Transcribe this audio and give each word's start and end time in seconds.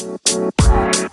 Bye. 0.00 1.09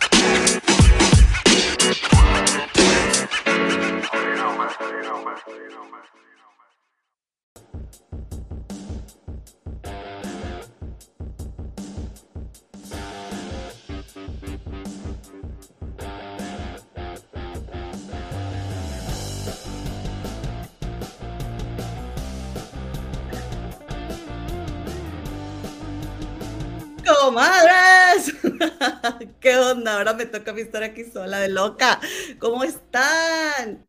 ¿Qué 29.40 29.56
onda? 29.58 29.98
Ahora 29.98 30.14
me 30.14 30.26
toca 30.26 30.54
mi 30.54 30.62
estar 30.62 30.84
aquí 30.84 31.04
sola 31.06 31.40
de 31.40 31.50
loca. 31.50 32.00
¿Cómo 32.40 32.64
están? 32.64 33.88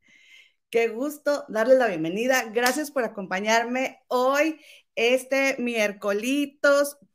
Qué 0.71 0.89
gusto 0.89 1.45
darles 1.49 1.79
la 1.79 1.89
bienvenida. 1.89 2.45
Gracias 2.53 2.91
por 2.91 3.05
acompañarme 3.05 4.01
hoy, 4.09 4.61
este 4.95 5.57
miércoles 5.59 6.51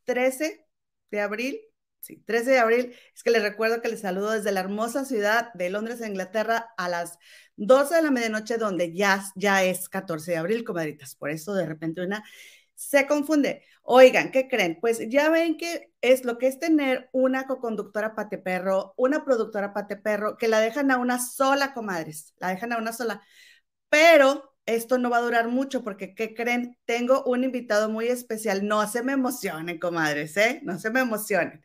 13 0.06 0.66
de 1.12 1.22
abril. 1.22 1.62
Sí, 2.00 2.18
13 2.26 2.52
de 2.52 2.60
abril. 2.60 2.96
Es 3.16 3.24
que 3.24 3.32
les 3.32 3.42
recuerdo 3.42 3.82
que 3.82 3.90
les 3.90 4.02
saludo 4.02 4.32
desde 4.32 4.52
la 4.52 4.62
hermosa 4.62 5.06
ciudad 5.06 5.54
de 5.54 5.70
Londres, 5.70 6.02
Inglaterra, 6.06 6.74
a 6.78 6.90
las 6.90 7.18
12 7.56 7.96
de 7.96 8.02
la 8.02 8.12
medianoche, 8.12 8.58
donde 8.58 8.94
ya, 8.94 9.24
ya 9.36 9.64
es 9.64 9.88
14 9.88 10.32
de 10.32 10.38
abril, 10.38 10.64
comadritas. 10.64 11.16
Por 11.16 11.30
eso 11.30 11.54
de 11.54 11.66
repente 11.66 12.02
una 12.02 12.24
se 12.76 13.08
confunde. 13.08 13.64
Oigan, 13.84 14.32
¿qué 14.32 14.48
creen? 14.48 14.78
Pues 14.80 15.00
ya 15.10 15.30
ven 15.30 15.58
que 15.58 15.92
es 16.02 16.26
lo 16.26 16.38
que 16.38 16.48
es 16.48 16.60
tener 16.60 17.10
una 17.12 17.46
coconductora 17.48 18.16
pate 18.16 18.38
perro, 18.38 18.94
una 18.98 19.26
productora 19.26 19.74
pate 19.74 19.98
perro, 19.98 20.38
que 20.38 20.48
la 20.48 20.60
dejan 20.60 20.92
a 20.92 20.98
una 20.98 21.20
sola, 21.20 21.74
comadres, 21.74 22.34
la 22.40 22.50
dejan 22.50 22.74
a 22.74 22.78
una 22.78 22.94
sola. 22.94 23.22
Pero 23.90 24.56
esto 24.66 24.98
no 24.98 25.10
va 25.10 25.18
a 25.18 25.22
durar 25.22 25.48
mucho 25.50 25.84
porque, 25.84 26.16
¿qué 26.16 26.34
creen? 26.34 26.78
Tengo 26.86 27.24
un 27.26 27.44
invitado 27.44 27.90
muy 27.90 28.08
especial. 28.08 28.68
No 28.68 28.88
se 28.88 29.04
me 29.04 29.14
emocionen, 29.14 29.80
comadres, 29.80 30.38
¿eh? 30.38 30.62
No 30.64 30.80
se 30.80 30.90
me 30.90 31.02
emocionen. 31.02 31.62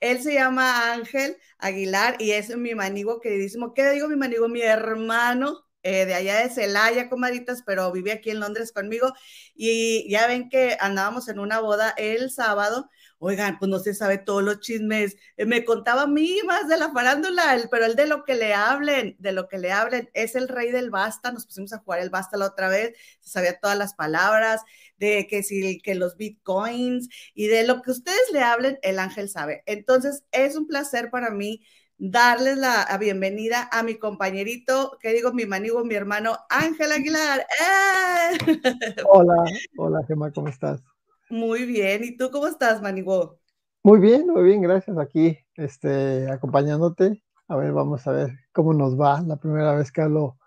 Él 0.00 0.22
se 0.22 0.34
llama 0.34 0.92
Ángel 0.92 1.36
Aguilar 1.58 2.16
y 2.20 2.32
es 2.32 2.56
mi 2.56 2.74
manigo 2.74 3.20
queridísimo. 3.20 3.74
¿Qué 3.74 3.90
digo 3.90 4.08
mi 4.08 4.16
manigo? 4.16 4.48
Mi 4.48 4.62
hermano 4.62 5.67
eh, 5.82 6.06
de 6.06 6.14
allá 6.14 6.38
de 6.40 6.50
Celaya, 6.50 7.08
comadritas, 7.08 7.62
pero 7.64 7.90
vive 7.92 8.12
aquí 8.12 8.30
en 8.30 8.40
Londres 8.40 8.72
conmigo. 8.72 9.12
Y 9.54 10.08
ya 10.10 10.26
ven 10.26 10.48
que 10.48 10.76
andábamos 10.80 11.28
en 11.28 11.38
una 11.38 11.60
boda 11.60 11.94
el 11.96 12.30
sábado. 12.30 12.88
Oigan, 13.20 13.58
pues 13.58 13.68
no 13.68 13.78
se 13.80 13.94
sabe 13.94 14.18
todos 14.18 14.42
los 14.42 14.60
chismes. 14.60 15.16
Eh, 15.36 15.44
me 15.46 15.64
contaba 15.64 16.02
a 16.02 16.06
mí 16.06 16.38
más 16.46 16.68
de 16.68 16.76
la 16.78 16.92
farándula, 16.92 17.58
pero 17.70 17.86
el 17.86 17.96
de 17.96 18.06
lo 18.06 18.24
que 18.24 18.34
le 18.34 18.54
hablen, 18.54 19.16
de 19.18 19.32
lo 19.32 19.48
que 19.48 19.58
le 19.58 19.72
hablen, 19.72 20.08
es 20.14 20.34
el 20.36 20.48
rey 20.48 20.70
del 20.70 20.90
basta. 20.90 21.32
Nos 21.32 21.46
pusimos 21.46 21.72
a 21.72 21.78
jugar 21.78 22.00
el 22.00 22.10
basta 22.10 22.36
la 22.36 22.46
otra 22.46 22.68
vez, 22.68 22.94
se 23.20 23.30
sabía 23.30 23.58
todas 23.58 23.76
las 23.76 23.94
palabras, 23.94 24.62
de 24.98 25.26
que 25.28 25.42
si 25.42 25.80
que 25.80 25.94
los 25.94 26.16
bitcoins 26.16 27.08
y 27.34 27.48
de 27.48 27.64
lo 27.66 27.82
que 27.82 27.90
ustedes 27.90 28.30
le 28.32 28.40
hablen, 28.42 28.78
el 28.82 28.98
ángel 28.98 29.28
sabe. 29.28 29.62
Entonces, 29.66 30.24
es 30.32 30.56
un 30.56 30.66
placer 30.66 31.10
para 31.10 31.30
mí 31.30 31.62
darles 31.98 32.56
la 32.56 32.96
bienvenida 32.98 33.68
a 33.72 33.82
mi 33.82 33.96
compañerito, 33.96 34.96
que 35.00 35.12
digo, 35.12 35.32
mi 35.32 35.46
manigo, 35.46 35.84
mi 35.84 35.96
hermano 35.96 36.36
Ángel 36.48 36.92
Aguilar. 36.92 37.40
¡Eh! 37.40 38.38
Hola, 39.10 39.44
hola 39.76 40.04
Gemma, 40.06 40.30
¿cómo 40.30 40.48
estás? 40.48 40.80
Muy 41.28 41.66
bien, 41.66 42.04
¿y 42.04 42.16
tú 42.16 42.30
cómo 42.30 42.46
estás, 42.46 42.80
manigo? 42.80 43.40
Muy 43.82 43.98
bien, 43.98 44.26
muy 44.26 44.44
bien, 44.44 44.62
gracias. 44.62 44.96
Aquí, 44.98 45.38
este, 45.56 46.30
acompañándote. 46.30 47.22
A 47.48 47.56
ver, 47.56 47.72
vamos 47.72 48.06
a 48.06 48.12
ver 48.12 48.30
cómo 48.52 48.72
nos 48.74 48.98
va 48.98 49.20
la 49.22 49.36
primera 49.36 49.74
vez 49.74 49.90
que 49.90 50.02
hablo 50.02 50.38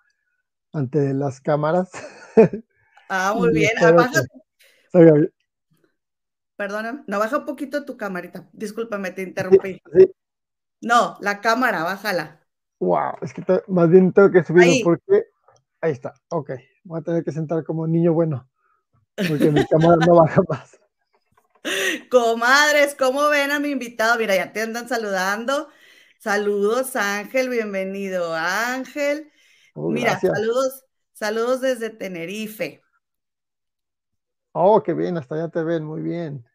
ante 0.73 1.13
las 1.13 1.41
cámaras. 1.41 1.91
Ah, 3.09 3.33
muy 3.37 3.53
bien. 3.53 3.71
Ah, 3.81 3.91
baja... 3.91 4.21
Perdona, 6.55 7.03
no, 7.07 7.19
baja 7.19 7.39
un 7.39 7.45
poquito 7.45 7.85
tu 7.85 7.97
camarita. 7.97 8.47
Discúlpame, 8.53 9.11
te 9.11 9.23
interrumpí. 9.23 9.81
sí. 9.93 10.11
No, 10.81 11.17
la 11.21 11.41
cámara, 11.41 11.83
bájala. 11.83 12.45
Wow, 12.79 13.13
es 13.21 13.33
que 13.33 13.43
más 13.67 13.89
bien 13.89 14.11
tengo 14.13 14.31
que 14.31 14.43
subirlo 14.43 14.77
porque. 14.81 15.25
Ahí 15.81 15.91
está, 15.93 16.13
ok. 16.29 16.51
Voy 16.83 16.99
a 16.99 17.03
tener 17.03 17.23
que 17.23 17.31
sentar 17.31 17.63
como 17.63 17.87
niño 17.87 18.13
bueno. 18.13 18.49
Porque 19.25 19.51
mi 19.51 19.65
cámara 19.65 19.97
no 20.01 20.15
baja 20.15 20.41
más. 20.49 20.79
Comadres, 22.09 22.95
¿cómo 22.95 23.29
ven 23.29 23.51
a 23.51 23.59
mi 23.59 23.69
invitado? 23.69 24.17
Mira, 24.17 24.35
ya 24.35 24.51
te 24.53 24.61
andan 24.61 24.87
saludando. 24.89 25.69
Saludos, 26.19 26.95
Ángel, 26.95 27.49
bienvenido, 27.49 28.33
Ángel. 28.35 29.31
Oh, 29.75 29.91
Mira, 29.91 30.19
saludos, 30.33 30.85
saludos 31.13 31.61
desde 31.61 31.89
Tenerife. 31.89 32.81
Oh, 34.53 34.81
qué 34.81 34.93
bien, 34.93 35.17
hasta 35.17 35.35
allá 35.35 35.49
te 35.49 35.61
ven, 35.63 35.83
muy 35.83 36.01
bien. 36.01 36.45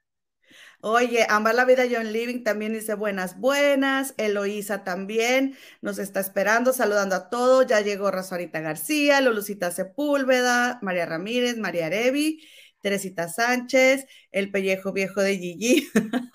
Oye, 0.81 1.27
Amar 1.29 1.55
la 1.55 1.65
Vida 1.65 1.85
John 1.91 2.13
Living 2.13 2.43
también 2.43 2.73
dice 2.73 2.95
buenas, 2.95 3.39
buenas. 3.39 4.15
Eloísa 4.19 4.85
también 4.85 5.57
nos 5.81 5.99
está 5.99 6.21
esperando, 6.21 6.73
saludando 6.73 7.15
a 7.17 7.31
todos. 7.31 7.67
Ya 7.67 7.81
llegó 7.81 8.11
Razorita 8.11 8.61
García, 8.61 9.21
Lulucita 9.21 9.71
Sepúlveda, 9.71 10.79
María 10.83 11.07
Ramírez, 11.07 11.57
María 11.59 11.87
Arevi, 11.87 12.47
Teresita 12.81 13.29
Sánchez, 13.29 14.07
el 14.31 14.51
pellejo 14.51 14.93
viejo 14.93 15.21
de 15.23 15.39
Gigi. 15.39 15.89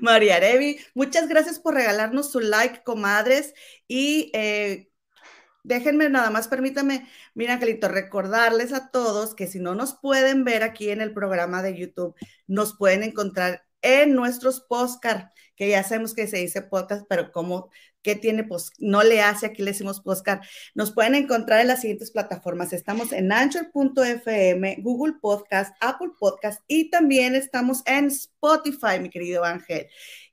María 0.00 0.36
Arevi, 0.36 0.78
muchas 0.94 1.28
gracias 1.28 1.58
por 1.58 1.74
regalarnos 1.74 2.32
su 2.32 2.40
like, 2.40 2.82
comadres. 2.82 3.54
Y 3.86 4.30
eh, 4.34 4.87
déjenme 5.64 6.08
nada 6.08 6.30
más, 6.30 6.48
permítame, 6.48 7.06
mira, 7.34 7.54
Angelito, 7.54 7.88
recordarles 7.88 8.72
a 8.72 8.90
todos 8.90 9.34
que 9.34 9.46
si 9.46 9.58
no 9.58 9.74
nos 9.74 9.94
pueden 9.94 10.44
ver 10.44 10.62
aquí 10.62 10.90
en 10.90 11.00
el 11.00 11.12
programa 11.12 11.62
de 11.62 11.76
YouTube, 11.76 12.14
nos 12.46 12.76
pueden 12.76 13.02
encontrar 13.02 13.64
en 13.82 14.14
nuestros 14.14 14.60
postcards, 14.60 15.30
que 15.56 15.68
ya 15.68 15.82
sabemos 15.82 16.14
que 16.14 16.26
se 16.26 16.38
dice 16.38 16.62
podcast, 16.62 17.06
pero 17.08 17.32
como 17.32 17.70
que 18.02 18.14
tiene, 18.14 18.44
pues 18.44 18.70
no 18.78 19.02
le 19.02 19.20
hace, 19.20 19.46
aquí 19.46 19.62
le 19.62 19.72
decimos 19.72 20.00
postcard. 20.00 20.40
Nos 20.74 20.92
pueden 20.92 21.14
encontrar 21.14 21.60
en 21.60 21.68
las 21.68 21.80
siguientes 21.80 22.10
plataformas. 22.10 22.72
Estamos 22.72 23.12
en 23.12 23.32
Anchor.fm, 23.32 24.76
Google 24.80 25.14
Podcast, 25.20 25.76
Apple 25.80 26.10
Podcast 26.18 26.62
y 26.68 26.90
también 26.90 27.34
estamos 27.34 27.82
en 27.86 28.06
Spotify, 28.06 29.00
mi 29.00 29.10
querido 29.10 29.44
Ángel. 29.44 29.88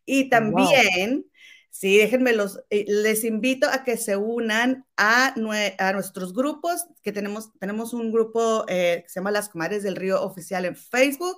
Y 0.06 0.30
también... 0.30 1.25
Sí, 1.78 1.97
déjenme 1.97 2.31
los, 2.31 2.62
eh, 2.69 2.86
les 2.88 3.25
invito 3.25 3.68
a 3.69 3.84
que 3.84 3.97
se 3.97 4.16
unan 4.16 4.86
a, 4.96 5.36
a 5.78 5.94
nuestros 5.94 6.34
grupos, 6.34 6.86
que 7.03 7.12
tenemos, 7.12 7.52
tenemos 7.59 7.94
un 7.94 8.13
grupo 8.13 8.63
eh, 8.69 9.02
que 9.03 9.09
se 9.09 9.19
llama 9.19 9.31
Las 9.31 9.50
Comadres 9.50 9.84
del 9.84 9.97
Río 9.97 10.22
Oficial 10.24 10.64
en 10.64 10.78
Facebook, 10.78 11.38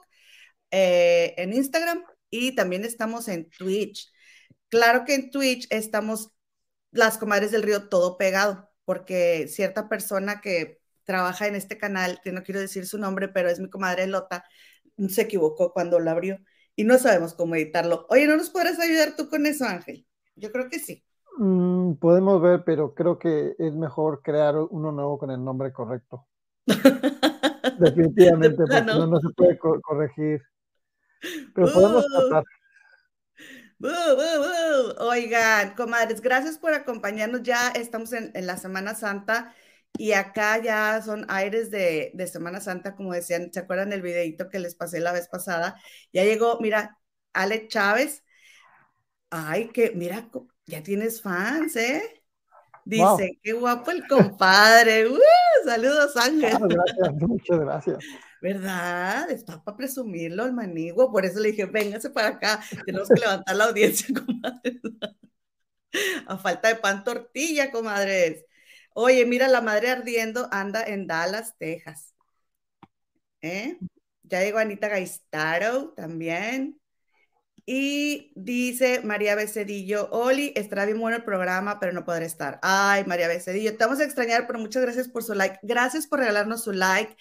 eh, 0.70 1.34
en 1.38 1.54
Instagram 1.54 2.04
y 2.30 2.54
también 2.54 2.86
estamos 2.86 3.28
en 3.30 3.50
Twitch. 3.50 4.12
Claro 4.70 5.06
que 5.06 5.16
en 5.16 5.32
Twitch 5.32 5.66
estamos 5.72 6.32
Las 6.92 7.18
Comadres 7.18 7.52
del 7.52 7.64
Río 7.64 7.90
todo 7.90 8.18
pegado, 8.18 8.70
porque 8.86 9.48
cierta 9.48 9.90
persona 9.90 10.40
que 10.42 10.80
trabaja 11.04 11.48
en 11.48 11.56
este 11.56 11.80
canal, 11.80 12.22
que 12.24 12.32
no 12.32 12.44
quiero 12.44 12.60
decir 12.60 12.86
su 12.86 13.00
nombre, 13.00 13.28
pero 13.28 13.50
es 13.50 13.60
mi 13.60 13.72
comadre 13.72 14.06
Lota, 14.08 14.46
se 15.10 15.24
equivocó 15.24 15.74
cuando 15.74 16.00
lo 16.00 16.12
abrió 16.12 16.38
y 16.76 16.84
no 16.84 17.00
sabemos 17.00 17.34
cómo 17.34 17.56
editarlo. 17.56 18.06
Oye, 18.10 18.28
¿no 18.28 18.38
nos 18.38 18.52
podrás 18.52 18.80
ayudar 18.80 19.16
tú 19.16 19.30
con 19.30 19.48
eso, 19.48 19.66
Ángel? 19.66 20.07
Yo 20.38 20.52
creo 20.52 20.70
que 20.70 20.80
sí. 20.80 21.04
Mm, 21.38 21.96
podemos 21.96 22.42
ver, 22.42 22.64
pero 22.64 22.94
creo 22.94 23.20
que 23.20 23.56
es 23.60 23.74
mejor 23.74 24.22
crear 24.24 24.56
uno 24.56 24.92
nuevo 24.92 25.18
con 25.18 25.32
el 25.32 25.44
nombre 25.44 25.74
correcto. 25.74 26.28
Definitivamente, 27.80 28.58
porque 28.58 28.82
no, 28.82 29.08
no 29.08 29.20
se 29.20 29.30
puede 29.36 29.58
corregir. 29.58 30.42
Pero 31.54 31.74
podemos 31.74 32.06
tratar. 32.06 32.44
Oigan, 35.00 35.76
comadres, 35.76 36.22
gracias 36.22 36.58
por 36.58 36.74
acompañarnos. 36.74 37.44
Ya 37.44 37.70
estamos 37.70 38.14
en, 38.14 38.32
la 38.34 38.58
Semana 38.58 38.96
Santa 38.96 39.54
y 39.98 40.14
acá 40.14 40.58
ya 40.62 41.02
son 41.04 41.26
aires 41.30 41.70
de, 41.70 42.12
de, 42.14 42.28
Semana 42.28 42.62
Santa, 42.62 42.96
como 42.96 43.14
decían, 43.14 43.52
¿se 43.54 43.60
acuerdan 43.60 43.92
del 43.92 44.02
videito 44.02 44.50
que 44.50 44.60
les 44.60 44.76
pasé 44.76 45.00
la 45.00 45.12
vez 45.12 45.28
pasada? 45.28 45.80
Ya 46.14 46.24
llegó, 46.24 46.60
mira, 46.60 46.98
Ale 47.34 47.68
Chávez, 47.68 48.24
Ay, 49.30 49.70
que 49.70 49.92
mira, 49.92 50.30
ya 50.66 50.84
tienes 50.84 51.22
fans, 51.22 51.76
¿eh? 51.76 52.24
Dice, 52.86 53.38
qué 53.44 53.52
guapo 53.52 53.92
el 53.92 54.08
compadre. 54.08 55.08
¡Uh! 55.08 55.20
saludos, 55.66 56.16
Ángel. 56.16 56.58
gracias, 56.70 57.14
muchas 57.16 57.60
gracias. 57.60 57.98
¿Verdad? 58.42 59.30
Está 59.30 59.62
para 59.62 59.76
presumirlo 59.76 60.46
el 60.46 60.54
maniguo. 60.54 61.12
Por 61.12 61.26
eso 61.26 61.40
le 61.40 61.52
dije, 61.52 61.66
véngase 61.66 62.10
para 62.10 62.30
acá. 62.30 62.62
Tenemos 62.86 63.10
que 63.10 63.20
levantar 63.20 63.56
la 63.56 63.66
audiencia, 63.66 64.08
comadres. 64.26 64.82
A 66.28 66.38
falta 66.38 66.70
de 66.70 66.76
pan 66.76 67.04
tortilla, 67.04 67.72
comadres. 67.72 68.46
Oye, 68.94 69.26
mira, 69.26 69.48
la 69.48 69.62
madre 69.62 69.90
ardiendo 69.90 70.48
anda 70.52 70.84
en 70.84 71.08
Dallas, 71.08 71.56
Texas. 71.58 72.14
¿Eh? 73.42 73.78
Ya 74.24 74.42
llegó 74.42 74.60
Anita 74.60 74.88
Gaistaro 74.88 75.94
también. 75.94 76.80
Y 77.70 78.32
dice 78.36 79.02
María 79.04 79.36
Becedillo, 79.36 80.10
Oli, 80.12 80.54
estará 80.56 80.86
bien 80.86 81.02
bueno 81.02 81.18
el 81.18 81.26
programa, 81.26 81.82
pero 81.82 81.92
no 81.92 82.06
podré 82.06 82.26
estar. 82.26 82.60
Ay, 82.62 83.04
María 83.06 83.28
Becedillo, 83.28 83.76
te 83.76 83.84
vamos 83.84 84.00
a 84.00 84.06
extrañar, 84.06 84.48
pero 84.48 84.58
muchas 84.58 84.84
gracias 84.84 85.10
por 85.10 85.22
su 85.22 85.34
like. 85.34 85.60
Gracias 85.64 86.08
por 86.08 86.20
regalarnos 86.20 86.64
su 86.64 86.72
like 86.72 87.18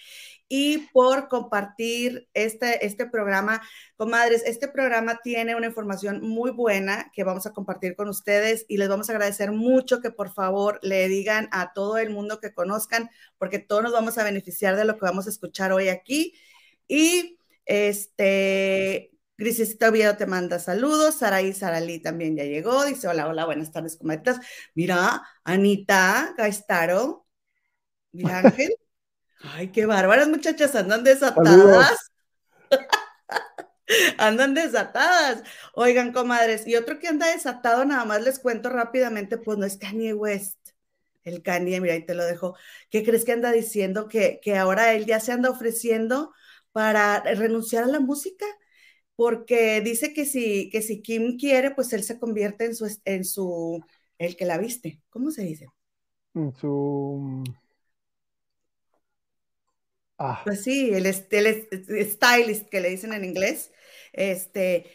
y 0.47 0.87
por 0.93 1.27
compartir 1.27 2.29
este, 2.33 2.85
este 2.85 3.07
programa. 3.07 3.61
Comadres, 3.97 4.41
este 4.45 4.69
programa 4.69 5.19
tiene 5.21 5.53
una 5.53 5.67
información 5.67 6.21
muy 6.21 6.51
buena 6.51 7.11
que 7.13 7.25
vamos 7.25 7.45
a 7.45 7.51
compartir 7.51 7.97
con 7.97 8.07
ustedes 8.07 8.65
y 8.69 8.77
les 8.77 8.87
vamos 8.87 9.09
a 9.09 9.11
agradecer 9.11 9.51
mucho 9.51 9.99
que 9.99 10.11
por 10.11 10.33
favor 10.33 10.79
le 10.81 11.09
digan 11.09 11.49
a 11.51 11.73
todo 11.73 11.97
el 11.97 12.09
mundo 12.09 12.39
que 12.39 12.53
conozcan, 12.53 13.09
porque 13.37 13.59
todos 13.59 13.83
nos 13.83 13.91
vamos 13.91 14.17
a 14.17 14.23
beneficiar 14.23 14.77
de 14.77 14.85
lo 14.85 14.93
que 14.93 15.01
vamos 15.01 15.27
a 15.27 15.29
escuchar 15.29 15.73
hoy 15.73 15.89
aquí. 15.89 16.33
Y 16.87 17.37
este, 17.65 19.11
Grisecita 19.37 19.89
Oviedo 19.89 20.17
te 20.17 20.25
manda 20.25 20.59
saludos. 20.59 21.15
Saraí 21.15 21.53
Saralí 21.53 21.99
también 21.99 22.35
ya 22.35 22.43
llegó. 22.43 22.83
Dice: 22.85 23.07
Hola, 23.07 23.27
hola, 23.27 23.45
buenas 23.45 23.71
tardes, 23.71 23.97
comadritas. 23.97 24.39
Mira, 24.73 25.21
Anita 25.43 26.33
Gaistaro. 26.37 27.27
Mira, 28.11 28.39
Ángel. 28.43 28.75
Ay, 29.41 29.71
qué 29.71 29.85
bárbaras, 29.85 30.27
muchachas, 30.27 30.75
andan 30.75 31.03
desatadas. 31.03 32.11
andan 34.17 34.55
desatadas. 34.55 35.43
Oigan, 35.73 36.11
comadres, 36.11 36.65
y 36.67 36.75
otro 36.75 36.97
que 36.97 37.07
anda 37.07 37.27
desatado, 37.27 37.85
nada 37.85 38.03
más 38.05 38.23
les 38.23 38.39
cuento 38.39 38.69
rápidamente, 38.69 39.37
pues 39.37 39.59
no 39.59 39.65
es 39.65 39.77
Kanye 39.77 40.13
West. 40.13 40.57
El 41.23 41.43
Kanye, 41.43 41.79
mira, 41.81 41.93
ahí 41.93 42.05
te 42.05 42.15
lo 42.15 42.25
dejo. 42.25 42.55
¿Qué 42.89 43.03
crees 43.03 43.25
que 43.25 43.33
anda 43.33 43.51
diciendo? 43.51 44.07
Que, 44.07 44.39
que 44.41 44.57
ahora 44.57 44.93
él 44.93 45.05
ya 45.05 45.19
se 45.19 45.33
anda 45.33 45.51
ofreciendo 45.51 46.33
para 46.71 47.19
renunciar 47.21 47.83
a 47.83 47.87
la 47.87 47.99
música 47.99 48.45
porque 49.17 49.81
dice 49.81 50.13
que 50.13 50.25
si, 50.25 50.69
que 50.69 50.83
si 50.83 51.01
Kim 51.01 51.37
quiere, 51.37 51.71
pues 51.71 51.91
él 51.91 52.03
se 52.03 52.19
convierte 52.19 52.65
en 52.65 52.75
su, 52.75 52.99
en 53.03 53.25
su, 53.25 53.83
el 54.19 54.37
que 54.37 54.45
la 54.45 54.59
viste, 54.59 55.01
¿cómo 55.09 55.31
se 55.31 55.43
dice? 55.43 55.67
En 56.35 56.53
su... 56.55 57.43
Ah. 60.19 60.41
Pues 60.45 60.63
sí, 60.63 60.91
el, 60.93 61.07
el, 61.07 62.11
stylist 62.11 62.69
que 62.69 62.79
le 62.79 62.89
dicen 62.89 63.11
en 63.11 63.25
inglés, 63.25 63.71
este, 64.13 64.85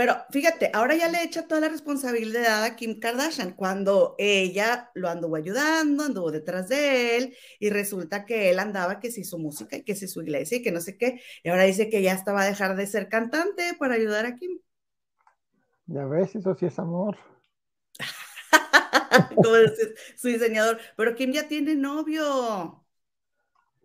pero 0.00 0.16
fíjate, 0.30 0.70
ahora 0.72 0.96
ya 0.96 1.10
le 1.10 1.22
echa 1.22 1.46
toda 1.46 1.60
la 1.60 1.68
responsabilidad 1.68 2.64
a 2.64 2.74
Kim 2.74 2.98
Kardashian 2.98 3.52
cuando 3.52 4.14
ella 4.16 4.90
lo 4.94 5.10
anduvo 5.10 5.36
ayudando, 5.36 6.04
anduvo 6.04 6.30
detrás 6.30 6.70
de 6.70 7.18
él 7.18 7.36
y 7.58 7.68
resulta 7.68 8.24
que 8.24 8.48
él 8.48 8.60
andaba 8.60 8.98
que 8.98 9.10
si 9.10 9.24
su 9.24 9.38
música 9.38 9.76
y 9.76 9.82
que 9.82 9.94
si 9.94 10.08
su 10.08 10.22
iglesia 10.22 10.56
y 10.56 10.62
que 10.62 10.72
no 10.72 10.80
sé 10.80 10.96
qué. 10.96 11.20
Y 11.42 11.50
ahora 11.50 11.64
dice 11.64 11.90
que 11.90 12.00
ya 12.00 12.14
estaba 12.14 12.40
a 12.40 12.46
dejar 12.46 12.76
de 12.76 12.86
ser 12.86 13.10
cantante 13.10 13.74
para 13.78 13.92
ayudar 13.92 14.24
a 14.24 14.36
Kim. 14.36 14.58
Ya 15.84 16.06
ves, 16.06 16.34
eso 16.34 16.54
sí 16.54 16.64
es 16.64 16.78
amor. 16.78 17.18
Como 19.36 19.54
dice 19.54 19.94
su 20.16 20.28
diseñador, 20.28 20.78
pero 20.96 21.14
Kim 21.14 21.30
ya 21.30 21.46
tiene 21.46 21.74
novio. 21.74 22.86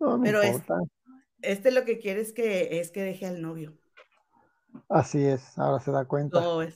No, 0.00 0.22
pero 0.22 0.40
este, 0.40 0.72
este 1.42 1.70
lo 1.72 1.84
que 1.84 1.98
quiere 1.98 2.22
es 2.22 2.32
que, 2.32 2.80
es 2.80 2.90
que 2.90 3.02
deje 3.02 3.26
al 3.26 3.42
novio. 3.42 3.76
Así 4.88 5.24
es, 5.24 5.58
ahora 5.58 5.82
se 5.82 5.90
da 5.90 6.04
cuenta. 6.04 6.38
¿Cómo 6.38 6.58
ves? 6.58 6.74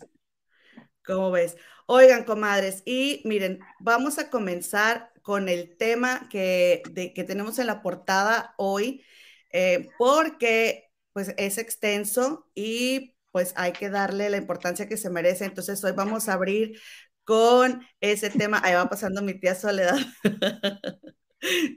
¿Cómo 1.04 1.30
ves? 1.30 1.56
Oigan, 1.86 2.24
comadres, 2.24 2.82
y 2.84 3.22
miren, 3.24 3.60
vamos 3.80 4.18
a 4.18 4.30
comenzar 4.30 5.12
con 5.22 5.48
el 5.48 5.76
tema 5.76 6.28
que, 6.28 6.82
que 7.14 7.24
tenemos 7.24 7.58
en 7.58 7.66
la 7.66 7.82
portada 7.82 8.54
hoy, 8.58 9.04
eh, 9.52 9.88
porque 9.98 10.90
pues 11.12 11.34
es 11.36 11.58
extenso 11.58 12.48
y 12.54 13.16
pues 13.32 13.52
hay 13.56 13.72
que 13.72 13.90
darle 13.90 14.30
la 14.30 14.36
importancia 14.36 14.88
que 14.88 14.96
se 14.96 15.10
merece. 15.10 15.44
Entonces 15.44 15.82
hoy 15.84 15.92
vamos 15.92 16.28
a 16.28 16.34
abrir 16.34 16.80
con 17.24 17.86
ese 18.00 18.30
tema. 18.30 18.60
Ahí 18.64 18.74
va 18.74 18.88
pasando 18.88 19.22
mi 19.22 19.34
tía 19.38 19.54
Soledad. 19.54 19.98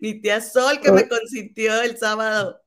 mi 0.02 0.22
tía 0.22 0.42
Sol 0.42 0.80
que 0.82 0.92
me 0.92 1.08
consintió 1.08 1.82
el 1.82 1.98
sábado. 1.98 2.62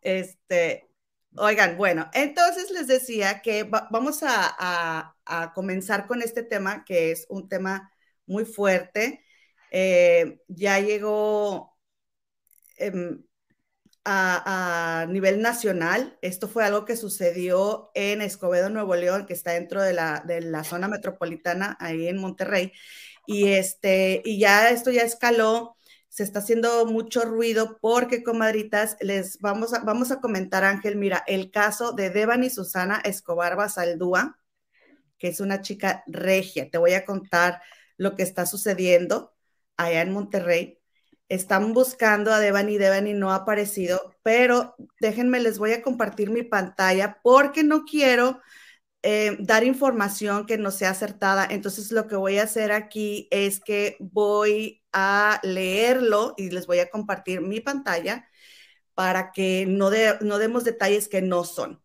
Este, 0.00 0.88
Oigan, 1.36 1.76
bueno, 1.76 2.08
entonces 2.14 2.70
les 2.70 2.86
decía 2.86 3.42
que 3.42 3.64
vamos 3.64 4.20
a, 4.22 5.16
comenzar 5.54 6.06
con 6.06 6.22
este 6.22 6.42
tema, 6.44 6.84
que 6.84 7.10
es 7.10 7.26
un 7.28 7.48
tema 7.48 7.92
muy 8.26 8.44
fuerte. 8.44 9.24
Eh, 9.70 10.40
ya 10.48 10.78
llegó 10.78 11.76
em, 12.76 13.24
a, 14.04 15.06
nivel 15.08 15.40
nacional. 15.42 16.18
Esto 16.22 16.48
fue 16.48 16.64
algo 16.64 16.84
que 16.84 16.96
sucedió 16.96 17.90
en 17.94 18.20
Escobedo, 18.22 18.68
Nuevo 18.70 18.94
León, 18.94 19.26
que 19.26 19.32
está 19.32 19.52
dentro 19.52 19.82
de 19.82 19.92
la, 19.92 20.22
de 20.26 20.40
la 20.40 20.62
zona 20.64 20.88
metropolitana, 20.88 21.76
ahí 21.80 22.06
en 22.08 22.18
Monterrey. 22.18 22.72
Y, 23.26 23.48
este, 23.48 24.22
y 24.24 24.38
ya 24.38 24.70
esto 24.70 24.90
ya 24.90 25.02
escaló 25.02 25.76
se 26.14 26.22
está 26.22 26.38
haciendo 26.38 26.86
mucho 26.86 27.24
ruido 27.24 27.76
porque, 27.80 28.22
comadritas, 28.22 28.96
les 29.00 29.40
vamos 29.40 29.74
a, 29.74 29.80
vamos 29.80 30.12
a 30.12 30.20
comentar, 30.20 30.62
Ángel, 30.62 30.94
mira, 30.94 31.24
el 31.26 31.50
caso 31.50 31.90
de 31.90 32.08
Devan 32.10 32.44
y 32.44 32.50
Susana 32.50 33.00
Escobar 33.04 33.56
Basaldúa, 33.56 34.38
que 35.18 35.26
es 35.26 35.40
una 35.40 35.60
chica 35.60 36.04
regia. 36.06 36.70
Te 36.70 36.78
voy 36.78 36.92
a 36.92 37.04
contar 37.04 37.60
lo 37.96 38.14
que 38.14 38.22
está 38.22 38.46
sucediendo 38.46 39.34
allá 39.76 40.02
en 40.02 40.12
Monterrey. 40.12 40.78
Están 41.28 41.72
buscando 41.72 42.32
a 42.32 42.38
Devani, 42.38 42.78
Devani 42.78 43.12
no 43.12 43.32
ha 43.32 43.36
aparecido, 43.38 44.14
pero 44.22 44.76
déjenme, 45.00 45.40
les 45.40 45.58
voy 45.58 45.72
a 45.72 45.82
compartir 45.82 46.30
mi 46.30 46.44
pantalla 46.44 47.18
porque 47.24 47.64
no 47.64 47.84
quiero 47.84 48.40
eh, 49.06 49.36
dar 49.38 49.64
información 49.64 50.46
que 50.46 50.56
no 50.56 50.70
sea 50.70 50.90
acertada. 50.90 51.46
Entonces, 51.50 51.92
lo 51.92 52.06
que 52.08 52.16
voy 52.16 52.38
a 52.38 52.44
hacer 52.44 52.72
aquí 52.72 53.28
es 53.30 53.60
que 53.60 53.98
voy 54.00 54.82
a 54.92 55.40
leerlo 55.42 56.32
y 56.38 56.48
les 56.50 56.66
voy 56.66 56.78
a 56.78 56.88
compartir 56.88 57.42
mi 57.42 57.60
pantalla 57.60 58.26
para 58.94 59.30
que 59.32 59.66
no, 59.68 59.90
no 60.22 60.38
demos 60.38 60.64
detalles 60.64 61.08
que 61.08 61.20
no 61.20 61.44
son. 61.44 61.82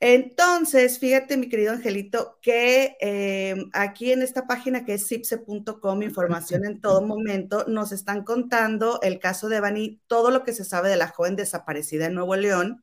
Entonces, 0.00 0.98
fíjate, 0.98 1.36
mi 1.36 1.48
querido 1.48 1.72
Angelito, 1.72 2.38
que 2.42 2.96
eh, 3.00 3.56
aquí 3.72 4.12
en 4.12 4.22
esta 4.22 4.46
página 4.48 4.84
que 4.84 4.94
es 4.94 5.06
cipse.com, 5.06 6.02
información 6.02 6.64
en 6.64 6.80
todo 6.80 7.02
momento, 7.02 7.64
nos 7.68 7.92
están 7.92 8.24
contando 8.24 9.00
el 9.02 9.20
caso 9.20 9.48
de 9.48 9.60
Bani, 9.60 10.00
todo 10.08 10.30
lo 10.32 10.42
que 10.42 10.52
se 10.52 10.64
sabe 10.64 10.88
de 10.88 10.96
la 10.96 11.08
joven 11.08 11.36
desaparecida 11.36 12.06
en 12.06 12.14
Nuevo 12.14 12.34
León 12.36 12.82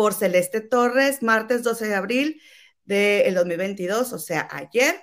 por 0.00 0.14
Celeste 0.14 0.62
Torres, 0.62 1.22
martes 1.22 1.62
12 1.62 1.88
de 1.88 1.94
abril 1.94 2.40
del 2.86 3.34
2022, 3.34 4.14
o 4.14 4.18
sea, 4.18 4.48
ayer. 4.50 4.94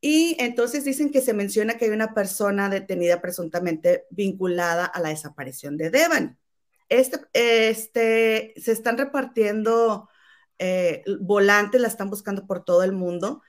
Y 0.00 0.34
entonces 0.40 0.82
dicen 0.82 1.12
que 1.12 1.20
se 1.20 1.32
menciona 1.32 1.78
que 1.78 1.84
hay 1.84 1.92
una 1.92 2.12
persona 2.12 2.68
detenida 2.68 3.20
presuntamente 3.20 4.04
vinculada 4.10 4.84
a 4.84 4.98
la 4.98 5.10
desaparición 5.10 5.76
de 5.76 5.90
Devan. 5.90 6.40
Este, 6.88 7.20
este, 7.34 8.52
se 8.60 8.72
están 8.72 8.98
repartiendo 8.98 10.08
eh, 10.58 11.04
volantes, 11.20 11.80
la 11.80 11.86
están 11.86 12.10
buscando 12.10 12.44
por 12.44 12.64
todo 12.64 12.82
el 12.82 12.90
mundo, 12.90 13.42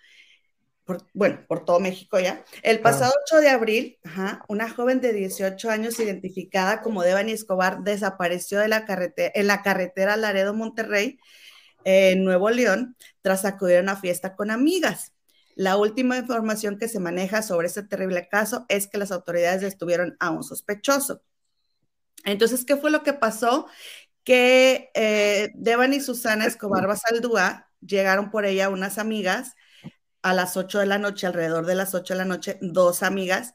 bueno, 1.13 1.39
por 1.47 1.63
todo 1.63 1.79
México 1.79 2.19
ya. 2.19 2.43
El 2.61 2.79
pasado 2.81 3.13
8 3.25 3.41
de 3.41 3.49
abril, 3.49 3.99
una 4.47 4.69
joven 4.69 4.99
de 4.99 5.13
18 5.13 5.69
años 5.69 5.99
identificada 5.99 6.81
como 6.81 7.03
Devani 7.03 7.31
Escobar 7.31 7.83
desapareció 7.83 8.59
de 8.59 8.67
la 8.67 8.85
en 8.87 9.47
la 9.47 9.61
carretera 9.61 10.17
Laredo-Monterrey, 10.17 11.19
en 11.85 12.23
Nuevo 12.23 12.49
León, 12.49 12.97
tras 13.21 13.45
acudir 13.45 13.77
a 13.77 13.81
una 13.81 13.95
fiesta 13.95 14.35
con 14.35 14.51
amigas. 14.51 15.13
La 15.55 15.77
última 15.77 16.17
información 16.17 16.77
que 16.77 16.87
se 16.87 16.99
maneja 16.99 17.41
sobre 17.43 17.67
este 17.67 17.83
terrible 17.83 18.27
caso 18.27 18.65
es 18.69 18.87
que 18.87 18.97
las 18.97 19.11
autoridades 19.11 19.61
detuvieron 19.61 20.17
a 20.19 20.31
un 20.31 20.43
sospechoso. 20.43 21.21
Entonces, 22.25 22.65
¿qué 22.65 22.75
fue 22.75 22.91
lo 22.91 23.03
que 23.03 23.13
pasó? 23.13 23.67
Que 24.23 24.89
eh, 24.95 25.51
Devan 25.55 25.93
y 25.93 25.99
Susana 25.99 26.45
Escobar 26.45 26.87
Basaldúa 26.87 27.69
llegaron 27.81 28.31
por 28.31 28.45
ella 28.45 28.69
unas 28.69 28.97
amigas 28.97 29.55
a 30.24 30.34
las 30.34 30.58
8 30.58 30.80
de 30.80 30.88
la 30.88 30.98
noche, 31.00 31.27
alrededor 31.27 31.65
de 31.65 31.75
las 31.75 31.94
8 31.96 32.13
de 32.13 32.18
la 32.20 32.25
noche, 32.25 32.58
dos 32.62 33.03
amigas, 33.03 33.53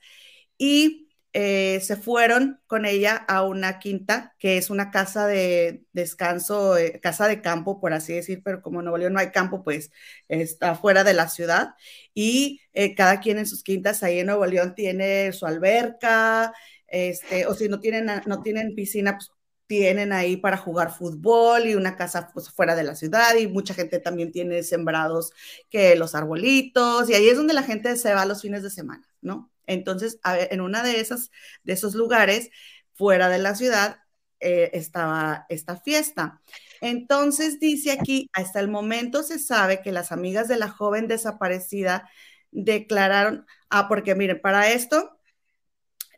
y 0.59 1.09
eh, 1.35 1.81
se 1.83 1.97
fueron 1.97 2.61
con 2.67 2.87
ella 2.87 3.17
a 3.17 3.43
una 3.45 3.79
quinta, 3.79 4.35
que 4.39 4.57
es 4.59 4.71
una 4.71 4.91
casa 4.91 5.27
de 5.27 5.85
descanso, 5.93 6.77
eh, 6.77 7.01
casa 7.01 7.29
de 7.29 7.43
campo, 7.43 7.81
por 7.81 7.93
así 7.93 8.15
decir, 8.15 8.43
pero 8.45 8.63
como 8.63 8.81
en 8.81 8.85
Nuevo 8.87 8.99
León 8.99 9.13
no 9.15 9.21
hay 9.21 9.31
campo, 9.31 9.63
pues 9.63 9.91
está 10.29 10.75
fuera 10.75 11.05
de 11.05 11.15
la 11.15 11.29
ciudad. 11.29 11.75
Y 12.15 12.61
eh, 12.73 12.95
cada 12.95 13.21
quien 13.21 13.39
en 13.39 13.47
sus 13.47 13.63
quintas 13.63 14.03
ahí 14.03 14.21
en 14.21 14.27
Nuevo 14.27 14.47
León 14.47 14.75
tiene 14.75 15.33
su 15.33 15.47
alberca, 15.47 16.53
este, 16.87 17.47
o 17.47 17.55
si 17.55 17.69
no 17.69 17.81
tienen, 17.81 18.07
no 18.27 18.43
tienen 18.43 18.75
piscina, 18.75 19.15
pues 19.19 19.31
tienen 19.69 20.13
ahí 20.13 20.37
para 20.37 20.57
jugar 20.57 20.93
fútbol 20.93 21.67
y 21.67 21.77
una 21.77 21.97
casa 21.97 22.31
pues, 22.35 22.51
fuera 22.51 22.75
de 22.75 22.83
la 22.85 22.97
ciudad 22.97 23.37
y 23.37 23.47
mucha 23.47 23.75
gente 23.75 24.01
también 24.01 24.33
tiene 24.33 24.63
sembrados 24.65 25.33
que 25.71 25.95
los 25.95 26.15
arbolitos 26.17 27.09
y 27.11 27.15
ahí 27.15 27.29
es 27.29 27.37
donde 27.37 27.55
la 27.55 27.63
gente 27.63 27.95
se 27.97 28.15
va 28.15 28.25
los 28.25 28.43
fines 28.43 28.63
de 28.65 28.71
semana, 28.71 29.07
¿no? 29.21 29.53
Entonces, 29.67 30.19
en 30.25 30.63
una 30.63 30.83
de 30.83 31.01
esas, 31.01 31.31
de 31.63 31.75
esos 31.75 31.95
lugares, 31.95 32.51
fuera 32.95 33.29
de 33.29 33.39
la 33.39 33.55
ciudad, 33.55 33.99
eh, 34.41 34.71
estaba 34.73 35.47
esta 35.49 35.77
fiesta. 35.77 36.41
Entonces 36.81 37.61
dice 37.61 37.93
aquí, 37.93 38.31
hasta 38.33 38.61
el 38.61 38.69
momento 38.69 39.23
se 39.23 39.39
sabe 39.39 39.83
que 39.83 39.93
las 39.93 40.13
amigas 40.13 40.49
de 40.49 40.59
la 40.59 40.69
joven 40.69 41.09
desaparecida 41.09 42.09
declararon, 42.51 43.47
ah, 43.69 43.89
porque 43.89 44.15
miren, 44.15 44.41
para 44.41 44.71
esto 44.71 45.18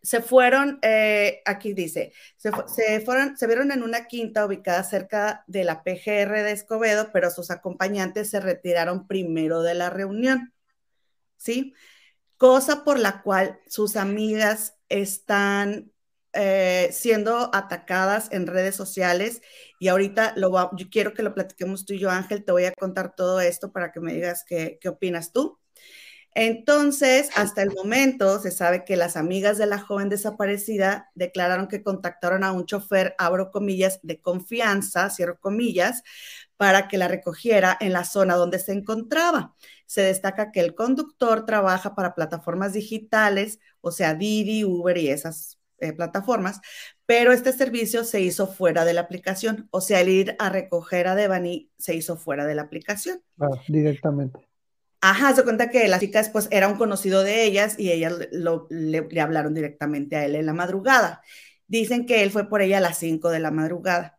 se 0.03 0.23
fueron, 0.23 0.79
eh, 0.83 1.43
aquí 1.45 1.75
dice, 1.75 2.13
se, 2.37 3.01
fueron, 3.01 3.37
se 3.37 3.47
vieron 3.47 3.71
en 3.73 3.83
una 3.83 4.07
quinta 4.07 4.47
ubicada 4.47 4.83
cerca 4.83 5.45
de 5.47 5.65
la 5.65 5.83
PGR 5.83 6.43
de 6.43 6.53
Escobedo, 6.53 7.11
pero 7.13 7.31
sus 7.31 7.51
acompañantes 7.51 8.31
se 8.31 8.41
retiraron 8.41 9.07
primero 9.07 9.63
de 9.63 9.75
la 9.75 9.91
reunión, 9.91 10.53
¿sí? 11.37 11.75
Cosa 12.39 12.85
por 12.85 12.99
la 12.99 13.23
cual 13.23 13.61
sus 13.67 13.97
amigas 13.97 14.79
están 14.89 15.93
eh, 16.33 16.89
siendo 16.93 17.51
atacadas 17.55 18.29
en 18.33 18.47
redes 18.47 18.77
sociales 18.77 19.43
y 19.81 19.89
ahorita 19.89 20.35
lo 20.37 20.71
yo 20.77 20.89
quiero 20.91 21.13
que 21.13 21.23
lo 21.23 21.35
platiquemos 21.35 21.85
tú 21.85 21.95
y 21.95 21.99
yo, 21.99 22.11
Ángel, 22.11 22.45
te 22.45 22.53
voy 22.53 22.65
a 22.65 22.73
contar 22.73 23.15
todo 23.15 23.41
esto 23.41 23.73
para 23.73 23.93
que 23.93 24.01
me 24.01 24.15
digas 24.15 24.45
qué, 24.47 24.79
qué 24.81 24.89
opinas 24.89 25.33
tú. 25.33 25.60
Entonces, 26.35 27.31
hasta 27.37 27.63
el 27.63 27.73
momento 27.75 28.39
se 28.39 28.51
sabe 28.51 28.85
que 28.85 28.97
las 28.97 29.17
amigas 29.17 29.59
de 29.59 29.67
la 29.67 29.79
joven 29.79 30.09
desaparecida 30.09 31.11
declararon 31.15 31.67
que 31.67 31.83
contactaron 31.83 32.45
a 32.45 32.53
un 32.53 32.67
chofer, 32.67 33.15
abro 33.19 33.51
comillas, 33.51 33.99
de 34.03 34.21
confianza, 34.21 35.11
cierro 35.11 35.39
comillas, 35.41 36.03
para 36.57 36.89
que 36.89 36.99
la 36.99 37.09
recogiera 37.09 37.77
en 37.81 37.93
la 37.93 38.05
zona 38.05 38.37
donde 38.37 38.59
se 38.59 38.73
encontraba. 38.73 39.55
Se 39.87 40.03
destaca 40.03 40.53
que 40.53 40.61
el 40.61 40.75
conductor 40.75 41.47
trabaja 41.47 41.95
para 41.95 42.15
plataformas 42.15 42.75
digitales, 42.75 43.59
o 43.81 43.91
sea, 43.91 44.15
Didi, 44.15 44.65
Uber 44.65 44.97
y 44.99 45.09
esas 45.09 45.59
eh, 45.79 45.95
plataformas, 45.95 46.61
pero 47.07 47.33
este 47.33 47.55
servicio 47.55 48.05
se 48.05 48.21
hizo 48.21 48.47
fuera 48.47 48.85
de 48.85 48.93
la 48.93 49.01
aplicación, 49.01 49.67
o 49.71 49.81
sea, 49.81 50.03
el 50.03 50.11
ir 50.11 50.37
a 50.39 50.51
recoger 50.51 51.09
a 51.09 51.15
Devani 51.15 51.71
se 51.79 51.95
hizo 51.95 52.19
fuera 52.19 52.45
de 52.45 52.55
la 52.55 52.63
aplicación. 52.63 53.23
directamente. 53.67 54.50
Ajá, 55.03 55.35
se 55.35 55.45
cuenta 55.45 55.71
que 55.71 55.89
las 55.89 56.01
chicas 56.01 56.29
pues 56.29 56.49
era 56.51 56.69
un 56.69 56.77
conocido 56.77 57.23
de 57.23 57.45
ellas 57.45 57.75
y 57.79 57.91
ellas 57.91 58.15
le, 58.31 59.21
hablaron 59.21 59.55
directamente 59.55 60.17
a 60.17 60.25
él 60.27 60.35
en 60.35 60.47
la 60.47 60.53
madrugada. 60.53 61.23
Dicen 61.67 62.05
que 62.07 62.23
él 62.23 62.31
fue 62.31 62.49
por 62.49 62.61
ella 62.61 62.79
a 62.79 62.81
las 62.81 62.99
5 62.99 63.31
de 63.31 63.41
la 63.41 63.51
madrugada. 63.51 64.19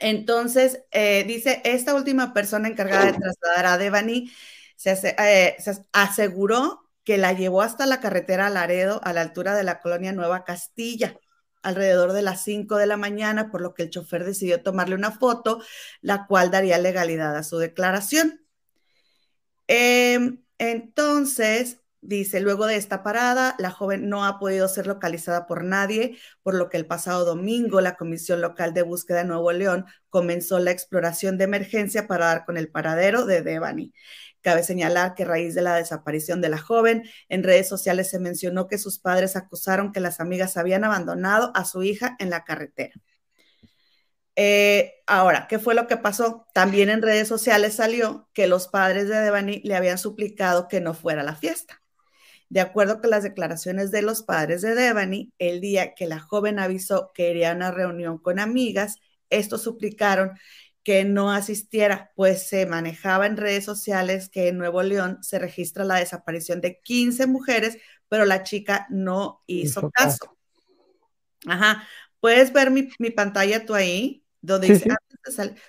Entonces, 0.00 0.82
eh, 0.90 1.24
dice, 1.26 1.60
esta 1.64 1.94
última 1.94 2.32
persona 2.32 2.68
encargada 2.68 3.06
de 3.06 3.18
trasladar 3.18 3.66
a 3.66 3.78
Devani 3.78 4.30
se, 4.76 4.92
eh, 5.18 5.56
se, 5.58 5.86
aseguró 5.92 6.90
que 7.04 7.18
la 7.18 7.32
llevó 7.32 7.62
hasta 7.62 7.86
la 7.86 8.00
carretera 8.00 8.50
Laredo 8.50 9.00
a 9.04 9.12
la 9.12 9.22
altura 9.22 9.54
de 9.54 9.64
la 9.64 9.80
colonia 9.80 10.12
Nueva 10.12 10.44
Castilla 10.44 11.18
alrededor 11.62 12.12
de 12.12 12.22
las 12.22 12.44
5 12.44 12.76
de 12.76 12.86
la 12.86 12.96
mañana, 12.96 13.50
por 13.50 13.60
lo 13.60 13.74
que 13.74 13.82
el 13.82 13.90
chofer 13.90 14.24
decidió 14.24 14.62
tomarle 14.62 14.94
una 14.94 15.10
foto, 15.10 15.60
la 16.00 16.26
cual 16.26 16.50
daría 16.50 16.78
legalidad 16.78 17.36
a 17.36 17.42
su 17.42 17.58
declaración. 17.58 18.45
Em, 19.68 20.42
entonces, 20.58 21.80
dice, 22.00 22.40
luego 22.40 22.66
de 22.66 22.76
esta 22.76 23.02
parada, 23.02 23.56
la 23.58 23.70
joven 23.70 24.08
no 24.08 24.24
ha 24.24 24.38
podido 24.38 24.68
ser 24.68 24.86
localizada 24.86 25.46
por 25.46 25.64
nadie, 25.64 26.18
por 26.42 26.54
lo 26.54 26.68
que 26.68 26.76
el 26.76 26.86
pasado 26.86 27.24
domingo 27.24 27.80
la 27.80 27.96
Comisión 27.96 28.40
Local 28.40 28.74
de 28.74 28.82
Búsqueda 28.82 29.18
de 29.18 29.24
Nuevo 29.24 29.50
León 29.52 29.86
comenzó 30.08 30.58
la 30.60 30.70
exploración 30.70 31.36
de 31.38 31.44
emergencia 31.44 32.06
para 32.06 32.26
dar 32.26 32.44
con 32.44 32.56
el 32.56 32.70
paradero 32.70 33.26
de 33.26 33.42
Devani. 33.42 33.92
Cabe 34.40 34.62
señalar 34.62 35.14
que 35.14 35.24
a 35.24 35.26
raíz 35.26 35.54
de 35.56 35.62
la 35.62 35.74
desaparición 35.74 36.40
de 36.40 36.48
la 36.48 36.58
joven, 36.58 37.02
en 37.28 37.42
redes 37.42 37.68
sociales 37.68 38.08
se 38.10 38.20
mencionó 38.20 38.68
que 38.68 38.78
sus 38.78 39.00
padres 39.00 39.34
acusaron 39.34 39.92
que 39.92 40.00
las 40.00 40.20
amigas 40.20 40.56
habían 40.56 40.84
abandonado 40.84 41.50
a 41.56 41.64
su 41.64 41.82
hija 41.82 42.16
en 42.20 42.30
la 42.30 42.44
carretera. 42.44 42.94
Eh, 44.36 45.02
ahora, 45.06 45.46
¿qué 45.48 45.58
fue 45.58 45.74
lo 45.74 45.86
que 45.86 45.96
pasó? 45.96 46.46
También 46.52 46.90
en 46.90 47.00
redes 47.00 47.26
sociales 47.26 47.74
salió 47.74 48.28
que 48.34 48.46
los 48.46 48.68
padres 48.68 49.08
de 49.08 49.16
Devani 49.16 49.62
le 49.64 49.74
habían 49.74 49.96
suplicado 49.98 50.68
que 50.68 50.82
no 50.82 50.92
fuera 50.92 51.22
a 51.22 51.24
la 51.24 51.34
fiesta. 51.34 51.82
De 52.50 52.60
acuerdo 52.60 53.00
con 53.00 53.10
las 53.10 53.22
declaraciones 53.22 53.90
de 53.90 54.02
los 54.02 54.22
padres 54.22 54.62
de 54.62 54.74
Devani, 54.74 55.32
el 55.38 55.60
día 55.60 55.94
que 55.94 56.06
la 56.06 56.20
joven 56.20 56.58
avisó 56.58 57.10
que 57.14 57.30
iría 57.30 57.50
a 57.50 57.54
una 57.56 57.72
reunión 57.72 58.18
con 58.18 58.38
amigas, 58.38 59.00
estos 59.30 59.62
suplicaron 59.62 60.38
que 60.84 61.04
no 61.04 61.32
asistiera, 61.32 62.12
pues 62.14 62.46
se 62.46 62.66
manejaba 62.66 63.26
en 63.26 63.36
redes 63.36 63.64
sociales 63.64 64.28
que 64.28 64.48
en 64.48 64.58
Nuevo 64.58 64.82
León 64.84 65.18
se 65.22 65.40
registra 65.40 65.84
la 65.84 65.96
desaparición 65.96 66.60
de 66.60 66.80
15 66.80 67.26
mujeres, 67.26 67.78
pero 68.08 68.24
la 68.24 68.44
chica 68.44 68.86
no 68.90 69.42
hizo, 69.46 69.90
caso. 69.90 70.36
Ajá. 71.46 71.88
¿Puedes 72.20 72.52
ver 72.52 72.70
mi, 72.70 72.88
mi 73.00 73.10
pantalla 73.10 73.64
tú 73.66 73.74
ahí? 73.74 74.25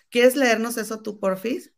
¿Quieres 0.09 0.35
leernos 0.35 0.77
eso 0.77 1.01
tú, 1.01 1.19
porfis? 1.19 1.73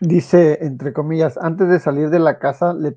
Dice, 0.00 0.58
entre 0.60 0.92
comillas, 0.92 1.36
antes 1.38 1.68
de 1.68 1.80
salir 1.80 2.10
de 2.10 2.18
la 2.18 2.38
casa 2.38 2.74
le, 2.74 2.96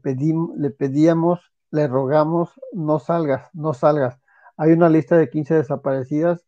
le 0.58 0.70
pedíamos, 0.70 1.40
le 1.72 1.88
rogamos, 1.88 2.52
no 2.74 3.00
salgas, 3.00 3.50
no 3.54 3.74
salgas. 3.74 4.20
Hay 4.58 4.72
una 4.72 4.90
lista 4.90 5.18
de 5.18 5.30
15 5.30 5.56
desaparecidas 5.56 6.46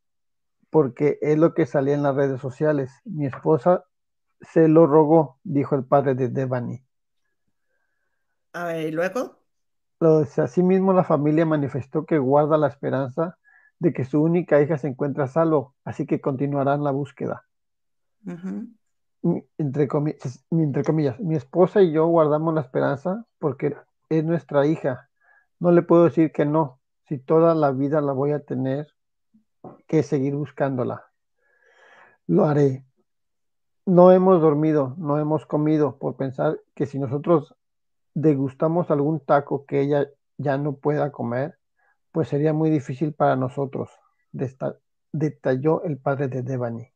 porque 0.69 1.17
es 1.21 1.37
lo 1.37 1.53
que 1.53 1.65
salía 1.65 1.95
en 1.95 2.03
las 2.03 2.15
redes 2.15 2.41
sociales. 2.41 2.91
Mi 3.05 3.25
esposa 3.25 3.85
se 4.41 4.67
lo 4.67 4.87
rogó, 4.87 5.39
dijo 5.43 5.75
el 5.75 5.85
padre 5.85 6.15
de 6.15 6.29
Devani. 6.29 6.83
A 8.53 8.65
ver, 8.65 8.87
¿y 8.87 8.91
luego? 8.91 9.37
Asimismo, 10.37 10.93
la 10.93 11.03
familia 11.03 11.45
manifestó 11.45 12.05
que 12.05 12.17
guarda 12.17 12.57
la 12.57 12.67
esperanza 12.67 13.37
de 13.79 13.93
que 13.93 14.05
su 14.05 14.21
única 14.21 14.61
hija 14.61 14.77
se 14.77 14.87
encuentra 14.87 15.27
salvo, 15.27 15.75
así 15.83 16.05
que 16.05 16.21
continuarán 16.21 16.83
la 16.83 16.91
búsqueda. 16.91 17.45
entre, 19.57 19.87
comillas, 19.87 20.45
entre 20.51 20.83
comillas, 20.83 21.19
mi 21.19 21.35
esposa 21.35 21.81
y 21.81 21.91
yo 21.91 22.07
guardamos 22.07 22.53
la 22.53 22.61
esperanza 22.61 23.25
porque 23.39 23.75
es 24.09 24.23
nuestra 24.23 24.65
hija. 24.65 25.09
No 25.59 25.71
le 25.71 25.81
puedo 25.81 26.05
decir 26.05 26.31
que 26.31 26.45
no, 26.45 26.79
si 27.07 27.17
toda 27.17 27.55
la 27.55 27.71
vida 27.71 28.01
la 28.01 28.13
voy 28.13 28.31
a 28.31 28.43
tener 28.43 28.87
que 29.87 30.03
seguir 30.03 30.35
buscándola. 30.35 31.05
Lo 32.27 32.45
haré. 32.45 32.85
No 33.85 34.11
hemos 34.11 34.41
dormido, 34.41 34.93
no 34.97 35.19
hemos 35.19 35.45
comido 35.45 35.97
por 35.97 36.15
pensar 36.15 36.59
que 36.75 36.85
si 36.85 36.99
nosotros 36.99 37.55
degustamos 38.13 38.91
algún 38.91 39.19
taco 39.19 39.65
que 39.65 39.81
ella 39.81 40.07
ya 40.37 40.57
no 40.57 40.75
pueda 40.75 41.11
comer, 41.11 41.58
pues 42.11 42.29
sería 42.29 42.53
muy 42.53 42.69
difícil 42.69 43.13
para 43.13 43.35
nosotros, 43.35 43.89
detalló 45.11 45.83
el 45.83 45.97
padre 45.97 46.27
de 46.27 46.43
Devani. 46.43 46.91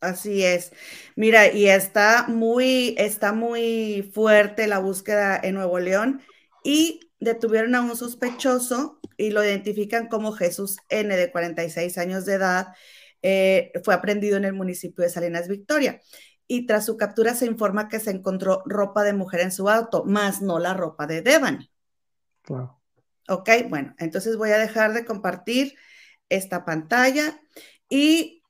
Así 0.00 0.44
es. 0.44 0.72
Mira, 1.16 1.52
y 1.52 1.68
está 1.68 2.26
muy, 2.28 2.94
está 2.98 3.32
muy 3.32 4.10
fuerte 4.14 4.66
la 4.66 4.78
búsqueda 4.78 5.40
en 5.42 5.54
Nuevo 5.54 5.78
León 5.78 6.20
y 6.62 7.00
detuvieron 7.18 7.74
a 7.74 7.80
un 7.80 7.96
sospechoso 7.96 9.00
y 9.16 9.30
lo 9.30 9.42
identifican 9.42 10.08
como 10.08 10.32
Jesús 10.32 10.76
N, 10.88 11.16
de 11.16 11.32
46 11.32 11.96
años 11.98 12.26
de 12.26 12.34
edad. 12.34 12.68
Eh, 13.22 13.72
fue 13.84 13.94
aprendido 13.94 14.36
en 14.36 14.44
el 14.44 14.52
municipio 14.52 15.02
de 15.02 15.10
Salinas 15.10 15.48
Victoria. 15.48 16.00
Y 16.46 16.66
tras 16.66 16.86
su 16.86 16.96
captura 16.96 17.34
se 17.34 17.46
informa 17.46 17.88
que 17.88 17.98
se 17.98 18.10
encontró 18.10 18.62
ropa 18.66 19.02
de 19.02 19.14
mujer 19.14 19.40
en 19.40 19.50
su 19.50 19.68
auto, 19.68 20.04
más 20.04 20.42
no 20.42 20.58
la 20.58 20.74
ropa 20.74 21.06
de 21.06 21.22
Devani. 21.22 21.70
Claro. 22.42 22.80
Ok, 23.28 23.50
bueno, 23.68 23.94
entonces 23.98 24.36
voy 24.36 24.50
a 24.50 24.58
dejar 24.58 24.92
de 24.92 25.04
compartir 25.04 25.76
esta 26.28 26.64
pantalla 26.64 27.40
y 27.88 28.42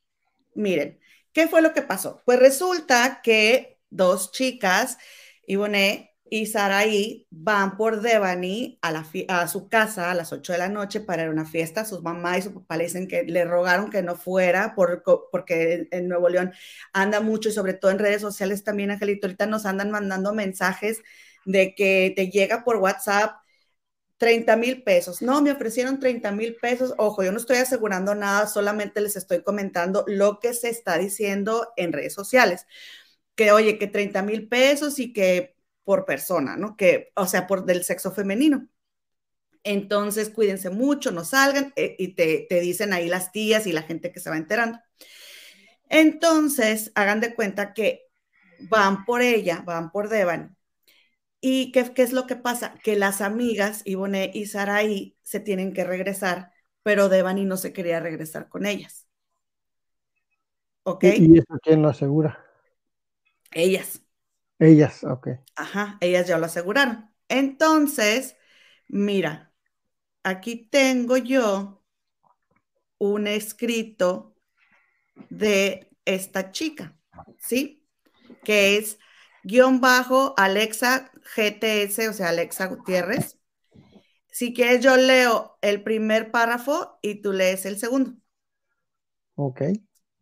miren, 0.54 1.00
¿qué 1.32 1.48
fue 1.48 1.62
lo 1.62 1.72
que 1.72 1.82
pasó? 1.82 2.22
Pues 2.26 2.38
resulta 2.38 3.20
que 3.22 3.78
dos 3.90 4.32
chicas, 4.32 4.98
Ivone 5.46 6.14
y 6.28 6.46
Saraí, 6.46 7.26
van 7.30 7.76
por 7.76 8.00
Devani 8.02 8.78
a, 8.82 9.48
su 9.48 9.68
casa 9.68 10.10
a 10.10 10.14
las 10.14 10.32
8 10.32 10.52
de 10.52 10.58
la 10.58 10.68
noche 10.68 11.00
para 11.00 11.22
ir 11.22 11.28
a 11.28 11.32
una 11.32 11.46
fiesta. 11.46 11.84
Sus 11.84 12.02
mamás 12.02 12.38
y 12.38 12.42
su 12.42 12.54
papá 12.54 12.76
le 12.76 13.08
que 13.08 13.22
le 13.24 13.44
rogaron 13.44 13.90
que 13.90 14.02
no 14.02 14.16
fuera 14.16 14.74
por, 14.74 15.02
porque 15.30 15.88
en 15.90 16.08
Nuevo 16.08 16.28
León 16.28 16.52
anda 16.92 17.20
mucho 17.20 17.48
y 17.48 17.52
sobre 17.52 17.74
todo 17.74 17.92
en 17.92 17.98
redes 17.98 18.20
sociales 18.22 18.64
también, 18.64 18.90
Angelito, 18.90 19.26
ahorita 19.26 19.46
nos 19.46 19.66
andan 19.66 19.90
mandando 19.90 20.34
mensajes 20.34 21.02
de 21.44 21.74
que 21.74 22.12
te 22.16 22.28
llega 22.30 22.64
por 22.64 22.76
WhatsApp 22.76 23.45
30 24.18 24.56
mil 24.56 24.82
pesos. 24.82 25.22
No, 25.22 25.42
me 25.42 25.52
ofrecieron 25.52 26.00
30 26.00 26.32
mil 26.32 26.56
pesos. 26.56 26.94
Ojo, 26.98 27.22
yo 27.22 27.32
no 27.32 27.38
estoy 27.38 27.58
asegurando 27.58 28.14
nada, 28.14 28.46
solamente 28.46 29.00
les 29.00 29.16
estoy 29.16 29.42
comentando 29.42 30.04
lo 30.06 30.40
que 30.40 30.54
se 30.54 30.70
está 30.70 30.98
diciendo 30.98 31.72
en 31.76 31.92
redes 31.92 32.14
sociales. 32.14 32.66
Que 33.34 33.52
oye, 33.52 33.78
que 33.78 33.86
30 33.88 34.22
mil 34.22 34.48
pesos 34.48 34.98
y 34.98 35.12
que 35.12 35.56
por 35.84 36.04
persona, 36.06 36.56
¿no? 36.56 36.76
Que, 36.76 37.12
o 37.16 37.26
sea, 37.26 37.46
por 37.46 37.64
del 37.66 37.84
sexo 37.84 38.12
femenino. 38.12 38.68
Entonces, 39.64 40.30
cuídense 40.30 40.70
mucho, 40.70 41.10
no 41.12 41.24
salgan 41.24 41.72
eh, 41.76 41.96
y 41.98 42.14
te, 42.14 42.46
te 42.48 42.60
dicen 42.60 42.92
ahí 42.92 43.08
las 43.08 43.32
tías 43.32 43.66
y 43.66 43.72
la 43.72 43.82
gente 43.82 44.12
que 44.12 44.20
se 44.20 44.30
va 44.30 44.36
enterando. 44.36 44.78
Entonces, 45.88 46.92
hagan 46.94 47.20
de 47.20 47.34
cuenta 47.34 47.74
que 47.74 48.06
van 48.58 49.04
por 49.04 49.22
ella, 49.22 49.62
van 49.66 49.90
por 49.92 50.08
Devan 50.08 50.55
¿Y 51.40 51.72
qué, 51.72 51.92
es 51.96 52.12
lo 52.12 52.26
que 52.26 52.36
pasa? 52.36 52.74
Que 52.82 52.96
las 52.96 53.20
amigas, 53.20 53.82
Ivone 53.84 54.30
y 54.32 54.46
Saraí, 54.46 55.16
se 55.22 55.40
tienen 55.40 55.72
que 55.72 55.84
regresar, 55.84 56.52
pero 56.82 57.08
Devani 57.08 57.44
no 57.44 57.56
se 57.56 57.72
quería 57.72 58.00
regresar 58.00 58.48
con 58.48 58.66
ellas. 58.66 59.06
¿Ok? 60.82 61.04
¿Y, 61.04 61.38
eso 61.38 61.58
quién 61.62 61.82
lo 61.82 61.88
asegura? 61.88 62.44
Ellas. 63.52 64.02
Ellas, 64.58 65.04
ok. 65.04 65.28
Ajá, 65.56 65.98
ellas 66.00 66.26
ya 66.26 66.38
lo 66.38 66.46
aseguraron. 66.46 67.10
Entonces, 67.28 68.36
mira, 68.88 69.52
aquí 70.22 70.68
tengo 70.70 71.16
yo 71.16 71.82
un 72.98 73.26
escrito 73.26 74.36
de 75.28 75.90
esta 76.04 76.50
chica, 76.50 76.96
¿sí? 77.38 77.86
Que 78.44 78.78
es 78.78 78.98
guion 79.46 79.80
bajo 79.80 80.34
Alexa 80.36 81.10
GTS, 81.36 82.08
o 82.08 82.12
sea, 82.12 82.28
Alexa 82.30 82.66
Gutiérrez. 82.66 83.38
Si 84.30 84.54
quieres, 84.54 84.82
yo 84.84 84.96
leo 84.96 85.58
el 85.62 85.82
primer 85.82 86.30
párrafo 86.32 86.98
y 87.02 87.22
tú 87.22 87.32
lees 87.32 87.66
el 87.66 87.78
segundo. 87.78 88.14
Ok. 89.36 89.62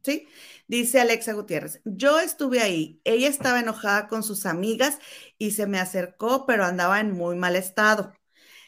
¿Sí? 0.02 0.28
Dice 0.68 1.00
Alexa 1.00 1.32
Gutiérrez, 1.32 1.80
yo 1.84 2.20
estuve 2.20 2.60
ahí, 2.60 3.00
ella 3.04 3.28
estaba 3.28 3.60
enojada 3.60 4.06
con 4.08 4.22
sus 4.22 4.44
amigas 4.44 4.98
y 5.38 5.52
se 5.52 5.66
me 5.66 5.78
acercó, 5.78 6.44
pero 6.46 6.64
andaba 6.64 7.00
en 7.00 7.12
muy 7.12 7.36
mal 7.36 7.56
estado. 7.56 8.12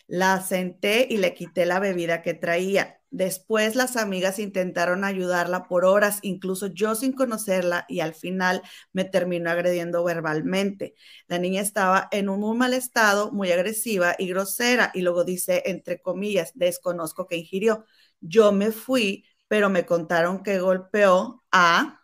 La 0.06 0.40
senté 0.40 1.06
y 1.10 1.16
le 1.16 1.34
quité 1.34 1.66
la 1.66 1.80
bebida 1.80 2.22
que 2.22 2.34
traía. 2.34 3.00
Después 3.10 3.76
las 3.76 3.96
amigas 3.96 4.38
intentaron 4.38 5.04
ayudarla 5.04 5.68
por 5.68 5.84
horas, 5.84 6.18
incluso 6.22 6.66
yo 6.68 6.94
sin 6.94 7.12
conocerla, 7.12 7.86
y 7.88 8.00
al 8.00 8.14
final 8.14 8.62
me 8.92 9.04
terminó 9.04 9.50
agrediendo 9.50 10.04
verbalmente. 10.04 10.94
La 11.28 11.38
niña 11.38 11.62
estaba 11.62 12.08
en 12.12 12.28
un 12.28 12.40
muy 12.40 12.56
mal 12.56 12.74
estado, 12.74 13.32
muy 13.32 13.50
agresiva 13.52 14.14
y 14.18 14.28
grosera, 14.28 14.90
y 14.94 15.02
luego 15.02 15.24
dice, 15.24 15.62
entre 15.66 16.00
comillas, 16.00 16.52
desconozco 16.54 17.26
que 17.26 17.36
ingirió. 17.36 17.84
Yo 18.20 18.52
me 18.52 18.70
fui, 18.70 19.24
pero 19.48 19.70
me 19.70 19.86
contaron 19.86 20.42
que 20.42 20.58
golpeó 20.60 21.42
a... 21.52 22.00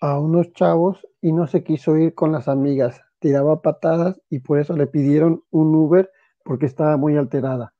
A 0.00 0.18
unos 0.18 0.52
chavos 0.52 1.06
y 1.22 1.32
no 1.32 1.46
se 1.46 1.64
quiso 1.64 1.96
ir 1.96 2.14
con 2.14 2.32
las 2.32 2.48
amigas. 2.48 3.00
Tiraba 3.18 3.62
patadas 3.62 4.20
y 4.30 4.40
por 4.40 4.58
eso 4.58 4.76
le 4.76 4.86
pidieron 4.86 5.44
un 5.50 5.74
Uber 5.74 6.10
porque 6.50 6.66
estaba 6.66 6.96
muy 6.96 7.16
alterada. 7.16 7.74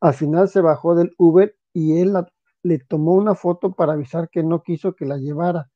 Al 0.00 0.14
final 0.14 0.48
se 0.48 0.62
bajó 0.62 0.94
del 0.94 1.14
Uber 1.18 1.58
y 1.74 2.00
él 2.00 2.14
le 2.62 2.78
tomó 2.78 3.12
una 3.12 3.34
foto 3.34 3.74
para 3.74 3.92
avisar 3.92 4.30
que 4.30 4.42
no 4.42 4.62
quiso 4.62 4.94
que 4.94 5.04
la 5.04 5.18
llevara. 5.18 5.70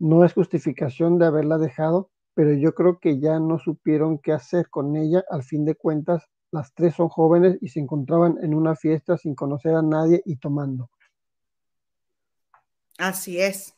No 0.00 0.24
es 0.24 0.32
justificación 0.32 1.16
de 1.16 1.26
haberla 1.26 1.58
dejado, 1.58 2.10
pero 2.34 2.54
yo 2.54 2.74
creo 2.74 2.98
que 2.98 3.20
ya 3.20 3.38
no 3.38 3.60
supieron 3.60 4.18
qué 4.18 4.32
hacer 4.32 4.68
con 4.68 4.96
ella. 4.96 5.22
Al 5.30 5.44
fin 5.44 5.64
de 5.64 5.76
cuentas, 5.76 6.24
las 6.50 6.74
tres 6.74 6.96
son 6.96 7.08
jóvenes 7.08 7.58
y 7.60 7.68
se 7.68 7.78
encontraban 7.78 8.36
en 8.42 8.52
una 8.52 8.74
fiesta 8.74 9.16
sin 9.16 9.36
conocer 9.36 9.76
a 9.76 9.82
nadie 9.82 10.22
y 10.24 10.38
tomando. 10.38 10.90
Así 12.98 13.40
es. 13.40 13.76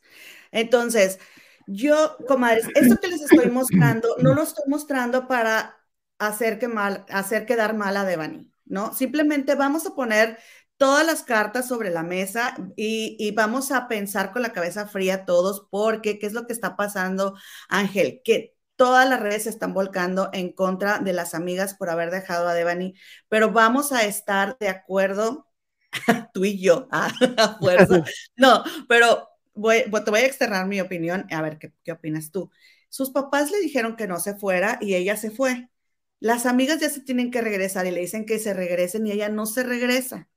Entonces, 0.49 1.19
yo, 1.67 2.17
comadres, 2.27 2.67
esto 2.73 2.97
que 2.99 3.07
les 3.07 3.21
estoy 3.21 3.51
mostrando, 3.51 4.15
no 4.17 4.33
lo 4.33 4.41
estoy 4.41 4.63
mostrando 4.67 5.27
para 5.27 5.84
hacer, 6.19 6.59
que 6.59 6.67
mal, 6.67 7.05
hacer 7.09 7.45
quedar 7.45 7.75
mal 7.75 7.97
a 7.97 8.05
Devani, 8.05 8.51
¿no? 8.65 8.93
Simplemente 8.93 9.55
vamos 9.55 9.85
a 9.85 9.95
poner 9.95 10.37
todas 10.77 11.05
las 11.05 11.23
cartas 11.23 11.67
sobre 11.67 11.89
la 11.89 12.03
mesa 12.03 12.55
y, 12.75 13.15
y, 13.19 13.31
vamos 13.31 13.71
a 13.71 13.87
pensar 13.87 14.31
con 14.31 14.41
la 14.41 14.53
cabeza 14.53 14.87
fría 14.87 15.25
todos, 15.25 15.67
porque 15.71 16.19
¿qué 16.19 16.27
es 16.27 16.33
lo 16.33 16.47
que 16.47 16.53
está 16.53 16.75
pasando, 16.75 17.35
Ángel? 17.69 18.21
Que 18.23 18.55
todas 18.75 19.07
las 19.09 19.19
redes 19.19 19.43
se 19.43 19.49
están 19.49 19.73
volcando 19.73 20.29
en 20.33 20.51
contra 20.51 20.99
de 20.99 21.13
las 21.13 21.33
amigas 21.33 21.75
por 21.75 21.89
haber 21.89 22.11
dejado 22.11 22.47
a 22.47 22.53
Devani, 22.53 22.93
pero 23.29 23.51
vamos 23.51 23.91
a 23.91 24.03
estar 24.03 24.57
de 24.59 24.69
acuerdo, 24.69 25.47
tú 26.33 26.45
y 26.45 26.59
yo, 26.59 26.87
a, 26.91 27.07
a 27.37 27.57
fuerza. 27.57 28.03
No, 28.35 28.63
pero 28.87 29.29
voy, 29.53 29.83
te 29.83 30.11
voy 30.11 30.21
a 30.21 30.25
externar 30.25 30.67
mi 30.67 30.81
opinión, 30.81 31.25
a 31.31 31.41
ver 31.41 31.57
qué, 31.57 31.73
qué 31.83 31.91
opinas 31.93 32.31
tú. 32.31 32.51
Sus 32.89 33.11
papás 33.11 33.51
le 33.51 33.59
dijeron 33.59 33.95
que 33.95 34.07
no 34.07 34.19
se 34.19 34.35
fuera 34.35 34.77
y 34.81 34.95
ella 34.95 35.17
se 35.17 35.31
fue. 35.31 35.69
Las 36.19 36.45
amigas 36.45 36.79
ya 36.79 36.89
se 36.89 37.01
tienen 37.01 37.31
que 37.31 37.41
regresar 37.41 37.85
y 37.85 37.91
le 37.91 38.01
dicen 38.01 38.25
que 38.25 38.39
se 38.39 38.53
regresen 38.53 39.05
y 39.05 39.11
ella 39.11 39.29
no 39.29 39.45
se 39.45 39.63
regresa. 39.63 40.29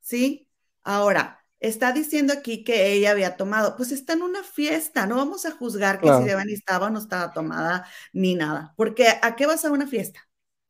¿Sí? 0.00 0.48
Ahora, 0.82 1.40
está 1.60 1.92
diciendo 1.92 2.32
aquí 2.32 2.64
que 2.64 2.92
ella 2.92 3.10
había 3.10 3.36
tomado, 3.36 3.76
pues 3.76 3.92
está 3.92 4.14
en 4.14 4.22
una 4.22 4.42
fiesta, 4.42 5.06
no 5.06 5.16
vamos 5.16 5.44
a 5.44 5.52
juzgar 5.52 6.00
que 6.00 6.06
claro. 6.06 6.22
si 6.22 6.28
Devani 6.28 6.54
estaba 6.54 6.86
o 6.86 6.90
no 6.90 6.98
estaba 6.98 7.32
tomada 7.32 7.86
ni 8.12 8.34
nada, 8.34 8.74
porque 8.76 9.06
¿a 9.22 9.36
qué 9.36 9.46
vas 9.46 9.64
a 9.64 9.70
una 9.70 9.86
fiesta? 9.86 10.26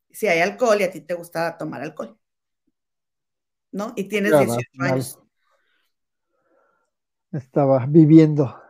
Si 0.09 0.27
hay 0.27 0.41
alcohol 0.41 0.81
y 0.81 0.83
a 0.83 0.91
ti 0.91 0.99
te 1.01 1.13
gusta 1.13 1.57
tomar 1.57 1.81
alcohol, 1.81 2.19
¿no? 3.71 3.93
Y 3.95 4.03
tienes 4.03 4.31
claro, 4.31 4.45
18 4.45 4.69
años. 4.81 5.19
Estaba 7.31 7.85
viviendo. 7.87 8.61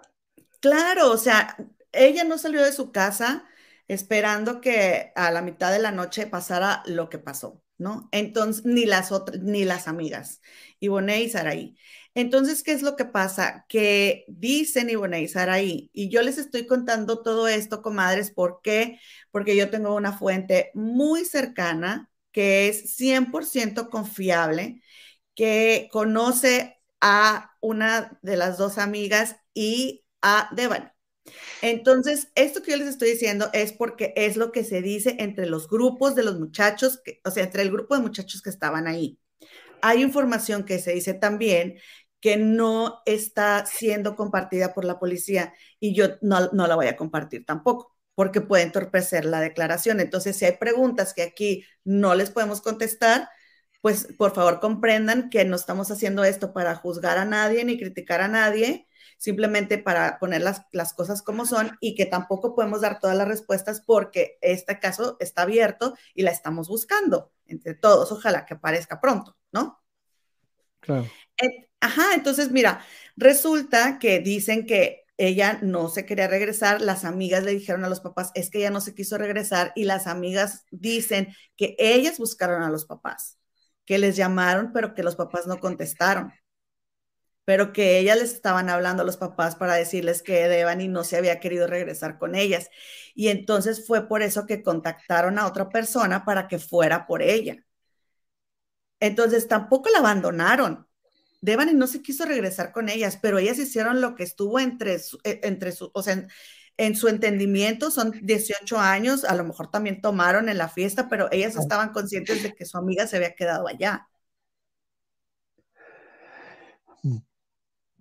Claro, 0.60 1.12
o 1.12 1.18
sea, 1.18 1.58
ella 1.92 2.24
no 2.24 2.38
salió 2.38 2.64
de 2.64 2.72
su 2.72 2.92
casa 2.92 3.46
esperando 3.94 4.62
que 4.62 5.12
a 5.16 5.32
la 5.32 5.42
mitad 5.42 5.72
de 5.72 5.80
la 5.80 5.92
noche 5.92 6.28
pasara 6.28 6.82
lo 6.86 7.10
que 7.10 7.20
pasó, 7.20 7.62
¿no? 7.78 8.08
Entonces, 8.12 8.66
ni 8.66 8.86
las 8.86 9.12
otras, 9.12 9.42
ni 9.42 9.66
las 9.66 9.88
amigas, 9.88 10.42
Ivonne 10.80 11.22
y 11.22 11.30
Saraí. 11.30 11.76
Entonces, 12.14 12.64
¿qué 12.64 12.72
es 12.72 12.82
lo 12.82 12.96
que 12.96 13.06
pasa? 13.06 13.66
Que 13.70 14.26
dicen 14.28 14.90
Ivonne 14.90 15.22
y 15.22 15.28
Saraí, 15.28 15.90
y 15.94 16.10
yo 16.10 16.22
les 16.22 16.38
estoy 16.38 16.68
contando 16.68 17.22
todo 17.22 17.48
esto, 17.48 17.82
comadres, 17.82 18.32
¿por 18.32 18.62
qué? 18.64 19.00
Porque 19.32 19.56
yo 19.56 19.70
tengo 19.70 19.94
una 19.96 20.14
fuente 20.18 20.72
muy 20.74 21.26
cercana 21.26 22.10
que 22.32 22.70
es 22.70 22.96
100% 22.96 23.90
confiable, 23.90 24.82
que 25.36 25.90
conoce 25.92 26.80
a 27.02 27.52
una 27.62 28.20
de 28.22 28.38
las 28.38 28.58
dos 28.58 28.78
amigas 28.78 29.38
y 29.54 30.06
a 30.22 30.50
Devani. 30.56 30.88
Entonces, 31.62 32.30
esto 32.36 32.62
que 32.62 32.72
yo 32.72 32.78
les 32.78 32.88
estoy 32.88 33.12
diciendo 33.12 33.50
es 33.54 33.74
porque 33.74 34.14
es 34.16 34.38
lo 34.38 34.52
que 34.52 34.64
se 34.64 34.82
dice 34.82 35.16
entre 35.20 35.46
los 35.46 35.68
grupos 35.68 36.16
de 36.16 36.24
los 36.24 36.40
muchachos, 36.40 37.00
que, 37.04 37.22
o 37.24 37.32
sea, 37.32 37.44
entre 37.44 37.62
el 37.62 37.72
grupo 37.72 37.96
de 37.96 38.02
muchachos 38.02 38.42
que 38.42 38.50
estaban 38.50 38.88
ahí. 38.88 39.20
Hay 39.82 40.02
información 40.04 40.66
que 40.66 40.80
se 40.80 40.94
dice 40.94 41.14
también 41.14 41.78
que 42.20 42.38
no 42.38 43.02
está 43.06 43.66
siendo 43.66 44.16
compartida 44.16 44.74
por 44.74 44.86
la 44.86 45.00
policía 45.00 45.54
y 45.80 45.96
yo 45.96 46.10
no, 46.22 46.50
no 46.54 46.68
la 46.68 46.76
voy 46.76 46.88
a 46.88 46.98
compartir 46.98 47.46
tampoco 47.46 47.96
porque 48.16 48.42
puede 48.42 48.64
entorpecer 48.64 49.26
la 49.26 49.40
declaración. 49.40 50.00
Entonces, 50.00 50.38
si 50.38 50.46
hay 50.46 50.58
preguntas 50.58 51.14
que 51.14 51.24
aquí 51.24 51.66
no 51.84 52.14
les 52.16 52.30
podemos 52.30 52.62
contestar, 52.62 53.30
pues 53.82 54.08
por 54.18 54.34
favor 54.36 54.60
comprendan 54.60 55.30
que 55.30 55.46
no 55.46 55.56
estamos 55.56 55.90
haciendo 55.92 56.24
esto 56.24 56.54
para 56.54 56.76
juzgar 56.76 57.18
a 57.18 57.26
nadie 57.26 57.66
ni 57.66 57.80
criticar 57.80 58.22
a 58.22 58.28
nadie, 58.28 58.88
simplemente 59.22 59.78
para 59.78 60.18
poner 60.18 60.42
las, 60.42 60.64
las, 60.72 60.94
cosas 60.94 61.22
como 61.22 61.46
son 61.46 61.78
y 61.80 61.94
que 61.94 62.08
tampoco 62.08 62.56
podemos 62.56 62.82
dar 62.82 63.00
todas 63.00 63.16
las 63.16 63.28
respuestas 63.28 63.80
porque 63.80 64.40
este 64.42 64.80
caso 64.80 65.16
está 65.20 65.44
abierto 65.44 65.94
y 66.16 66.24
la 66.24 66.32
estamos 66.32 66.68
buscando 66.68 67.32
entre 67.46 67.76
todos. 67.76 68.12
Ojalá 68.12 68.48
que 68.48 68.56
aparezca 68.56 69.00
pronto, 69.00 69.38
¿no? 69.52 69.80
Claro. 70.80 71.08
Eh, 71.40 71.70
ajá, 71.80 72.16
entonces 72.16 72.50
mira, 72.50 72.84
resulta 73.16 74.00
que 74.00 74.22
dicen 74.22 74.66
que 74.66 75.06
ella 75.18 75.60
no 75.62 75.88
se 75.90 76.08
quería 76.08 76.28
regresar, 76.28 76.82
las 76.82 77.06
amigas 77.06 77.44
le 77.44 77.52
dijeron 77.52 77.86
a 77.86 77.90
los 77.90 78.00
papás, 78.00 78.32
es 78.34 78.50
que 78.50 78.58
ella 78.58 78.72
no 78.72 78.82
se 78.82 78.96
quiso 78.96 79.20
regresar 79.20 79.72
y 79.76 79.84
las 79.84 80.08
amigas 80.08 80.66
dicen 80.72 81.28
que 81.56 81.76
ellas 81.78 82.18
buscaron 82.18 82.64
a 82.64 82.72
los 82.72 82.86
papás, 82.86 83.38
que 83.86 84.00
les 84.00 84.16
llamaron, 84.16 84.72
pero 84.74 84.96
que 84.96 85.04
los 85.04 85.16
papás 85.16 85.46
no 85.46 85.60
contestaron 85.60 86.34
pero 87.46 87.74
que 87.74 88.00
ellas 88.00 88.18
les 88.20 88.34
estaban 88.34 88.70
hablando 88.70 89.04
a 89.04 89.06
los 89.06 89.18
papás 89.18 89.56
para 89.56 89.76
decirles 89.76 90.22
que 90.24 90.48
Devani 90.48 90.88
no 90.88 91.04
se 91.04 91.18
había 91.18 91.40
querido 91.40 91.68
regresar 91.68 92.18
con 92.20 92.36
ellas. 92.36 92.70
Y 93.16 93.30
entonces 93.30 93.86
fue 93.88 94.08
por 94.08 94.22
eso 94.22 94.46
que 94.46 94.64
contactaron 94.64 95.40
a 95.40 95.48
otra 95.48 95.70
persona 95.70 96.26
para 96.26 96.48
que 96.48 96.60
fuera 96.60 97.08
por 97.08 97.22
ella. 97.22 97.64
Entonces 99.00 99.48
tampoco 99.48 99.90
la 99.90 100.00
abandonaron. 100.00 100.88
Devani 101.42 101.74
no 101.74 101.88
se 101.88 102.02
quiso 102.02 102.26
regresar 102.26 102.72
con 102.72 102.90
ellas, 102.90 103.18
pero 103.22 103.40
ellas 103.40 103.58
hicieron 103.58 104.00
lo 104.02 104.16
que 104.16 104.24
estuvo 104.24 104.60
entre 104.60 105.00
su, 105.00 105.18
eh, 105.24 105.40
entre 105.44 105.72
su 105.72 105.90
o 105.94 106.04
sea, 106.04 106.14
en, 106.14 106.28
en 106.78 106.96
su 106.96 107.08
entendimiento, 107.08 107.92
son 107.92 108.12
18 108.24 108.78
años, 108.80 109.24
a 109.24 109.36
lo 109.36 109.44
mejor 109.44 109.72
también 109.72 110.02
tomaron 110.02 110.50
en 110.50 110.58
la 110.58 110.70
fiesta, 110.70 111.10
pero 111.10 111.30
ellas 111.32 111.56
estaban 111.56 111.92
conscientes 111.94 112.44
de 112.44 112.54
que 112.54 112.66
su 112.66 112.78
amiga 112.78 113.08
se 113.08 113.18
había 113.18 113.36
quedado 113.36 113.68
allá. 113.68 114.11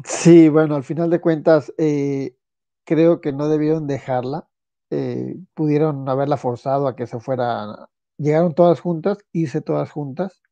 Sí, 0.04 0.48
bueno, 0.48 0.76
al 0.76 0.84
final 0.84 1.10
de 1.10 1.20
cuentas, 1.20 1.72
eh, 1.78 2.36
creo 2.84 3.20
que 3.20 3.32
no 3.32 3.48
debieron 3.48 3.86
dejarla. 3.86 4.48
Eh, 4.90 5.36
pudieron 5.54 6.08
haberla 6.08 6.36
forzado 6.36 6.88
a 6.88 6.96
que 6.96 7.06
se 7.06 7.20
fuera. 7.20 7.90
Llegaron 8.18 8.54
todas 8.54 8.80
juntas, 8.80 9.18
irse 9.32 9.60
todas 9.60 9.90
juntas. 9.90 10.42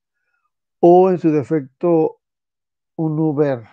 O 0.80 1.10
en 1.10 1.18
su 1.18 1.30
defecto, 1.32 2.20
un 2.96 3.18
Uber 3.18 3.64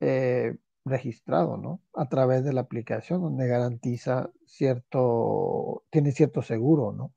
eh, 0.00 0.56
registrado, 0.84 1.56
¿no? 1.56 1.82
A 1.94 2.08
través 2.08 2.44
de 2.44 2.52
la 2.52 2.62
aplicación, 2.62 3.22
donde 3.22 3.48
garantiza 3.48 4.30
cierto, 4.46 5.84
tiene 5.90 6.12
cierto 6.12 6.42
seguro, 6.42 6.92
¿no? 6.92 7.14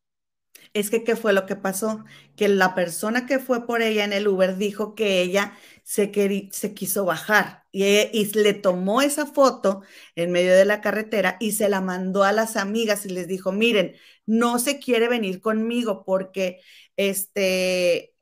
Es 0.73 0.89
que, 0.89 1.03
¿qué 1.03 1.15
fue 1.15 1.33
lo 1.33 1.45
que 1.45 1.55
pasó? 1.55 2.03
Que 2.35 2.47
la 2.47 2.75
persona 2.75 3.25
que 3.25 3.39
fue 3.39 3.65
por 3.65 3.81
ella 3.81 4.05
en 4.05 4.13
el 4.13 4.27
Uber 4.27 4.57
dijo 4.57 4.95
que 4.95 5.21
ella 5.21 5.53
se, 5.83 6.11
se 6.51 6.73
quiso 6.73 7.05
bajar 7.05 7.65
y, 7.83 8.25
le 8.33 8.53
tomó 8.53 9.01
esa 9.01 9.25
foto 9.25 9.81
en 10.15 10.31
medio 10.31 10.55
de 10.55 10.65
la 10.65 10.81
carretera 10.81 11.37
y 11.39 11.51
se 11.53 11.69
la 11.69 11.81
mandó 11.81 12.23
a 12.23 12.31
las 12.31 12.57
amigas 12.57 13.05
y 13.05 13.09
les 13.09 13.27
dijo, 13.27 13.51
miren, 13.51 13.95
no 14.25 14.59
se 14.59 14.79
quiere 14.79 15.07
venir 15.07 15.41
conmigo 15.41 16.03
porque 16.05 16.61
este, 16.95 17.97
eh, 17.97 18.13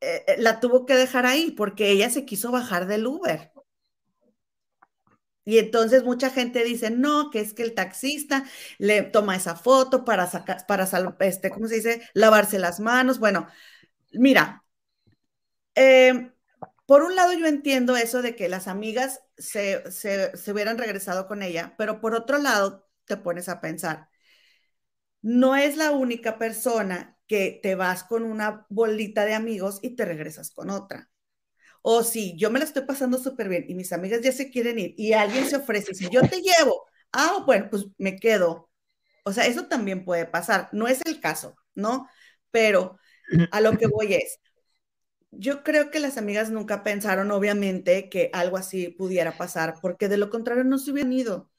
eh, 0.00 0.36
la 0.38 0.60
tuvo 0.60 0.86
que 0.86 0.94
dejar 0.94 1.26
ahí 1.26 1.50
porque 1.52 1.90
ella 1.90 2.10
se 2.10 2.24
quiso 2.24 2.52
bajar 2.52 2.86
del 2.86 3.06
Uber. 3.06 3.52
Y 5.44 5.58
entonces 5.58 6.02
mucha 6.04 6.30
gente 6.30 6.64
dice, 6.64 6.90
no, 6.90 7.30
que 7.30 7.40
es 7.40 7.54
que 7.54 7.62
el 7.62 7.74
taxista 7.74 8.44
le 8.78 9.02
toma 9.02 9.36
esa 9.36 9.54
foto 9.56 10.04
para 10.04 10.26
sacar, 10.26 10.66
para, 10.66 10.88
este, 11.20 11.50
¿cómo 11.50 11.68
se 11.68 11.76
dice? 11.76 12.02
Lavarse 12.14 12.58
las 12.58 12.80
manos. 12.80 13.20
Bueno, 13.20 13.46
mira, 14.12 14.64
eh, 15.74 16.32
por 16.86 17.02
un 17.02 17.16
lado 17.16 17.32
yo 17.32 17.46
entiendo 17.46 17.96
eso 17.96 18.22
de 18.22 18.36
que 18.36 18.48
las 18.48 18.68
amigas 18.68 19.22
se, 19.36 19.90
se, 19.90 20.32
hubieran 20.52 20.78
regresado 20.78 21.26
con 21.26 21.42
ella, 21.42 21.74
pero 21.78 22.00
por 22.00 22.14
otro 22.14 22.38
lado 22.38 22.88
te 23.04 23.16
pones 23.16 23.48
a 23.48 23.60
pensar, 23.60 24.08
no 25.22 25.56
es 25.56 25.76
la 25.76 25.90
única 25.90 26.38
persona 26.38 27.18
que 27.26 27.58
te 27.62 27.74
vas 27.74 28.04
con 28.04 28.22
una 28.22 28.66
bolita 28.68 29.24
de 29.24 29.34
amigos 29.34 29.80
y 29.82 29.96
te 29.96 30.04
regresas 30.04 30.50
con 30.52 30.70
otra. 30.70 31.10
O 31.82 32.02
si 32.04 32.36
yo 32.36 32.50
me 32.50 32.58
la 32.58 32.64
estoy 32.64 32.84
pasando 32.84 33.18
súper 33.18 33.48
bien 33.48 33.66
y 33.68 33.74
mis 33.74 33.92
amigas 33.92 34.20
ya 34.22 34.32
se 34.32 34.50
quieren 34.50 34.78
ir 34.78 34.94
y 34.96 35.12
alguien 35.14 35.46
se 35.48 35.56
ofrece, 35.56 35.94
si 35.94 36.08
yo 36.10 36.22
te 36.22 36.42
llevo, 36.42 36.86
ah, 37.12 37.42
bueno, 37.46 37.68
pues 37.70 37.86
me 37.98 38.16
quedo. 38.16 38.70
O 39.24 39.32
sea, 39.32 39.46
eso 39.46 39.66
también 39.68 40.04
puede 40.04 40.26
pasar. 40.26 40.68
No 40.72 40.88
es 40.88 41.00
el 41.06 41.20
caso, 41.20 41.56
¿no? 41.74 42.08
Pero 42.50 42.98
a 43.52 43.60
lo 43.60 43.76
que 43.78 43.86
voy 43.88 44.14
es, 44.14 44.40
yo 45.30 45.62
creo 45.64 45.90
que 45.90 46.00
las 46.00 46.18
amigas 46.18 46.50
nunca 46.50 46.82
pensaron, 46.82 47.30
obviamente, 47.30 48.08
que 48.08 48.30
algo 48.32 48.56
así 48.56 48.88
pudiera 48.88 49.36
pasar, 49.36 49.74
porque 49.82 50.08
de 50.08 50.16
lo 50.18 50.30
contrario 50.30 50.64
no 50.64 50.78
se 50.78 50.92
hubieran 50.92 51.12
ido. 51.12 51.50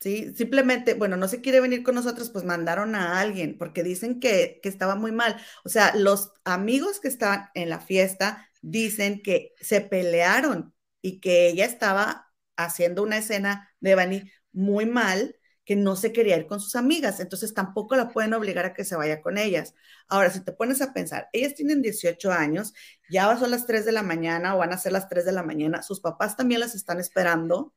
¿Sí? 0.00 0.34
Simplemente, 0.34 0.94
bueno, 0.94 1.16
no 1.16 1.28
se 1.28 1.40
quiere 1.40 1.60
venir 1.60 1.82
con 1.82 1.94
nosotros, 1.94 2.28
pues 2.30 2.44
mandaron 2.44 2.94
a 2.94 3.20
alguien, 3.20 3.56
porque 3.56 3.82
dicen 3.82 4.20
que, 4.20 4.60
que 4.62 4.68
estaba 4.68 4.96
muy 4.96 5.12
mal. 5.12 5.40
O 5.64 5.70
sea, 5.70 5.94
los 5.96 6.32
amigos 6.44 7.00
que 7.00 7.08
estaban 7.08 7.48
en 7.54 7.70
la 7.70 7.80
fiesta 7.80 8.50
dicen 8.60 9.22
que 9.22 9.54
se 9.60 9.80
pelearon 9.80 10.74
y 11.00 11.20
que 11.20 11.48
ella 11.48 11.64
estaba 11.64 12.30
haciendo 12.56 13.02
una 13.02 13.16
escena 13.18 13.70
de 13.80 13.94
Bani 13.94 14.30
muy 14.52 14.84
mal 14.86 15.36
que 15.64 15.76
no 15.76 15.96
se 15.96 16.12
quería 16.12 16.36
ir 16.36 16.46
con 16.46 16.60
sus 16.60 16.76
amigas, 16.76 17.20
entonces 17.20 17.54
tampoco 17.54 17.96
la 17.96 18.10
pueden 18.10 18.34
obligar 18.34 18.66
a 18.66 18.74
que 18.74 18.84
se 18.84 18.96
vaya 18.96 19.22
con 19.22 19.38
ellas. 19.38 19.74
Ahora, 20.08 20.30
si 20.30 20.40
te 20.44 20.52
pones 20.52 20.82
a 20.82 20.92
pensar, 20.92 21.28
ellas 21.32 21.54
tienen 21.54 21.82
18 21.82 22.32
años, 22.32 22.74
ya 23.10 23.36
son 23.38 23.50
las 23.50 23.66
3 23.66 23.84
de 23.84 23.92
la 23.92 24.02
mañana 24.02 24.54
o 24.54 24.58
van 24.58 24.72
a 24.72 24.78
ser 24.78 24.92
las 24.92 25.08
3 25.08 25.24
de 25.24 25.32
la 25.32 25.42
mañana, 25.42 25.82
sus 25.82 26.00
papás 26.00 26.36
también 26.36 26.60
las 26.60 26.74
están 26.74 27.00
esperando, 27.00 27.72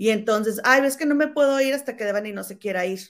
y 0.00 0.08
entonces, 0.08 0.62
ay, 0.64 0.80
ves 0.80 0.96
que 0.96 1.04
no 1.04 1.14
me 1.14 1.28
puedo 1.28 1.60
ir 1.60 1.74
hasta 1.74 1.94
que 1.94 2.06
deban 2.06 2.24
y 2.24 2.32
no 2.32 2.42
se 2.42 2.56
quiera 2.56 2.86
ir. 2.86 3.00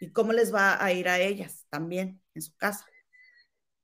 ¿Y 0.00 0.12
cómo 0.12 0.32
les 0.32 0.54
va 0.54 0.80
a 0.80 0.92
ir 0.92 1.08
a 1.08 1.18
ellas 1.18 1.66
también 1.68 2.20
en 2.32 2.42
su 2.42 2.56
casa? 2.56 2.86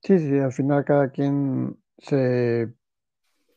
Sí, 0.04 0.16
sí, 0.20 0.38
al 0.38 0.52
final 0.52 0.84
cada 0.84 1.10
quien 1.10 1.76
se, 1.98 2.72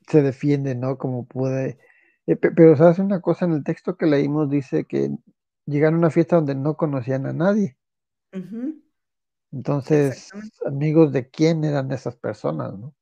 se 0.08 0.22
defiende, 0.24 0.74
¿no? 0.74 0.98
Como 0.98 1.28
puede. 1.28 1.78
Eh, 2.26 2.38
pero, 2.38 2.76
¿sabes 2.76 2.98
una 2.98 3.22
cosa? 3.22 3.46
En 3.46 3.52
el 3.52 3.64
texto 3.64 3.98
que 3.98 4.08
leímos 4.08 4.50
dice 4.50 4.86
que 4.86 5.12
llegaron 5.68 5.96
a 5.96 6.00
una 6.00 6.10
fiesta 6.10 6.38
donde 6.38 6.56
no 6.56 6.76
conocían 6.76 7.26
a 7.28 7.34
nadie. 7.34 7.78
Entonces, 9.52 10.30
amigos 10.66 11.12
de 11.12 11.30
quién 11.30 11.64
eran 11.64 11.92
esas 11.92 12.16
personas, 12.16 12.74
¿no? 12.74 12.96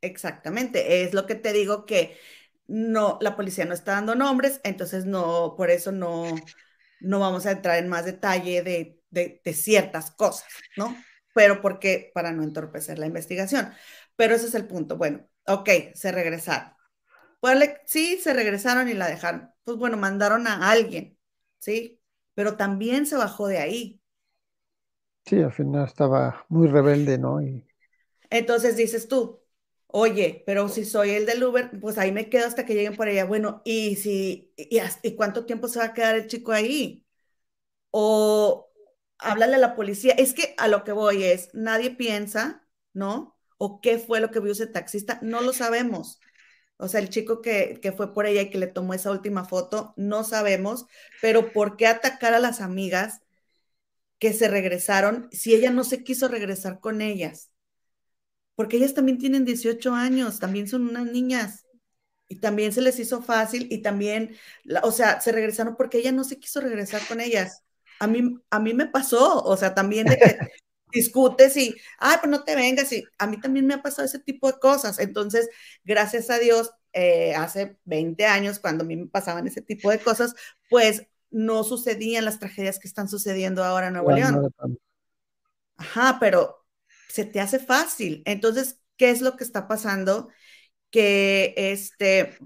Exactamente, 0.00 1.02
es 1.02 1.14
lo 1.14 1.26
que 1.26 1.34
te 1.34 1.52
digo 1.54 1.86
que 1.86 2.18
no, 2.66 3.18
la 3.22 3.36
policía 3.36 3.64
no 3.64 3.72
está 3.72 3.92
dando 3.92 4.14
nombres, 4.14 4.60
entonces 4.62 5.06
no, 5.06 5.54
por 5.56 5.70
eso 5.70 5.92
no, 5.92 6.26
no 7.00 7.20
vamos 7.20 7.46
a 7.46 7.52
entrar 7.52 7.78
en 7.78 7.88
más 7.88 8.04
detalle 8.04 8.62
de, 8.62 9.00
de, 9.10 9.52
ciertas 9.54 10.10
cosas, 10.10 10.48
¿no? 10.76 10.94
Pero 11.34 11.62
porque, 11.62 12.10
para 12.14 12.32
no 12.32 12.42
entorpecer 12.42 12.98
la 12.98 13.06
investigación. 13.06 13.72
Pero 14.14 14.34
ese 14.34 14.46
es 14.46 14.54
el 14.54 14.66
punto. 14.66 14.96
Bueno, 14.96 15.26
ok, 15.46 15.68
se 15.94 16.12
regresaron. 16.12 16.72
Pues, 17.40 17.70
sí, 17.86 18.18
se 18.22 18.32
regresaron 18.34 18.88
y 18.88 18.94
la 18.94 19.08
dejaron. 19.08 19.50
Pues 19.64 19.76
bueno, 19.78 19.96
mandaron 19.96 20.46
a 20.46 20.70
alguien 20.70 21.13
¿sí? 21.64 22.00
Pero 22.34 22.56
también 22.56 23.06
se 23.06 23.16
bajó 23.16 23.48
de 23.48 23.58
ahí. 23.58 24.00
Sí, 25.24 25.40
al 25.40 25.52
final 25.52 25.86
estaba 25.86 26.44
muy 26.48 26.68
rebelde, 26.68 27.16
¿no? 27.18 27.40
Y... 27.40 27.66
Entonces 28.30 28.76
dices 28.76 29.08
tú, 29.08 29.40
oye, 29.86 30.42
pero 30.46 30.68
si 30.68 30.84
soy 30.84 31.10
el 31.10 31.24
del 31.24 31.42
Uber, 31.42 31.70
pues 31.80 31.96
ahí 31.96 32.12
me 32.12 32.28
quedo 32.28 32.46
hasta 32.46 32.66
que 32.66 32.74
lleguen 32.74 32.96
por 32.96 33.08
allá. 33.08 33.24
Bueno, 33.24 33.62
¿y, 33.64 33.96
si, 33.96 34.52
y, 34.56 35.16
cuánto 35.16 35.46
tiempo 35.46 35.68
se 35.68 35.78
va 35.78 35.86
a 35.86 35.94
quedar 35.94 36.16
el 36.16 36.26
chico 36.26 36.52
ahí? 36.52 37.06
O 37.90 38.70
háblale 39.18 39.56
a 39.56 39.58
la 39.58 39.74
policía. 39.76 40.14
Es 40.18 40.34
que 40.34 40.54
a 40.58 40.68
lo 40.68 40.84
que 40.84 40.92
voy 40.92 41.24
es, 41.24 41.50
nadie 41.54 41.90
piensa, 41.90 42.66
¿no? 42.92 43.38
O 43.56 43.80
qué 43.80 43.98
fue 43.98 44.20
lo 44.20 44.30
que 44.30 44.40
vio 44.40 44.52
ese 44.52 44.66
taxista, 44.66 45.18
no 45.22 45.40
lo 45.40 45.52
sabemos. 45.54 46.20
O 46.84 46.88
sea, 46.88 47.00
el 47.00 47.08
chico 47.08 47.40
que, 47.40 47.80
fue 47.96 48.12
por 48.12 48.26
ella 48.26 48.42
y 48.42 48.50
que 48.50 48.58
le 48.58 48.66
tomó 48.66 48.92
esa 48.92 49.10
última 49.10 49.46
foto, 49.46 49.94
no 49.96 50.22
sabemos, 50.22 50.84
pero 51.22 51.50
¿por 51.50 51.78
qué 51.78 51.86
atacar 51.86 52.34
a 52.34 52.38
las 52.40 52.60
amigas 52.60 53.22
que 54.18 54.34
se 54.34 54.48
regresaron 54.48 55.28
si 55.32 55.54
ella 55.54 55.70
no 55.70 55.82
se 55.82 56.04
quiso 56.04 56.28
regresar 56.28 56.80
con 56.80 57.00
ellas? 57.00 57.50
Porque 58.54 58.76
ellas 58.76 58.92
también 58.92 59.16
tienen 59.16 59.46
18 59.46 59.94
años, 59.94 60.40
también 60.40 60.68
son 60.68 60.86
unas 60.86 61.06
niñas 61.06 61.64
y 62.28 62.36
también 62.36 62.70
se 62.72 62.82
les 62.82 62.98
hizo 62.98 63.22
fácil 63.22 63.66
y 63.70 63.78
también, 63.80 64.36
o 64.82 64.92
sea, 64.92 65.22
se 65.22 65.32
regresaron 65.32 65.76
porque 65.76 65.98
ella 65.98 66.12
no 66.12 66.24
se 66.24 66.38
quiso 66.38 66.60
regresar 66.60 67.00
con 67.08 67.22
ellas. 67.22 67.62
A 67.98 68.06
mí, 68.06 68.36
a 68.50 68.60
mí 68.60 68.74
me 68.74 68.86
pasó, 68.86 69.42
o 69.42 69.56
sea, 69.56 69.74
también 69.74 70.06
de 70.06 70.18
que 70.18 70.38
discutes 70.94 71.56
y, 71.56 71.76
ay, 71.98 72.16
pues 72.20 72.30
no 72.30 72.44
te 72.44 72.54
vengas. 72.54 72.92
Y 72.92 73.04
a 73.18 73.26
mí 73.26 73.40
también 73.40 73.66
me 73.66 73.74
ha 73.74 73.82
pasado 73.82 74.06
ese 74.06 74.18
tipo 74.20 74.50
de 74.50 74.58
cosas. 74.58 74.98
Entonces, 74.98 75.48
gracias 75.84 76.30
a 76.30 76.38
Dios, 76.38 76.70
eh, 76.92 77.34
hace 77.34 77.76
20 77.84 78.24
años, 78.26 78.58
cuando 78.58 78.84
a 78.84 78.86
mí 78.86 78.96
me 78.96 79.06
pasaban 79.08 79.46
ese 79.46 79.60
tipo 79.60 79.90
de 79.90 79.98
cosas, 79.98 80.34
pues 80.70 81.06
no 81.30 81.64
sucedían 81.64 82.24
las 82.24 82.38
tragedias 82.38 82.78
que 82.78 82.88
están 82.88 83.08
sucediendo 83.08 83.64
ahora 83.64 83.88
en 83.88 83.94
Nuevo 83.94 84.12
León. 84.12 84.54
Ajá, 85.76 86.18
pero 86.20 86.64
se 87.08 87.24
te 87.24 87.40
hace 87.40 87.58
fácil. 87.58 88.22
Entonces, 88.24 88.80
¿qué 88.96 89.10
es 89.10 89.20
lo 89.20 89.36
que 89.36 89.44
está 89.44 89.66
pasando? 89.66 90.28
Que 90.90 91.54
este, 91.56 92.38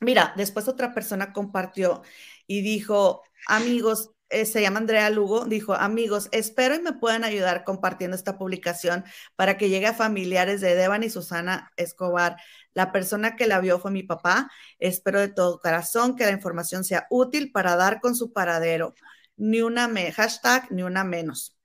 mira, 0.00 0.34
después 0.36 0.66
otra 0.68 0.92
persona 0.92 1.32
compartió 1.32 2.02
y 2.46 2.62
dijo, 2.62 3.22
amigos, 3.46 4.10
eh, 4.28 4.44
se 4.44 4.60
llama 4.60 4.78
Andrea 4.78 5.08
Lugo, 5.10 5.44
dijo, 5.44 5.74
amigos, 5.74 6.28
espero 6.32 6.74
y 6.74 6.82
me 6.82 6.92
puedan 6.92 7.22
ayudar 7.22 7.62
compartiendo 7.64 8.16
esta 8.16 8.38
publicación 8.38 9.04
para 9.36 9.56
que 9.56 9.68
llegue 9.68 9.86
a 9.86 9.94
familiares 9.94 10.60
de 10.60 10.74
Devan 10.74 11.04
y 11.04 11.10
Susana 11.10 11.72
Escobar. 11.76 12.36
La 12.74 12.90
persona 12.92 13.36
que 13.36 13.46
la 13.46 13.60
vio 13.60 13.78
fue 13.78 13.90
mi 13.90 14.02
papá. 14.02 14.50
Espero 14.78 15.20
de 15.20 15.28
todo 15.28 15.60
corazón 15.60 16.16
que 16.16 16.24
la 16.24 16.32
información 16.32 16.82
sea 16.82 17.06
útil 17.10 17.52
para 17.52 17.76
dar 17.76 18.00
con 18.00 18.16
su 18.16 18.32
paradero. 18.32 18.94
Ni 19.36 19.62
una 19.62 19.86
me, 19.86 20.10
hashtag, 20.12 20.70
ni 20.72 20.82
una 20.82 21.04
menos. 21.04 21.56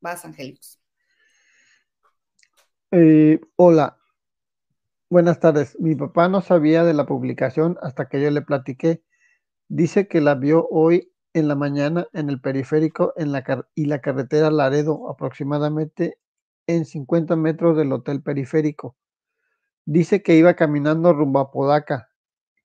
Vas, 0.00 0.24
Angélicos. 0.24 0.78
Eh, 2.90 3.40
hola, 3.56 3.96
buenas 5.08 5.40
tardes. 5.40 5.78
Mi 5.80 5.94
papá 5.94 6.28
no 6.28 6.42
sabía 6.42 6.84
de 6.84 6.92
la 6.92 7.06
publicación 7.06 7.78
hasta 7.80 8.08
que 8.08 8.20
yo 8.20 8.30
le 8.30 8.42
platiqué. 8.42 9.02
Dice 9.68 10.08
que 10.08 10.20
la 10.20 10.34
vio 10.34 10.68
hoy 10.68 11.11
en 11.34 11.48
la 11.48 11.54
mañana 11.54 12.06
en 12.12 12.28
el 12.28 12.40
periférico 12.40 13.12
en 13.16 13.32
la 13.32 13.66
y 13.74 13.86
la 13.86 14.00
carretera 14.00 14.50
Laredo, 14.50 15.10
aproximadamente 15.10 16.18
en 16.66 16.84
50 16.84 17.36
metros 17.36 17.76
del 17.76 17.92
hotel 17.92 18.22
periférico. 18.22 18.96
Dice 19.84 20.22
que 20.22 20.36
iba 20.36 20.54
caminando 20.54 21.12
rumbo 21.12 21.40
a 21.40 21.50
Podaca. 21.50 22.08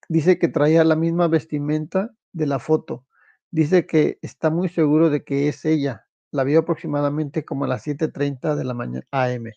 Dice 0.10 0.40
que 0.40 0.48
traía 0.48 0.84
la 0.84 0.96
misma 0.96 1.28
vestimenta 1.28 2.14
de 2.32 2.46
la 2.48 2.60
foto. 2.60 3.06
Dice 3.52 3.86
que 3.86 4.20
está 4.22 4.50
muy 4.50 4.70
seguro 4.70 5.10
de 5.10 5.24
que 5.24 5.48
es 5.48 5.66
ella. 5.66 6.08
La 6.32 6.44
vio 6.44 6.60
aproximadamente 6.60 7.46
como 7.46 7.66
a 7.66 7.68
las 7.68 7.88
7.30 7.88 8.56
de 8.56 8.64
la 8.66 8.74
mañana 8.74 9.08
AM. 9.12 9.52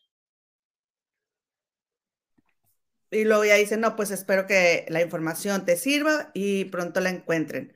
Y 3.10 3.24
luego 3.24 3.44
ya 3.44 3.56
dice, 3.56 3.76
no, 3.76 3.96
pues 3.96 4.10
espero 4.12 4.46
que 4.46 4.86
la 4.88 5.02
información 5.02 5.64
te 5.64 5.76
sirva 5.76 6.30
y 6.32 6.66
pronto 6.66 7.00
la 7.00 7.10
encuentren. 7.10 7.74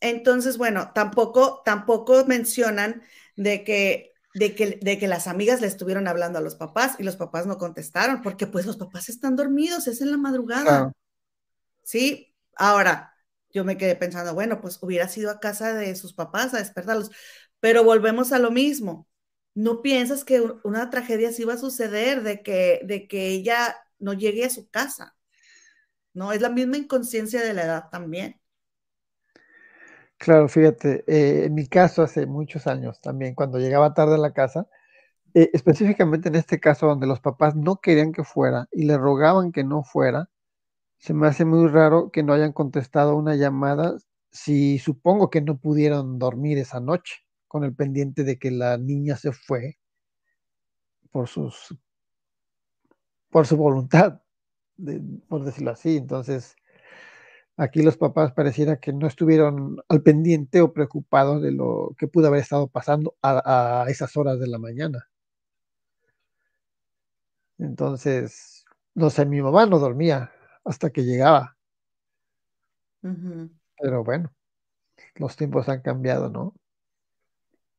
Entonces, 0.00 0.58
bueno, 0.58 0.92
tampoco, 0.94 1.62
tampoco 1.64 2.24
mencionan 2.26 3.02
de 3.36 3.64
que, 3.64 4.14
de, 4.34 4.54
que, 4.54 4.78
de 4.82 4.98
que 4.98 5.08
las 5.08 5.26
amigas 5.26 5.60
le 5.60 5.66
estuvieron 5.66 6.08
hablando 6.08 6.38
a 6.38 6.42
los 6.42 6.56
papás 6.56 6.96
y 6.98 7.02
los 7.04 7.16
papás 7.16 7.46
no 7.46 7.58
contestaron, 7.58 8.22
porque 8.22 8.46
pues 8.46 8.66
los 8.66 8.76
papás 8.76 9.08
están 9.08 9.36
dormidos, 9.36 9.86
es 9.88 10.00
en 10.00 10.10
la 10.10 10.16
madrugada. 10.18 10.92
Sí, 11.82 12.34
ahora 12.56 13.14
yo 13.52 13.64
me 13.64 13.76
quedé 13.76 13.96
pensando, 13.96 14.34
bueno, 14.34 14.60
pues 14.60 14.78
hubiera 14.82 15.08
sido 15.08 15.30
a 15.30 15.40
casa 15.40 15.74
de 15.74 15.94
sus 15.96 16.14
papás 16.14 16.54
a 16.54 16.58
despertarlos, 16.58 17.10
pero 17.60 17.84
volvemos 17.84 18.32
a 18.32 18.38
lo 18.38 18.50
mismo. 18.50 19.08
No 19.54 19.82
piensas 19.82 20.24
que 20.24 20.40
una 20.64 20.90
tragedia 20.90 21.32
sí 21.32 21.44
va 21.44 21.54
a 21.54 21.58
suceder 21.58 22.22
de 22.22 22.42
que, 22.42 22.80
de 22.84 23.08
que 23.08 23.28
ella 23.28 23.76
no 23.98 24.14
llegue 24.14 24.44
a 24.44 24.50
su 24.50 24.68
casa. 24.70 25.16
¿no? 26.12 26.32
Es 26.32 26.40
la 26.40 26.50
misma 26.50 26.76
inconsciencia 26.76 27.42
de 27.42 27.54
la 27.54 27.64
edad 27.64 27.90
también. 27.90 28.39
Claro, 30.20 30.48
fíjate, 30.50 31.02
eh, 31.06 31.46
en 31.46 31.54
mi 31.54 31.66
caso 31.66 32.02
hace 32.02 32.26
muchos 32.26 32.66
años 32.66 33.00
también, 33.00 33.34
cuando 33.34 33.58
llegaba 33.58 33.94
tarde 33.94 34.16
a 34.16 34.18
la 34.18 34.34
casa, 34.34 34.68
eh, 35.34 35.50
específicamente 35.54 36.28
en 36.28 36.36
este 36.36 36.60
caso 36.60 36.86
donde 36.86 37.06
los 37.06 37.20
papás 37.20 37.56
no 37.56 37.76
querían 37.80 38.12
que 38.12 38.24
fuera 38.24 38.68
y 38.72 38.84
le 38.86 38.98
rogaban 38.98 39.52
que 39.52 39.64
no 39.64 39.84
fuera, 39.84 40.30
se 40.98 41.14
me 41.14 41.28
hace 41.28 41.44
muy 41.44 41.68
raro 41.68 42.10
que 42.12 42.22
no 42.22 42.32
hayan 42.34 42.52
contestado 42.52 43.16
una 43.16 43.36
llamada 43.36 43.96
si 44.32 44.78
supongo 44.78 45.30
que 45.30 45.42
no 45.42 45.58
pudieron 45.58 46.18
dormir 46.18 46.58
esa 46.58 46.80
noche 46.80 47.16
con 47.48 47.64
el 47.64 47.74
pendiente 47.74 48.24
de 48.24 48.38
que 48.38 48.50
la 48.52 48.78
niña 48.78 49.16
se 49.16 49.32
fue 49.32 49.76
por 51.12 51.28
sus 51.28 51.74
por 53.30 53.46
su 53.46 53.56
voluntad, 53.56 54.20
por 55.28 55.44
decirlo 55.44 55.70
así. 55.72 55.96
Entonces, 55.96 56.56
aquí 57.60 57.82
los 57.82 57.98
papás 57.98 58.32
pareciera 58.32 58.80
que 58.80 58.90
no 58.90 59.06
estuvieron 59.06 59.82
al 59.88 60.02
pendiente 60.02 60.62
o 60.62 60.72
preocupados 60.72 61.42
de 61.42 61.52
lo 61.52 61.94
que 61.98 62.08
pudo 62.08 62.28
haber 62.28 62.40
estado 62.40 62.68
pasando 62.68 63.16
a, 63.22 63.84
esas 63.88 64.16
horas 64.16 64.40
de 64.40 64.46
la 64.46 64.58
mañana. 64.58 65.10
Entonces, 67.58 68.64
no 68.94 69.10
sé, 69.10 69.26
mi 69.26 69.42
mamá 69.42 69.66
no 69.66 69.78
dormía 69.78 70.32
hasta 70.64 70.88
que 70.88 71.02
llegaba. 71.02 71.58
Pero 73.02 74.04
bueno, 74.04 74.32
los 75.16 75.36
tiempos 75.36 75.68
han 75.68 75.82
cambiado, 75.82 76.30
¿no? 76.30 76.54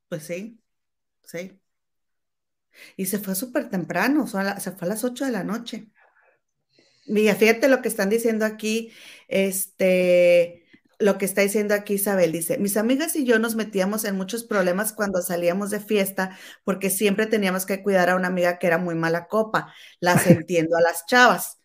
Pues 0.10 0.24
sí, 0.24 0.62
sí. 1.24 1.60
Y 2.98 3.08
se 3.08 3.18
fue 3.18 3.34
súper 3.34 3.68
temprano, 3.68 4.28
se 4.28 4.72
fue 4.74 4.86
a 4.86 4.90
las 4.90 5.04
8 5.04 5.26
de 5.26 5.32
la 5.32 5.44
noche. 5.44 5.90
Mira, 7.06 7.36
fíjate 7.36 7.68
lo 7.68 7.82
que 7.82 7.88
están 7.88 8.10
diciendo 8.10 8.46
aquí, 8.46 8.92
este, 9.28 10.66
lo 11.00 11.18
que 11.18 11.26
está 11.26 11.42
diciendo 11.42 11.74
aquí 11.74 11.96
Isabel, 11.96 12.32
dice, 12.32 12.58
mis 12.58 12.78
amigas 12.78 13.16
y 13.16 13.26
yo 13.26 13.40
nos 13.40 13.56
metíamos 13.56 14.06
en 14.06 14.16
muchos 14.16 14.44
problemas 14.44 14.94
cuando 14.94 15.22
salíamos 15.22 15.72
de 15.72 15.80
fiesta 15.80 16.38
porque 16.64 16.90
siempre 16.90 17.26
teníamos 17.26 17.66
que 17.66 17.82
cuidar 17.82 18.10
a 18.10 18.16
una 18.16 18.28
amiga 18.28 18.60
que 18.60 18.68
era 18.68 18.78
muy 18.78 18.96
mala 18.96 19.28
copa. 19.28 19.74
Las 20.00 20.26
entiendo 20.28 20.78
a 20.78 20.82
las 20.82 21.06
chavas. 21.06 21.60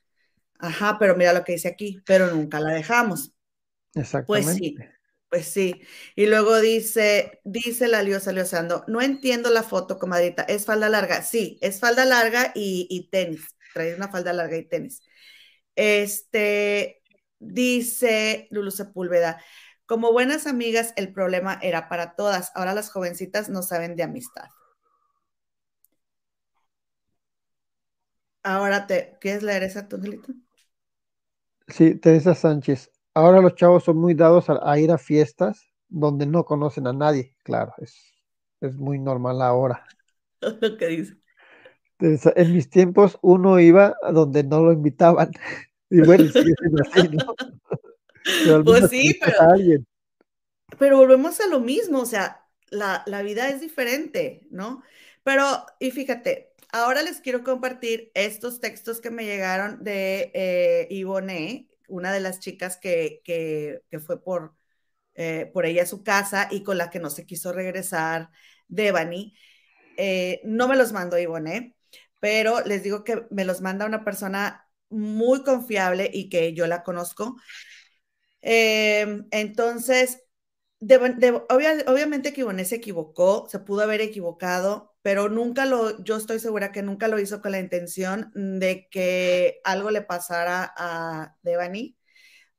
Ajá, 0.58 0.96
pero 0.98 1.16
mira 1.16 1.32
lo 1.32 1.44
que 1.44 1.52
dice 1.52 1.68
aquí, 1.68 2.00
pero 2.06 2.30
nunca 2.30 2.60
la 2.60 2.72
dejamos. 2.72 3.32
Exactamente. 3.94 4.26
Pues 4.26 4.56
sí, 4.56 4.76
pues 5.28 5.46
sí. 5.46 5.82
Y 6.14 6.26
luego 6.26 6.58
dice, 6.60 7.40
dice 7.44 7.88
la 7.88 8.02
Liosa 8.02 8.32
Liosando, 8.32 8.84
no 8.86 9.02
entiendo 9.02 9.50
la 9.50 9.62
foto, 9.62 9.98
comadrita, 9.98 10.42
¿es 10.42 10.64
falda 10.64 10.88
larga? 10.88 11.22
Sí, 11.22 11.58
es 11.60 11.80
falda 11.80 12.04
larga 12.04 12.52
y, 12.54 13.08
tenis. 13.10 13.54
Trae 13.74 13.94
una 13.94 14.08
falda 14.08 14.32
larga 14.32 14.56
y 14.56 14.64
tenis. 14.64 15.02
Este, 15.76 17.02
dice 17.38 18.48
Lulu 18.50 18.70
Sepúlveda, 18.70 19.40
como 19.86 20.12
buenas 20.12 20.48
amigas, 20.48 20.92
el 20.96 21.12
problema 21.12 21.58
era 21.62 21.88
para 21.88 22.16
todas. 22.16 22.50
Ahora 22.56 22.74
las 22.74 22.90
jovencitas 22.90 23.48
no 23.48 23.62
saben 23.62 23.94
de 23.94 24.02
amistad. 24.02 24.48
Ahora 28.42 28.86
te, 28.86 29.16
¿quieres 29.20 29.42
leer 29.42 29.62
esa, 29.62 29.88
tu 29.88 30.00
Sí, 31.68 31.96
Teresa 31.96 32.34
Sánchez. 32.34 32.90
Ahora 33.14 33.40
los 33.40 33.54
chavos 33.54 33.84
son 33.84 33.96
muy 33.98 34.14
dados 34.14 34.46
a, 34.50 34.78
ir 34.78 34.90
a 34.90 34.98
fiestas 34.98 35.70
donde 35.88 36.26
no 36.26 36.44
conocen 36.44 36.86
a 36.86 36.92
nadie, 36.92 37.34
claro, 37.42 37.72
es, 37.78 37.94
es 38.60 38.76
muy 38.76 38.98
normal 38.98 39.40
ahora. 39.42 39.84
¿Qué 40.78 40.86
dice? 40.86 41.16
En 41.98 42.52
mis 42.52 42.68
tiempos 42.68 43.18
uno 43.22 43.58
iba 43.60 43.96
a 44.02 44.12
donde 44.12 44.44
no 44.44 44.60
lo 44.62 44.72
invitaban. 44.72 45.30
Y 45.88 46.00
bueno, 46.00 46.24
sí, 46.32 46.40
así, 46.92 47.08
¿no? 47.10 47.36
pues 48.64 48.90
sí, 48.90 49.16
pero, 49.20 49.84
pero 50.80 50.96
volvemos 50.96 51.40
a 51.40 51.46
lo 51.46 51.60
mismo, 51.60 52.00
o 52.00 52.06
sea, 52.06 52.44
la, 52.70 53.04
la, 53.06 53.22
vida 53.22 53.48
es 53.48 53.60
diferente, 53.60 54.48
¿no? 54.50 54.82
Pero, 55.22 55.44
y 55.78 55.92
fíjate, 55.92 56.52
ahora 56.72 57.02
les 57.02 57.20
quiero 57.20 57.44
compartir 57.44 58.10
estos 58.14 58.60
textos 58.60 59.00
que 59.00 59.10
me 59.10 59.24
llegaron 59.24 59.82
de 59.84 60.32
eh, 60.34 60.88
Ivone, 60.90 61.68
una 61.88 62.12
de 62.12 62.20
las 62.20 62.40
chicas 62.40 62.76
que, 62.76 63.82
fue 64.04 64.22
por, 64.22 64.54
eh, 65.14 65.50
por 65.52 65.66
ella 65.66 65.84
a 65.84 65.86
su 65.86 66.02
casa 66.02 66.48
y 66.50 66.62
con 66.62 66.78
la 66.78 66.90
que 66.90 66.98
no 66.98 67.10
se 67.10 67.26
quiso 67.26 67.52
regresar, 67.52 68.30
Devani. 68.68 69.34
Eh, 69.96 70.40
no 70.44 70.68
me 70.68 70.76
los 70.76 70.92
mandó 70.92 71.18
Ivone, 71.18 71.75
pero 72.26 72.60
les 72.62 72.82
digo 72.82 73.04
que 73.04 73.24
me 73.30 73.44
los 73.44 73.60
manda 73.60 73.86
una 73.86 74.02
persona 74.04 74.68
muy 74.88 75.44
confiable 75.44 76.10
y 76.12 76.28
que 76.28 76.54
yo 76.54 76.66
la 76.66 76.82
conozco. 76.82 77.36
Em, 78.40 79.28
entonces, 79.30 80.18
obviamente 81.48 82.32
que 82.32 82.64
se 82.64 82.74
equivocó, 82.74 83.46
se 83.48 83.60
pudo 83.60 83.82
haber 83.82 84.00
equivocado, 84.00 84.96
pero 85.02 85.28
nunca 85.28 85.66
lo, 85.66 86.02
yo 86.02 86.16
estoy 86.16 86.40
segura 86.40 86.72
que 86.72 86.82
nunca 86.82 87.06
lo 87.06 87.20
hizo 87.20 87.40
con 87.40 87.52
la 87.52 87.60
intención 87.60 88.32
de 88.34 88.88
que 88.90 89.60
algo 89.62 89.92
le 89.92 90.02
pasara 90.02 90.74
a 90.76 91.36
Devani, 91.42 91.96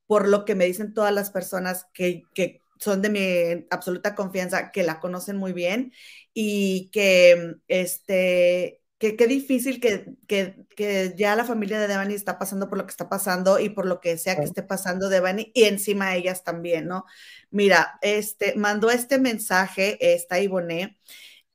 por 0.05 0.29
lo 0.29 0.45
que 0.45 0.55
me 0.55 0.65
dicen 0.65 0.93
todas 0.93 1.13
las 1.13 1.31
personas 1.31 1.87
que, 1.93 2.23
que 2.33 2.61
son 2.79 3.01
de 3.01 3.09
mi 3.09 3.67
absoluta 3.71 4.15
confianza, 4.15 4.71
que 4.71 4.83
la 4.83 5.01
conocen 5.01 5.35
muy 5.37 5.51
bien 5.51 5.91
y 6.33 6.89
que, 6.93 7.55
este, 7.67 8.81
que 8.97 9.15
qué 9.15 9.27
difícil 9.27 9.79
que, 9.79 10.15
que, 10.27 10.65
que, 10.75 11.13
ya 11.15 11.35
la 11.35 11.45
familia 11.45 11.79
de 11.79 11.87
Devani 11.87 12.13
está 12.13 12.39
pasando 12.39 12.67
por 12.69 12.79
lo 12.79 12.85
que 12.85 12.91
está 12.91 13.09
pasando 13.09 13.59
y 13.59 13.69
por 13.69 13.85
lo 13.85 13.99
que 13.99 14.17
sea 14.17 14.35
que 14.37 14.43
esté 14.43 14.63
pasando 14.63 15.09
Devani 15.09 15.51
y 15.53 15.65
encima 15.65 16.15
ellas 16.15 16.43
también, 16.43 16.87
¿no? 16.87 17.05
Mira, 17.51 17.99
este, 18.01 18.55
mandó 18.55 18.89
este 18.89 19.19
mensaje, 19.19 19.97
esta 20.15 20.39
Ivone, 20.39 20.97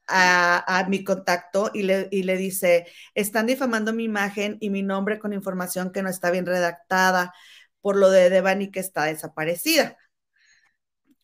a, 0.08 0.86
mi 0.88 1.04
contacto 1.04 1.70
y 1.72 1.82
le, 1.82 2.08
le 2.10 2.36
dice, 2.36 2.86
están 3.14 3.46
difamando 3.46 3.92
mi 3.92 4.04
imagen 4.04 4.58
y 4.60 4.70
mi 4.70 4.82
nombre 4.82 5.18
con 5.18 5.32
información 5.32 5.90
que 5.92 6.02
no 6.02 6.10
está 6.10 6.30
bien 6.30 6.46
redactada 6.46 7.32
por 7.80 7.96
lo 7.96 8.10
de 8.10 8.30
Devani 8.30 8.70
que 8.70 8.80
está 8.80 9.04
desaparecida. 9.04 9.96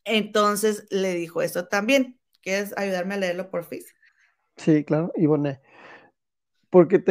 Entonces 0.05 0.87
le 0.91 1.15
dijo 1.15 1.43
eso 1.43 1.67
también. 1.67 2.19
¿Quieres 2.41 2.73
ayudarme 2.77 3.15
a 3.15 3.19
leerlo 3.19 3.51
por 3.51 3.65
fin? 3.65 3.83
Sí, 4.57 4.85
claro, 4.85 5.13
Ivone. 5.17 5.61
Porque, 6.71 7.03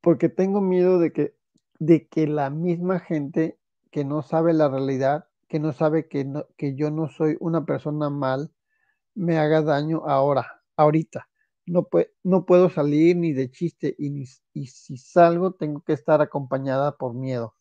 porque 0.00 0.28
tengo 0.28 0.60
miedo 0.60 0.98
de 0.98 1.12
que, 1.12 1.34
de 1.78 2.08
que 2.08 2.26
la 2.26 2.50
misma 2.50 3.00
gente 3.00 3.58
que 3.90 4.04
no 4.04 4.22
sabe 4.22 4.52
la 4.54 4.68
realidad, 4.68 5.26
que 5.48 5.60
no 5.60 5.72
sabe 5.72 6.08
que, 6.08 6.26
que 6.56 6.74
yo 6.74 6.90
no 6.90 7.08
soy 7.08 7.36
una 7.40 7.64
persona 7.66 8.08
mal, 8.08 8.50
me 9.14 9.38
haga 9.38 9.62
daño 9.62 10.02
ahora 10.06 10.62
ahorita. 10.76 11.28
No, 11.66 11.88
no 12.24 12.46
puedo 12.46 12.70
salir 12.70 13.16
ni 13.16 13.32
de 13.32 13.50
chiste 13.50 13.94
y, 13.98 14.24
y 14.52 14.66
si 14.66 14.96
salgo 14.96 15.52
tengo 15.52 15.82
que 15.82 15.92
estar 15.92 16.20
acompañada 16.20 16.96
por 16.96 17.14
miedo. 17.14 17.54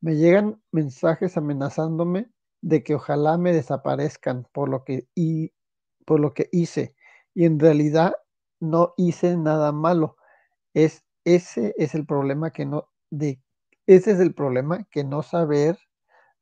Me 0.00 0.16
llegan 0.16 0.62
mensajes 0.72 1.36
amenazándome 1.36 2.30
de 2.62 2.82
que 2.82 2.94
ojalá 2.94 3.36
me 3.36 3.52
desaparezcan 3.52 4.46
por 4.52 4.68
lo 4.68 4.84
que, 4.84 5.08
y, 5.14 5.52
por 6.06 6.20
lo 6.20 6.32
que 6.32 6.48
hice. 6.52 6.94
Y 7.34 7.44
en 7.44 7.58
realidad 7.58 8.14
no 8.60 8.94
hice 8.96 9.36
nada 9.36 9.72
malo. 9.72 10.16
Es, 10.74 11.04
ese 11.24 11.74
es 11.76 11.94
el 11.94 12.06
problema 12.06 12.50
que 12.52 12.66
no, 12.66 12.88
de, 13.10 13.40
ese 13.86 14.12
es 14.12 14.20
el 14.20 14.34
problema 14.34 14.84
que 14.90 15.04
no 15.04 15.22
saber 15.22 15.78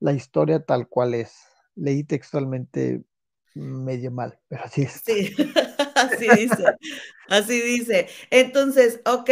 la 0.01 0.13
historia 0.13 0.65
tal 0.65 0.89
cual 0.89 1.15
es. 1.15 1.35
Leí 1.75 2.05
textualmente 2.05 3.03
medio 3.55 4.11
mal, 4.11 4.39
pero 4.49 4.65
así 4.65 4.83
es. 4.83 5.03
Sí, 5.05 5.35
así 5.95 6.29
dice, 6.29 6.65
así 7.29 7.61
dice. 7.61 8.09
Entonces, 8.31 9.01
ok, 9.05 9.31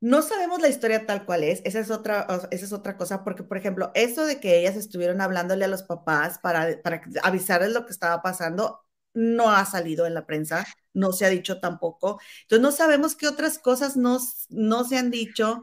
no 0.00 0.22
sabemos 0.22 0.60
la 0.60 0.68
historia 0.68 1.06
tal 1.06 1.24
cual 1.26 1.44
es, 1.44 1.60
esa 1.64 1.80
es 1.80 1.90
otra, 1.90 2.26
esa 2.50 2.64
es 2.64 2.72
otra 2.72 2.96
cosa, 2.96 3.22
porque, 3.22 3.42
por 3.42 3.58
ejemplo, 3.58 3.90
eso 3.94 4.24
de 4.24 4.40
que 4.40 4.58
ellas 4.58 4.76
estuvieron 4.76 5.20
hablándole 5.20 5.64
a 5.64 5.68
los 5.68 5.82
papás 5.82 6.38
para, 6.38 6.80
para 6.82 7.02
avisarles 7.22 7.72
lo 7.72 7.84
que 7.84 7.92
estaba 7.92 8.22
pasando, 8.22 8.80
no 9.14 9.50
ha 9.50 9.64
salido 9.66 10.06
en 10.06 10.14
la 10.14 10.26
prensa, 10.26 10.66
no 10.94 11.12
se 11.12 11.26
ha 11.26 11.30
dicho 11.30 11.60
tampoco. 11.60 12.20
Entonces, 12.42 12.62
no 12.62 12.72
sabemos 12.72 13.16
qué 13.16 13.28
otras 13.28 13.58
cosas 13.58 13.96
no, 13.96 14.18
no 14.50 14.84
se 14.84 14.98
han 14.98 15.10
dicho 15.10 15.62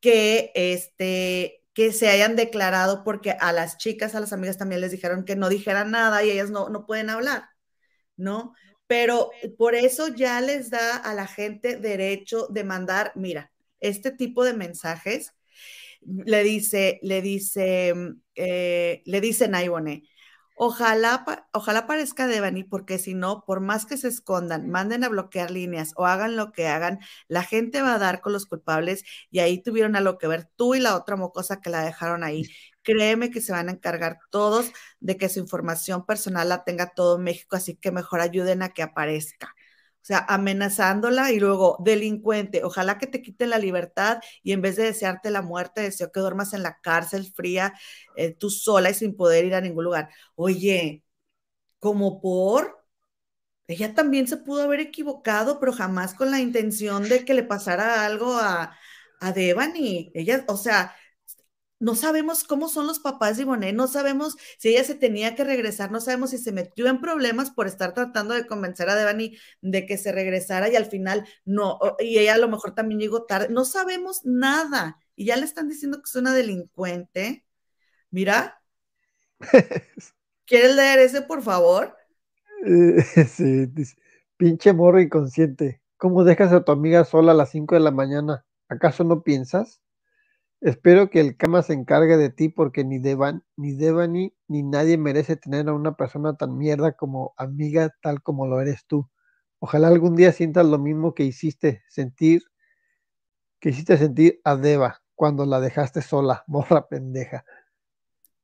que, 0.00 0.52
este, 0.54 1.62
que 1.74 1.92
se 1.92 2.08
hayan 2.08 2.36
declarado 2.36 3.04
porque 3.04 3.32
a 3.32 3.52
las 3.52 3.78
chicas, 3.78 4.14
a 4.14 4.20
las 4.20 4.32
amigas 4.32 4.58
también 4.58 4.80
les 4.80 4.92
dijeron 4.92 5.24
que 5.24 5.36
no 5.36 5.48
dijeran 5.48 5.90
nada 5.90 6.24
y 6.24 6.30
ellas 6.30 6.50
no, 6.50 6.68
no 6.68 6.86
pueden 6.86 7.10
hablar, 7.10 7.44
¿no? 8.16 8.54
Pero 8.86 9.30
por 9.58 9.74
eso 9.74 10.08
ya 10.08 10.40
les 10.40 10.70
da 10.70 10.96
a 10.96 11.14
la 11.14 11.26
gente 11.26 11.76
derecho 11.76 12.48
de 12.50 12.64
mandar, 12.64 13.12
mira, 13.14 13.52
este 13.80 14.10
tipo 14.10 14.44
de 14.44 14.54
mensajes, 14.54 15.32
le 16.02 16.42
dice, 16.42 16.98
le 17.02 17.22
dice, 17.22 17.94
eh, 18.34 19.02
le 19.04 19.20
dicen 19.20 19.54
a 19.54 19.62
Ojalá, 20.62 21.24
ojalá 21.54 21.86
parezca 21.86 22.26
Devani, 22.26 22.64
porque 22.64 22.98
si 22.98 23.14
no, 23.14 23.44
por 23.46 23.60
más 23.60 23.86
que 23.86 23.96
se 23.96 24.08
escondan, 24.08 24.68
manden 24.68 25.04
a 25.04 25.08
bloquear 25.08 25.50
líneas 25.50 25.92
o 25.96 26.04
hagan 26.04 26.36
lo 26.36 26.52
que 26.52 26.66
hagan, 26.68 26.98
la 27.28 27.42
gente 27.42 27.80
va 27.80 27.94
a 27.94 27.98
dar 27.98 28.20
con 28.20 28.34
los 28.34 28.44
culpables 28.44 29.02
y 29.30 29.38
ahí 29.38 29.62
tuvieron 29.62 29.96
a 29.96 30.02
lo 30.02 30.18
que 30.18 30.26
ver 30.28 30.50
tú 30.56 30.74
y 30.74 30.80
la 30.80 30.96
otra 30.96 31.16
mocosa 31.16 31.60
que 31.62 31.70
la 31.70 31.82
dejaron 31.82 32.22
ahí. 32.24 32.42
Créeme 32.82 33.30
que 33.30 33.40
se 33.40 33.52
van 33.52 33.68
a 33.70 33.72
encargar 33.72 34.18
todos 34.30 34.70
de 35.00 35.16
que 35.16 35.30
su 35.30 35.38
información 35.40 36.04
personal 36.04 36.50
la 36.50 36.62
tenga 36.64 36.92
todo 36.94 37.18
México, 37.18 37.56
así 37.56 37.76
que 37.76 37.90
mejor 37.90 38.20
ayuden 38.20 38.60
a 38.62 38.68
que 38.68 38.82
aparezca. 38.82 39.54
O 40.02 40.04
sea, 40.04 40.24
amenazándola 40.28 41.30
y 41.32 41.38
luego 41.40 41.76
delincuente, 41.84 42.64
ojalá 42.64 42.98
que 42.98 43.06
te 43.06 43.22
quiten 43.22 43.50
la 43.50 43.58
libertad 43.58 44.18
y 44.42 44.52
en 44.52 44.62
vez 44.62 44.76
de 44.76 44.84
desearte 44.84 45.30
la 45.30 45.42
muerte, 45.42 45.82
deseo 45.82 46.10
que 46.10 46.20
duermas 46.20 46.54
en 46.54 46.62
la 46.62 46.78
cárcel 46.80 47.30
fría, 47.32 47.74
eh, 48.16 48.34
tú 48.34 48.50
sola 48.50 48.90
y 48.90 48.94
sin 48.94 49.16
poder 49.16 49.44
ir 49.44 49.54
a 49.54 49.60
ningún 49.60 49.84
lugar. 49.84 50.08
Oye, 50.36 51.04
como 51.78 52.20
por, 52.20 52.84
ella 53.68 53.94
también 53.94 54.26
se 54.28 54.36
pudo 54.36 54.62
haber 54.62 54.80
equivocado, 54.80 55.60
pero 55.60 55.72
jamás 55.72 56.14
con 56.14 56.30
la 56.30 56.40
intención 56.40 57.08
de 57.08 57.24
que 57.24 57.34
le 57.34 57.44
pasara 57.44 58.04
algo 58.04 58.34
a, 58.36 58.76
a 59.20 59.32
Devani. 59.32 60.10
Ella, 60.14 60.44
o 60.48 60.56
sea, 60.56 60.94
no 61.80 61.94
sabemos 61.94 62.44
cómo 62.44 62.68
son 62.68 62.86
los 62.86 63.00
papás 63.00 63.36
de 63.36 63.42
Ivonne, 63.42 63.72
no 63.72 63.88
sabemos 63.88 64.36
si 64.58 64.68
ella 64.68 64.84
se 64.84 64.94
tenía 64.94 65.34
que 65.34 65.44
regresar, 65.44 65.90
no 65.90 66.00
sabemos 66.00 66.30
si 66.30 66.38
se 66.38 66.52
metió 66.52 66.86
en 66.86 67.00
problemas 67.00 67.50
por 67.50 67.66
estar 67.66 67.94
tratando 67.94 68.34
de 68.34 68.46
convencer 68.46 68.88
a 68.90 68.94
Devani 68.94 69.36
de 69.62 69.86
que 69.86 69.96
se 69.98 70.12
regresara 70.12 70.68
y 70.68 70.76
al 70.76 70.86
final 70.86 71.26
no, 71.44 71.78
y 71.98 72.18
ella 72.18 72.34
a 72.34 72.38
lo 72.38 72.48
mejor 72.48 72.74
también 72.74 73.00
llegó 73.00 73.24
tarde, 73.24 73.48
no 73.50 73.64
sabemos 73.64 74.20
nada 74.24 74.98
y 75.16 75.24
ya 75.24 75.36
le 75.36 75.46
están 75.46 75.68
diciendo 75.68 75.98
que 75.98 76.08
es 76.08 76.14
una 76.16 76.34
delincuente. 76.34 77.44
Mira, 78.10 78.62
¿quieres 80.46 80.76
leer 80.76 80.98
ese, 80.98 81.22
por 81.22 81.42
favor? 81.42 81.96
sí, 83.28 83.66
pinche 84.36 84.72
morro 84.74 85.00
inconsciente, 85.00 85.80
¿cómo 85.96 86.24
dejas 86.24 86.52
a 86.52 86.62
tu 86.62 86.72
amiga 86.72 87.04
sola 87.04 87.32
a 87.32 87.34
las 87.34 87.50
5 87.50 87.74
de 87.74 87.80
la 87.80 87.90
mañana? 87.90 88.44
¿Acaso 88.68 89.02
no 89.02 89.22
piensas? 89.22 89.80
Espero 90.62 91.10
que 91.10 91.20
el 91.20 91.36
Kama 91.36 91.62
se 91.62 91.72
encargue 91.74 92.16
de 92.16 92.30
ti 92.30 92.48
porque 92.48 92.84
ni 92.84 92.98
Devan, 92.98 93.44
ni 93.56 93.74
Devani, 93.74 94.34
ni 94.48 94.62
nadie 94.62 94.98
merece 94.98 95.36
tener 95.36 95.68
a 95.68 95.74
una 95.74 95.96
persona 95.96 96.36
tan 96.36 96.56
mierda 96.58 96.92
como 96.92 97.34
amiga 97.36 97.94
tal 98.02 98.22
como 98.22 98.46
lo 98.46 98.60
eres 98.60 98.84
tú. 98.86 99.08
Ojalá 99.58 99.88
algún 99.88 100.16
día 100.16 100.32
sientas 100.32 100.66
lo 100.66 100.78
mismo 100.78 101.14
que 101.14 101.24
hiciste 101.24 101.82
sentir, 101.88 102.42
que 103.60 103.70
hiciste 103.70 103.96
sentir 103.96 104.40
a 104.44 104.56
Deva 104.56 105.02
cuando 105.14 105.46
la 105.46 105.60
dejaste 105.60 106.02
sola, 106.02 106.44
morra 106.48 106.88
pendeja. 106.88 107.44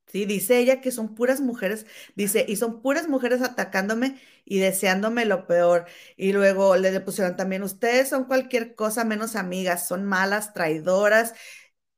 Sí, 0.07 0.25
dice 0.25 0.57
ella 0.59 0.79
que 0.79 0.91
son 0.91 1.15
puras 1.15 1.41
mujeres, 1.41 1.85
dice, 2.15 2.45
y 2.47 2.55
son 2.55 2.81
puras 2.81 3.09
mujeres 3.09 3.41
atacándome 3.41 4.17
y 4.45 4.59
deseándome 4.59 5.25
lo 5.25 5.47
peor. 5.47 5.85
Y 6.15 6.31
luego 6.31 6.77
le 6.77 6.97
pusieron 7.01 7.35
también, 7.35 7.61
ustedes 7.63 8.07
son 8.09 8.23
cualquier 8.23 8.73
cosa 8.75 9.03
menos 9.03 9.35
amigas, 9.35 9.85
son 9.87 10.05
malas, 10.05 10.53
traidoras, 10.53 11.33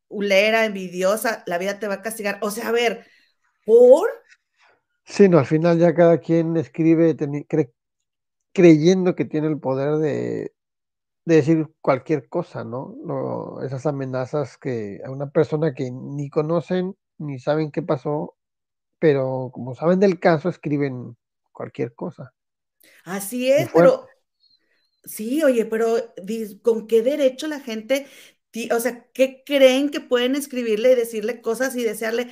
ulera, 0.10 0.66
envidiosa, 0.66 1.44
la 1.46 1.58
vida 1.58 1.80
te 1.80 1.88
va 1.88 1.96
a 1.96 2.02
castigar. 2.02 2.40
O 2.42 2.52
sea, 2.52 2.68
a 2.68 2.72
ver, 2.72 3.06
¿por? 3.66 4.10
Sí, 5.06 5.30
no, 5.30 5.40
al 5.40 5.46
final 5.46 5.80
ya 5.80 5.94
cada 5.96 6.20
quien 6.20 6.58
escribe 6.58 7.16
creyendo 8.54 9.16
que 9.16 9.26
tiene 9.26 9.48
el 9.48 9.60
poder 9.60 9.98
de, 9.98 10.54
decir 11.26 11.68
cualquier 11.82 12.28
cosa, 12.28 12.64
¿no? 12.64 13.62
esas 13.64 13.86
amenazas 13.86 14.58
que 14.58 15.00
a 15.06 15.12
una 15.12 15.30
persona 15.30 15.74
que 15.74 15.92
ni 15.92 16.30
conocen 16.30 16.96
ni 17.18 17.40
saben 17.40 17.72
qué 17.72 17.82
pasó, 17.82 18.36
pero 18.98 19.52
como 19.54 19.76
saben 19.76 20.00
del 20.00 20.20
caso, 20.20 20.50
escriben 20.50 21.18
cualquier 21.52 21.94
cosa. 21.94 22.34
Así 23.04 23.52
es, 23.52 23.70
pero 23.74 24.08
sí, 25.04 25.44
oye, 25.44 25.66
pero 25.66 25.96
¿con 26.62 26.88
qué 26.88 27.02
derecho 27.02 27.48
la 27.48 27.60
gente 27.60 28.08
o 28.72 28.80
sea, 28.80 29.08
¿qué 29.14 29.44
creen 29.46 29.90
que 29.90 30.02
pueden 30.02 30.36
escribirle 30.36 30.94
y 30.94 30.96
decirle 30.96 31.42
cosas 31.42 31.76
y 31.76 31.84
desearle, 31.84 32.30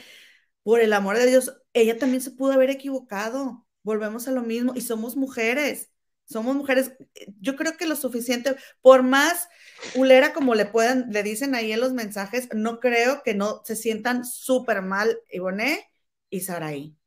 por 0.67 0.81
el 0.81 0.91
amor 0.91 1.17
de 1.17 1.27
Dios, 1.27 1.61
ella 1.71 1.97
también 1.97 2.21
se 2.21 2.31
pudo 2.31 2.51
haber 2.51 2.69
equivocado. 2.69 3.65
Volvemos 3.83 4.27
a 4.27 4.31
lo 4.31 4.41
mismo 4.41 4.73
y 4.75 4.81
somos 4.81 5.15
mujeres. 5.15 5.91
Somos 6.25 6.57
mujeres, 6.57 6.91
yo 7.39 7.55
creo 7.55 7.77
que 7.77 7.85
lo 7.85 7.95
suficiente, 7.95 8.53
por 8.81 9.01
más 9.01 9.47
ulera 9.95 10.33
como 10.33 10.55
le 10.55 10.65
puedan, 10.65 11.09
le 11.09 11.23
dicen 11.23 11.55
ahí 11.55 11.71
en 11.71 11.79
los 11.79 11.93
mensajes, 11.93 12.49
no 12.53 12.81
creo 12.81 13.23
que 13.23 13.33
no 13.33 13.61
se 13.63 13.77
sientan 13.77 14.25
súper 14.25 14.81
mal 14.81 15.17
Ivonne 15.31 15.89
y 16.29 16.41
Saraí. 16.41 16.97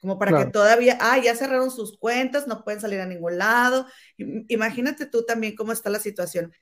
Como 0.00 0.18
para 0.18 0.38
que 0.38 0.50
todavía, 0.50 0.96
ah, 0.98 1.18
ya 1.18 1.36
cerraron 1.36 1.70
sus 1.70 1.98
cuentas, 1.98 2.46
no 2.46 2.64
pueden 2.64 2.80
salir 2.80 3.00
a 3.00 3.06
ningún 3.06 3.36
lado. 3.36 3.86
Imagínate 4.16 5.04
tú 5.04 5.26
también 5.26 5.54
cómo 5.54 5.72
está 5.72 5.90
la 5.90 6.00
situación. 6.00 6.54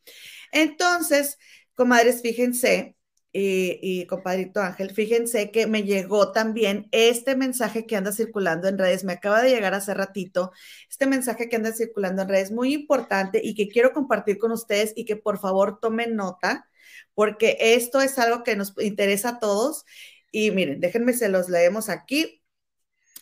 Entonces, 0.51 1.39
Comadres, 1.79 2.23
fíjense, 2.23 2.97
y, 3.33 4.05
compadrito 4.09 4.61
Ángel, 4.61 4.91
fíjense 4.91 5.53
que 5.53 5.69
me 5.69 5.85
llegó 5.85 6.33
también 6.33 6.89
este 6.91 7.37
mensaje 7.37 7.87
que 7.87 7.95
anda 7.95 8.11
circulando 8.11 8.67
en 8.67 8.79
redes, 8.79 9.05
me 9.05 9.13
acaba 9.13 9.43
de 9.43 9.51
llegar 9.51 9.75
hace 9.75 9.95
ratito, 9.95 10.51
este 10.91 11.07
mensaje 11.07 11.49
que 11.49 11.55
anda 11.55 11.71
circulando 11.71 12.23
en 12.23 12.31
redes, 12.31 12.51
muy 12.51 12.75
importante 12.75 13.41
y 13.45 13.55
que 13.55 13.69
quiero 13.69 13.93
compartir 13.93 14.39
con 14.39 14.51
ustedes 14.51 14.93
y 14.97 15.05
que 15.05 15.15
por 15.15 15.39
favor 15.39 15.79
tomen 15.79 16.17
nota, 16.17 16.69
porque 17.15 17.57
esto 17.61 18.01
es 18.01 18.19
algo 18.19 18.43
que 18.43 18.57
nos 18.57 18.75
interesa 18.81 19.29
a 19.29 19.39
todos. 19.39 19.85
Y 20.33 20.51
miren, 20.51 20.81
déjenme, 20.81 21.13
se 21.13 21.29
los 21.29 21.49
leemos 21.49 21.91
aquí. 21.91 22.43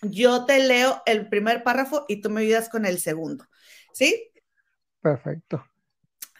Yo 0.00 0.46
te 0.46 0.60
leo 0.60 1.02
el 1.04 1.28
primer 1.28 1.62
párrafo 1.62 2.06
y 2.08 2.22
tú 2.22 2.30
me 2.30 2.40
ayudas 2.40 2.70
con 2.70 2.86
el 2.86 3.00
segundo, 3.00 3.44
¿sí? 3.92 4.32
Perfecto. 5.02 5.62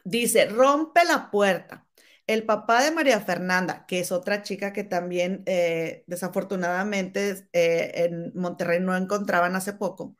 Dice, 0.02 0.46
rompe 0.46 1.04
la 1.04 1.30
puerta 1.30 1.85
el 2.26 2.44
papá 2.44 2.82
de 2.82 2.90
María 2.90 3.20
Fernanda, 3.20 3.86
que 3.86 4.00
es 4.00 4.12
otra 4.12 4.42
chica 4.42 4.72
que 4.72 4.84
también 4.84 5.42
eh, 5.46 6.04
desafortunadamente 6.06 7.48
eh, 7.52 7.92
en 7.94 8.32
Monterrey 8.34 8.80
no 8.80 8.96
encontraban 8.96 9.56
hace 9.56 9.72
poco, 9.72 10.16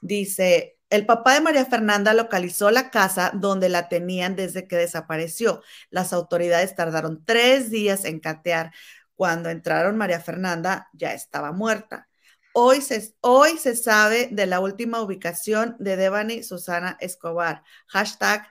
dice, 0.00 0.78
el 0.90 1.06
papá 1.06 1.34
de 1.34 1.40
María 1.40 1.66
Fernanda 1.66 2.14
localizó 2.14 2.70
la 2.70 2.90
casa 2.90 3.30
donde 3.34 3.68
la 3.68 3.88
tenían 3.88 4.34
desde 4.36 4.66
que 4.66 4.76
desapareció. 4.76 5.62
Las 5.90 6.12
autoridades 6.12 6.74
tardaron 6.74 7.24
tres 7.24 7.70
días 7.70 8.04
en 8.04 8.18
catear. 8.20 8.72
Cuando 9.14 9.50
entraron, 9.50 9.96
María 9.96 10.20
Fernanda 10.20 10.88
ya 10.92 11.12
estaba 11.14 11.52
muerta. 11.52 12.08
Hoy 12.52 12.80
se, 12.82 13.14
hoy 13.20 13.58
se 13.58 13.76
sabe 13.76 14.28
de 14.32 14.46
la 14.46 14.60
última 14.60 15.00
ubicación 15.00 15.76
de 15.78 15.96
Devani 15.96 16.42
Susana 16.42 16.96
Escobar. 17.00 17.62
Hashtag 17.86 18.48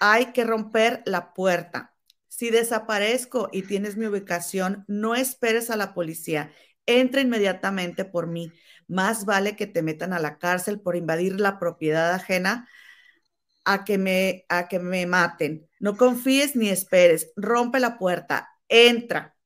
hay 0.00 0.32
que 0.32 0.44
romper 0.44 1.02
la 1.04 1.34
puerta. 1.34 1.93
Si 2.34 2.50
desaparezco 2.50 3.48
y 3.52 3.62
tienes 3.62 3.96
mi 3.96 4.06
ubicación, 4.06 4.84
no 4.88 5.14
esperes 5.14 5.70
a 5.70 5.76
la 5.76 5.94
policía. 5.94 6.50
Entra 6.84 7.20
inmediatamente 7.20 8.04
por 8.04 8.26
mí. 8.26 8.50
Más 8.88 9.24
vale 9.24 9.54
que 9.54 9.68
te 9.68 9.82
metan 9.82 10.12
a 10.12 10.18
la 10.18 10.36
cárcel 10.38 10.80
por 10.80 10.96
invadir 10.96 11.38
la 11.40 11.60
propiedad 11.60 12.12
ajena 12.12 12.68
a 13.64 13.84
que 13.84 13.98
me, 13.98 14.46
a 14.48 14.66
que 14.66 14.80
me 14.80 15.06
maten. 15.06 15.68
No 15.78 15.96
confíes 15.96 16.56
ni 16.56 16.70
esperes. 16.70 17.30
Rompe 17.36 17.78
la 17.78 17.98
puerta. 17.98 18.48
Entra. 18.68 19.36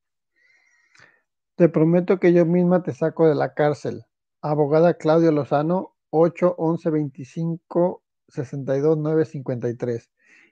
Te 1.57 1.69
prometo 1.69 2.19
que 2.19 2.33
yo 2.33 2.43
misma 2.47 2.81
te 2.81 2.95
saco 2.95 3.29
de 3.29 3.35
la 3.35 3.53
cárcel. 3.53 4.03
Abogada 4.41 4.95
Claudio 4.95 5.31
Lozano, 5.31 5.95
8 6.09 6.55
11 6.57 6.89
25 6.89 8.03
62 8.29 8.97
9 8.97 9.25
53 9.25 10.09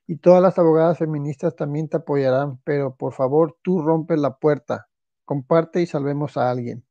y 0.07 0.17
todas 0.17 0.41
las 0.41 0.57
abogadas 0.59 0.97
feministas 0.99 1.55
también 1.55 1.89
te 1.89 1.97
apoyarán, 1.97 2.59
pero 2.63 2.95
por 2.95 3.13
favor 3.13 3.57
tú 3.63 3.81
rompes 3.81 4.19
la 4.19 4.37
puerta, 4.39 4.87
comparte 5.25 5.81
y 5.81 5.87
salvemos 5.87 6.37
a 6.37 6.49
alguien. 6.51 6.85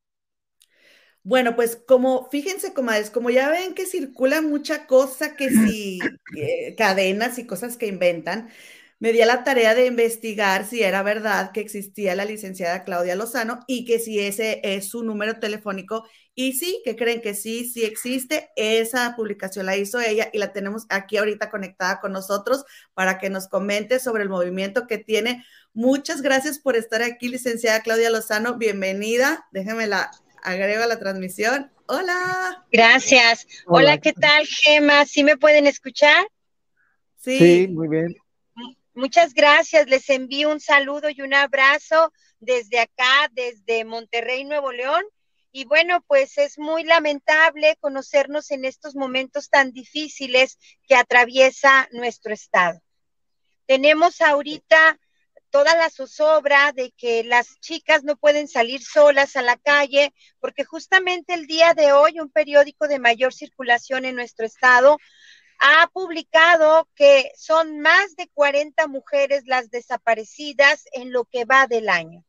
Bueno, 1.22 1.56
pues 1.56 1.76
como, 1.76 2.28
fíjense, 2.30 2.72
comadres, 2.72 3.10
como 3.10 3.30
ya 3.30 3.50
ven 3.50 3.74
que 3.74 3.84
circula 3.86 4.42
mucha 4.42 4.86
cosa, 4.86 5.34
que 5.36 5.50
si 5.50 6.20
eh, 6.32 6.74
cadenas 6.76 7.38
y 7.38 7.46
cosas 7.46 7.76
que 7.76 7.86
inventan, 7.88 8.48
me 8.98 9.12
di 9.12 9.20
a 9.20 9.26
la 9.26 9.44
tarea 9.44 9.74
de 9.74 9.86
investigar 9.86 10.66
si 10.66 10.82
era 10.82 11.02
verdad 11.02 11.52
que 11.52 11.60
existía 11.60 12.14
la 12.14 12.24
licenciada 12.24 12.84
Claudia 12.84 13.14
Lozano 13.14 13.60
y 13.66 13.84
que 13.84 13.98
si 13.98 14.20
ese 14.20 14.60
es 14.64 14.88
su 14.88 15.04
número 15.04 15.38
telefónico. 15.38 16.06
Y 16.34 16.54
sí, 16.54 16.80
que 16.84 16.96
creen 16.96 17.20
que 17.20 17.34
sí, 17.34 17.68
sí 17.68 17.84
existe. 17.84 18.50
Esa 18.56 19.14
publicación 19.16 19.66
la 19.66 19.76
hizo 19.76 20.00
ella 20.00 20.30
y 20.32 20.38
la 20.38 20.52
tenemos 20.52 20.86
aquí 20.88 21.18
ahorita 21.18 21.50
conectada 21.50 22.00
con 22.00 22.12
nosotros 22.12 22.64
para 22.94 23.18
que 23.18 23.28
nos 23.28 23.48
comente 23.48 23.98
sobre 23.98 24.22
el 24.22 24.30
movimiento 24.30 24.86
que 24.86 24.98
tiene. 24.98 25.44
Muchas 25.74 26.22
gracias 26.22 26.58
por 26.58 26.76
estar 26.76 27.02
aquí, 27.02 27.28
licenciada 27.28 27.82
Claudia 27.82 28.10
Lozano. 28.10 28.56
Bienvenida. 28.56 29.46
Déjeme 29.52 29.86
la 29.86 30.10
agrego 30.42 30.84
a 30.84 30.86
la 30.86 30.98
transmisión. 30.98 31.70
Hola. 31.86 32.64
Gracias. 32.72 33.46
Hola, 33.66 33.98
¿qué 33.98 34.14
tal, 34.14 34.46
Gema? 34.46 35.04
¿Sí 35.04 35.22
me 35.22 35.36
pueden 35.36 35.66
escuchar? 35.66 36.26
Sí, 37.16 37.38
sí 37.38 37.68
muy 37.68 37.88
bien. 37.88 38.16
Muchas 38.96 39.34
gracias, 39.34 39.88
les 39.88 40.08
envío 40.08 40.50
un 40.50 40.58
saludo 40.58 41.10
y 41.10 41.20
un 41.20 41.34
abrazo 41.34 42.14
desde 42.40 42.80
acá, 42.80 43.30
desde 43.32 43.84
Monterrey, 43.84 44.42
Nuevo 44.44 44.72
León. 44.72 45.04
Y 45.52 45.66
bueno, 45.66 46.02
pues 46.06 46.38
es 46.38 46.58
muy 46.58 46.82
lamentable 46.82 47.76
conocernos 47.78 48.50
en 48.52 48.64
estos 48.64 48.94
momentos 48.94 49.50
tan 49.50 49.72
difíciles 49.72 50.56
que 50.88 50.94
atraviesa 50.94 51.86
nuestro 51.92 52.32
estado. 52.32 52.80
Tenemos 53.66 54.22
ahorita 54.22 54.98
toda 55.50 55.76
la 55.76 55.90
zozobra 55.90 56.72
de 56.72 56.90
que 56.92 57.22
las 57.22 57.60
chicas 57.60 58.02
no 58.02 58.16
pueden 58.16 58.48
salir 58.48 58.82
solas 58.82 59.36
a 59.36 59.42
la 59.42 59.58
calle, 59.58 60.14
porque 60.40 60.64
justamente 60.64 61.34
el 61.34 61.46
día 61.46 61.74
de 61.74 61.92
hoy 61.92 62.18
un 62.18 62.30
periódico 62.30 62.88
de 62.88 62.98
mayor 62.98 63.34
circulación 63.34 64.06
en 64.06 64.16
nuestro 64.16 64.46
estado 64.46 64.98
ha 65.60 65.86
publicado 65.88 66.88
que 66.94 67.32
son 67.36 67.80
más 67.80 68.16
de 68.16 68.28
40 68.28 68.86
mujeres 68.86 69.44
las 69.46 69.70
desaparecidas 69.70 70.84
en 70.92 71.12
lo 71.12 71.24
que 71.24 71.44
va 71.44 71.66
del 71.66 71.88
año. 71.88 72.24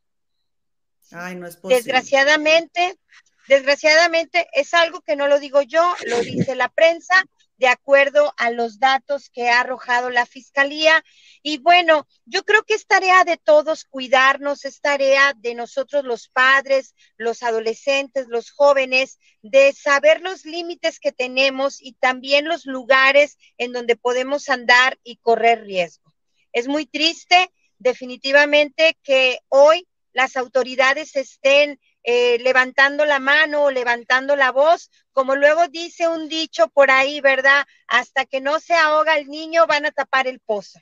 Ay, 1.11 1.35
no 1.35 1.47
es 1.47 1.55
posible. 1.55 1.77
Desgraciadamente, 1.77 2.99
desgraciadamente 3.47 4.47
es 4.53 4.73
algo 4.73 5.01
que 5.01 5.15
no 5.15 5.27
lo 5.27 5.39
digo 5.39 5.61
yo, 5.61 5.95
lo 6.05 6.19
dice 6.21 6.55
la 6.55 6.69
prensa 6.69 7.23
de 7.57 7.67
acuerdo 7.67 8.33
a 8.37 8.51
los 8.51 8.79
datos 8.79 9.29
que 9.29 9.49
ha 9.49 9.61
arrojado 9.61 10.09
la 10.09 10.25
fiscalía. 10.25 11.03
Y 11.41 11.57
bueno, 11.57 12.07
yo 12.25 12.43
creo 12.43 12.63
que 12.63 12.75
es 12.75 12.85
tarea 12.85 13.23
de 13.23 13.37
todos 13.37 13.83
cuidarnos, 13.85 14.65
es 14.65 14.79
tarea 14.79 15.33
de 15.35 15.55
nosotros 15.55 16.05
los 16.05 16.29
padres, 16.29 16.95
los 17.17 17.43
adolescentes, 17.43 18.27
los 18.27 18.51
jóvenes, 18.51 19.19
de 19.41 19.73
saber 19.73 20.21
los 20.21 20.45
límites 20.45 20.99
que 20.99 21.11
tenemos 21.11 21.81
y 21.81 21.93
también 21.93 22.47
los 22.47 22.65
lugares 22.65 23.37
en 23.57 23.73
donde 23.73 23.95
podemos 23.95 24.49
andar 24.49 24.99
y 25.03 25.17
correr 25.17 25.63
riesgo. 25.63 26.13
Es 26.53 26.67
muy 26.67 26.85
triste, 26.85 27.51
definitivamente, 27.77 28.97
que 29.03 29.39
hoy 29.49 29.87
las 30.13 30.35
autoridades 30.35 31.15
estén 31.15 31.79
eh, 32.09 32.39
levantando 32.39 33.03
la 33.03 33.19
mano 33.19 33.63
o 33.63 33.69
levantando 33.69 34.37
la 34.37 34.53
voz, 34.53 34.89
como 35.11 35.35
luego 35.35 35.67
dice 35.67 36.07
un 36.07 36.29
dicho 36.29 36.69
por 36.69 36.89
ahí, 36.89 37.19
¿verdad? 37.19 37.67
Hasta 37.85 38.23
que 38.25 38.39
no 38.39 38.61
se 38.61 38.73
ahoga 38.75 39.17
el 39.17 39.27
niño 39.27 39.67
van 39.67 39.85
a 39.85 39.91
tapar 39.91 40.25
el 40.25 40.39
pozo. 40.39 40.79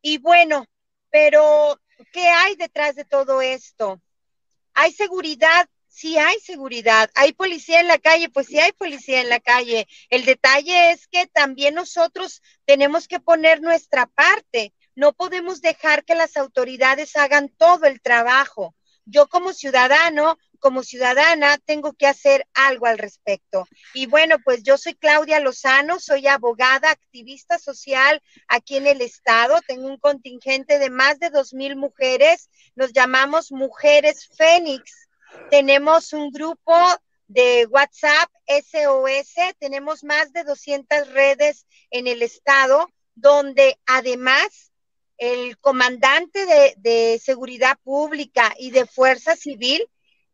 Y 0.00 0.16
bueno, 0.16 0.64
pero 1.10 1.78
¿qué 2.10 2.26
hay 2.26 2.56
detrás 2.56 2.94
de 2.94 3.04
todo 3.04 3.42
esto? 3.42 4.00
¿Hay 4.72 4.92
seguridad? 4.92 5.68
Sí 5.88 6.16
hay 6.16 6.40
seguridad. 6.40 7.10
¿Hay 7.14 7.34
policía 7.34 7.80
en 7.80 7.88
la 7.88 7.98
calle? 7.98 8.30
Pues 8.30 8.46
sí 8.46 8.58
hay 8.58 8.72
policía 8.72 9.20
en 9.20 9.28
la 9.28 9.40
calle. 9.40 9.86
El 10.08 10.24
detalle 10.24 10.92
es 10.92 11.06
que 11.06 11.26
también 11.26 11.74
nosotros 11.74 12.40
tenemos 12.64 13.08
que 13.08 13.20
poner 13.20 13.60
nuestra 13.60 14.06
parte. 14.06 14.72
No 14.94 15.12
podemos 15.12 15.60
dejar 15.60 16.02
que 16.06 16.14
las 16.14 16.38
autoridades 16.38 17.14
hagan 17.14 17.50
todo 17.50 17.84
el 17.84 18.00
trabajo 18.00 18.74
yo 19.04 19.28
como 19.28 19.52
ciudadano, 19.52 20.38
como 20.58 20.82
ciudadana, 20.82 21.58
tengo 21.58 21.92
que 21.92 22.06
hacer 22.06 22.46
algo 22.54 22.86
al 22.86 22.98
respecto. 22.98 23.66
Y 23.94 24.06
bueno, 24.06 24.36
pues 24.44 24.62
yo 24.62 24.78
soy 24.78 24.94
Claudia 24.94 25.40
Lozano, 25.40 25.98
soy 25.98 26.28
abogada, 26.28 26.90
activista 26.90 27.58
social 27.58 28.22
aquí 28.46 28.76
en 28.76 28.86
el 28.86 29.00
estado. 29.00 29.58
Tengo 29.66 29.88
un 29.88 29.98
contingente 29.98 30.78
de 30.78 30.90
más 30.90 31.18
de 31.18 31.30
dos 31.30 31.52
mil 31.52 31.74
mujeres. 31.76 32.48
Nos 32.76 32.92
llamamos 32.92 33.50
Mujeres 33.50 34.28
Fénix. 34.36 35.08
Tenemos 35.50 36.12
un 36.12 36.30
grupo 36.30 36.74
de 37.26 37.66
WhatsApp 37.66 38.30
SOS. 38.46 39.56
Tenemos 39.58 40.04
más 40.04 40.32
de 40.32 40.44
200 40.44 41.08
redes 41.12 41.66
en 41.90 42.06
el 42.06 42.22
estado 42.22 42.86
donde 43.14 43.78
además 43.86 44.71
el 45.18 45.58
comandante 45.58 46.74
de, 46.76 47.20
seguridad 47.22 47.78
pública 47.82 48.54
y 48.58 48.70
de 48.70 48.86
fuerza 48.86 49.36
civil 49.36 49.88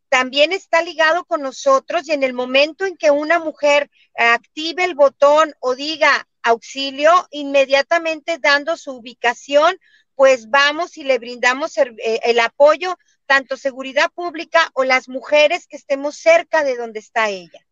también 0.09 0.51
está 0.51 0.81
ligado 0.81 1.25
con 1.25 1.41
nosotros 1.41 2.07
y 2.07 2.13
en 2.13 2.23
el 2.23 2.33
momento 2.33 2.85
en 2.85 2.97
que 2.97 3.11
una 3.11 3.37
mujer 3.39 3.91
active 4.15 4.83
el 4.83 4.95
botón 4.95 5.53
o 5.59 5.75
diga 5.75 6.27
auxilio, 6.41 7.27
inmediatamente 7.29 8.39
dando 8.39 8.75
su 8.77 8.93
ubicación, 8.93 9.77
pues 10.15 10.49
vamos 10.49 10.97
y 10.97 11.03
le 11.03 11.19
brindamos 11.19 11.77
el, 11.77 11.95
eh, 12.03 12.41
apoyo, 12.41 12.97
tanto 13.25 13.55
seguridad 13.57 14.11
pública 14.11 14.71
o 14.73 14.83
las 14.83 15.07
mujeres 15.07 15.67
que 15.67 15.77
estemos 15.77 16.17
cerca 16.17 16.63
de 16.63 16.75
donde 16.75 16.99
está 16.99 17.29
ella. 17.29 17.65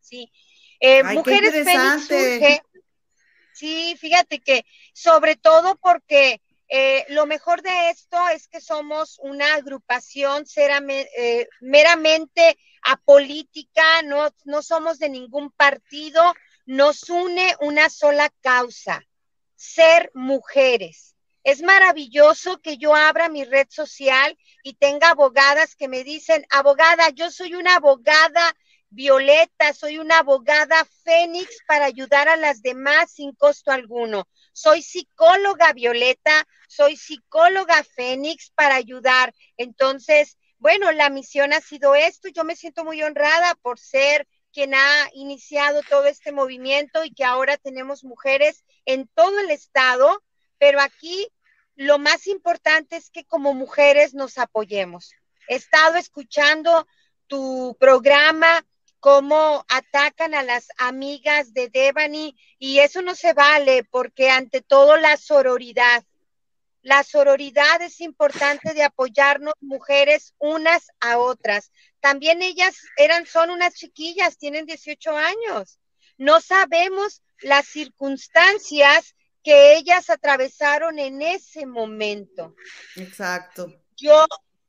Sí. 0.00 0.32
Eh, 0.80 1.04
mujeres 1.04 1.52
Fénix 1.52 2.62
Sí, 3.62 3.94
fíjate 3.96 4.40
que 4.40 4.66
sobre 4.92 5.36
todo 5.36 5.76
porque 5.76 6.42
eh, 6.66 7.06
lo 7.10 7.26
mejor 7.26 7.62
de 7.62 7.90
esto 7.90 8.18
es 8.30 8.48
que 8.48 8.60
somos 8.60 9.20
una 9.20 9.54
agrupación 9.54 10.44
eh, 10.56 11.48
meramente 11.60 12.58
apolítica, 12.82 14.02
no, 14.02 14.34
no 14.46 14.62
somos 14.62 14.98
de 14.98 15.10
ningún 15.10 15.52
partido, 15.52 16.34
nos 16.66 17.08
une 17.08 17.54
una 17.60 17.88
sola 17.88 18.32
causa, 18.40 19.06
ser 19.54 20.10
mujeres. 20.12 21.14
Es 21.44 21.62
maravilloso 21.62 22.60
que 22.60 22.78
yo 22.78 22.96
abra 22.96 23.28
mi 23.28 23.44
red 23.44 23.68
social 23.70 24.36
y 24.64 24.74
tenga 24.74 25.10
abogadas 25.10 25.76
que 25.76 25.86
me 25.86 26.02
dicen, 26.02 26.44
abogada, 26.50 27.10
yo 27.10 27.30
soy 27.30 27.54
una 27.54 27.76
abogada 27.76 28.56
Violeta, 28.94 29.72
soy 29.72 29.98
una 29.98 30.18
abogada 30.18 30.86
Fénix 31.02 31.48
para 31.66 31.86
ayudar 31.86 32.28
a 32.28 32.36
las 32.36 32.60
demás 32.60 33.10
sin 33.12 33.32
costo 33.32 33.70
alguno. 33.70 34.28
Soy 34.52 34.82
psicóloga 34.82 35.72
Violeta, 35.72 36.46
soy 36.68 36.98
psicóloga 36.98 37.82
Fénix 37.84 38.50
para 38.54 38.74
ayudar. 38.74 39.32
Entonces, 39.56 40.36
bueno, 40.58 40.92
la 40.92 41.08
misión 41.08 41.54
ha 41.54 41.62
sido 41.62 41.94
esto. 41.94 42.28
Yo 42.28 42.44
me 42.44 42.54
siento 42.54 42.84
muy 42.84 43.02
honrada 43.02 43.54
por 43.62 43.78
ser 43.78 44.28
quien 44.52 44.74
ha 44.74 45.08
iniciado 45.14 45.80
todo 45.88 46.04
este 46.04 46.30
movimiento 46.30 47.02
y 47.02 47.14
que 47.14 47.24
ahora 47.24 47.56
tenemos 47.56 48.04
mujeres 48.04 48.62
en 48.84 49.08
todo 49.14 49.40
el 49.40 49.50
estado, 49.50 50.22
pero 50.58 50.82
aquí 50.82 51.28
lo 51.76 51.98
más 51.98 52.26
importante 52.26 52.96
es 52.96 53.10
que 53.10 53.24
como 53.24 53.54
mujeres 53.54 54.12
nos 54.12 54.36
apoyemos. 54.36 55.14
He 55.48 55.54
estado 55.54 55.96
escuchando 55.96 56.86
tu 57.26 57.74
programa, 57.80 58.62
cómo 59.02 59.66
atacan 59.68 60.32
a 60.32 60.44
las 60.44 60.68
amigas 60.78 61.52
de 61.52 61.68
Devani 61.68 62.36
y 62.60 62.78
eso 62.78 63.02
no 63.02 63.16
se 63.16 63.32
vale 63.32 63.82
porque 63.82 64.30
ante 64.30 64.60
todo 64.60 64.96
la 64.96 65.16
sororidad. 65.16 66.04
La 66.82 67.02
sororidad 67.02 67.82
es 67.82 68.00
importante 68.00 68.74
de 68.74 68.84
apoyarnos 68.84 69.54
mujeres 69.60 70.34
unas 70.38 70.86
a 71.00 71.18
otras. 71.18 71.72
También 71.98 72.42
ellas 72.42 72.76
eran, 72.96 73.26
son 73.26 73.50
unas 73.50 73.74
chiquillas, 73.74 74.38
tienen 74.38 74.66
18 74.66 75.16
años. 75.16 75.80
No 76.16 76.40
sabemos 76.40 77.22
las 77.40 77.66
circunstancias 77.66 79.16
que 79.42 79.74
ellas 79.74 80.10
atravesaron 80.10 81.00
en 81.00 81.22
ese 81.22 81.66
momento. 81.66 82.54
Exacto. 82.94 83.66
Yo 83.96 84.26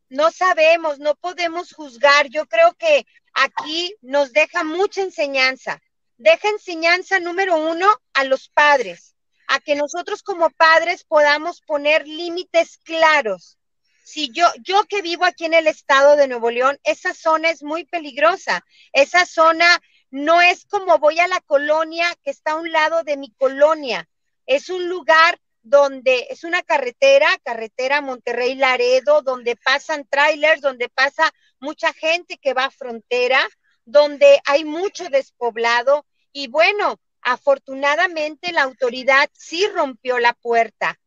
no 0.10 0.32
sabemos, 0.32 0.98
no 0.98 1.14
podemos 1.14 1.72
juzgar. 1.72 2.30
Yo 2.30 2.48
creo 2.48 2.74
que 2.74 3.06
aquí 3.34 3.96
nos 4.02 4.34
deja 4.34 4.64
mucha 4.64 5.02
enseñanza. 5.02 5.82
Deja 6.18 6.50
enseñanza 6.50 7.20
número 7.20 7.58
uno 7.58 7.90
a 8.14 8.24
los 8.24 8.50
padres, 8.50 9.16
a 9.48 9.60
que 9.60 9.76
nosotros 9.76 10.24
como 10.24 10.50
padres 10.52 11.04
podamos 11.04 11.62
poner 11.62 12.08
límites 12.08 12.78
claros. 12.78 13.58
Si 14.04 14.32
yo, 14.32 14.48
yo 14.62 14.84
que 14.84 15.02
vivo 15.02 15.26
aquí 15.26 15.46
en 15.46 15.54
el 15.54 15.68
estado 15.68 16.16
de 16.16 16.28
Nuevo 16.28 16.52
León, 16.52 16.78
esa 16.84 17.14
zona 17.14 17.50
es 17.50 17.64
muy 17.64 17.86
peligrosa. 17.86 18.66
Esa 18.92 19.26
zona 19.26 19.82
no 20.12 20.42
es 20.42 20.66
como 20.66 21.00
voy 21.00 21.20
a 21.20 21.28
la 21.28 21.42
colonia 21.42 22.14
que 22.24 22.32
está 22.32 22.52
a 22.52 22.58
un 22.58 22.72
lado 22.72 23.04
de 23.04 23.18
mi 23.18 23.32
colonia. 23.32 24.08
Es 24.46 24.70
un 24.70 24.88
lugar 24.88 25.40
donde 25.64 26.28
es 26.30 26.44
una 26.44 26.62
carretera, 26.62 27.28
carretera 27.44 28.02
Monterrey 28.02 28.56
Laredo, 28.56 29.22
donde 29.22 29.56
pasan 29.56 30.06
trailers, 30.10 30.62
donde 30.62 30.90
pasa 30.90 31.34
mucha 31.64 31.94
gente 31.94 32.38
que 32.38 32.54
va 32.54 32.66
a 32.66 32.72
frontera, 32.72 33.40
donde 33.86 34.42
hay 34.46 34.66
mucho 34.66 35.10
despoblado 35.10 36.06
y 36.34 36.48
bueno, 36.48 37.00
afortunadamente 37.22 38.52
la 38.52 38.64
autoridad 38.64 39.30
sí 39.34 39.66
rompió 39.68 40.20
la 40.20 40.34
puerta. 40.34 41.00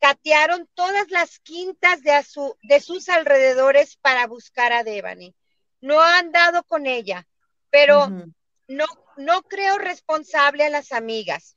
Catearon 0.00 0.68
todas 0.74 1.10
las 1.10 1.38
quintas 1.40 2.02
de, 2.02 2.12
de 2.62 2.80
sus 2.80 3.08
alrededores 3.08 3.96
para 3.98 4.26
buscar 4.26 4.72
a 4.72 4.82
Devani. 4.82 5.34
No 5.80 6.00
han 6.00 6.32
dado 6.32 6.64
con 6.64 6.86
ella, 6.86 7.28
pero 7.70 8.08
no, 8.68 8.86
no 9.16 9.42
creo 9.42 9.78
responsable 9.78 10.64
a 10.64 10.70
las 10.70 10.92
amigas 10.92 11.56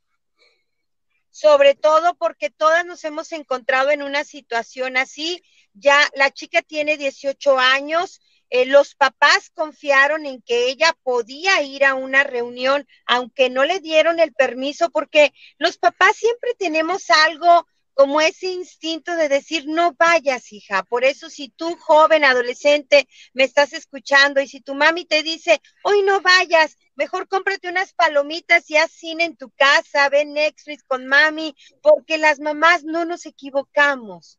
sobre 1.36 1.74
todo 1.74 2.14
porque 2.14 2.48
todas 2.48 2.86
nos 2.86 3.04
hemos 3.04 3.30
encontrado 3.32 3.90
en 3.90 4.02
una 4.02 4.24
situación 4.24 4.96
así. 4.96 5.44
Ya 5.74 6.00
la 6.14 6.30
chica 6.30 6.62
tiene 6.62 6.96
18 6.96 7.58
años, 7.58 8.22
eh, 8.62 8.66
los 8.66 8.94
papás 8.94 9.50
confiaron 9.54 10.26
en 10.26 10.42
que 10.42 10.68
ella 10.68 10.96
podía 11.02 11.62
ir 11.62 11.84
a 11.84 11.94
una 11.94 12.24
reunión, 12.24 12.86
aunque 13.06 13.50
no 13.50 13.64
le 13.64 13.80
dieron 13.80 14.20
el 14.20 14.32
permiso, 14.32 14.90
porque 14.90 15.32
los 15.58 15.78
papás 15.78 16.16
siempre 16.16 16.54
tenemos 16.58 17.10
algo 17.10 17.66
como 17.96 18.20
ese 18.20 18.48
instinto 18.48 19.16
de 19.16 19.30
decir, 19.30 19.64
no 19.66 19.94
vayas, 19.98 20.52
hija. 20.52 20.82
Por 20.82 21.04
eso 21.04 21.30
si 21.30 21.48
tú, 21.48 21.76
joven, 21.76 22.24
adolescente, 22.24 23.08
me 23.32 23.44
estás 23.44 23.72
escuchando 23.72 24.40
y 24.42 24.48
si 24.48 24.60
tu 24.60 24.74
mami 24.74 25.06
te 25.06 25.22
dice, 25.22 25.62
hoy 25.82 26.02
no 26.02 26.20
vayas, 26.20 26.76
mejor 26.94 27.26
cómprate 27.26 27.70
unas 27.70 27.94
palomitas 27.94 28.70
y 28.70 28.76
haz 28.76 28.92
cine 28.92 29.24
en 29.24 29.36
tu 29.36 29.50
casa, 29.50 30.10
ven 30.10 30.34
Netflix 30.34 30.82
con 30.82 31.06
mami, 31.06 31.56
porque 31.80 32.18
las 32.18 32.38
mamás 32.38 32.84
no 32.84 33.06
nos 33.06 33.24
equivocamos. 33.24 34.38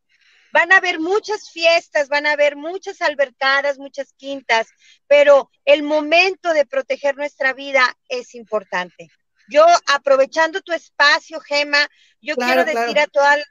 Van 0.53 0.71
a 0.71 0.77
haber 0.77 0.99
muchas 0.99 1.51
fiestas, 1.51 2.09
van 2.09 2.25
a 2.25 2.31
haber 2.31 2.55
muchas 2.55 3.01
albercadas, 3.01 3.77
muchas 3.77 4.13
quintas, 4.13 4.67
pero 5.07 5.49
el 5.65 5.83
momento 5.83 6.53
de 6.53 6.65
proteger 6.65 7.15
nuestra 7.15 7.53
vida 7.53 7.97
es 8.09 8.35
importante. 8.35 9.09
Yo, 9.49 9.65
aprovechando 9.87 10.61
tu 10.61 10.73
espacio, 10.73 11.39
Gema, 11.39 11.87
yo 12.21 12.35
quiero 12.35 12.65
decir 12.65 12.99
a 12.99 13.07
todas, 13.07 13.43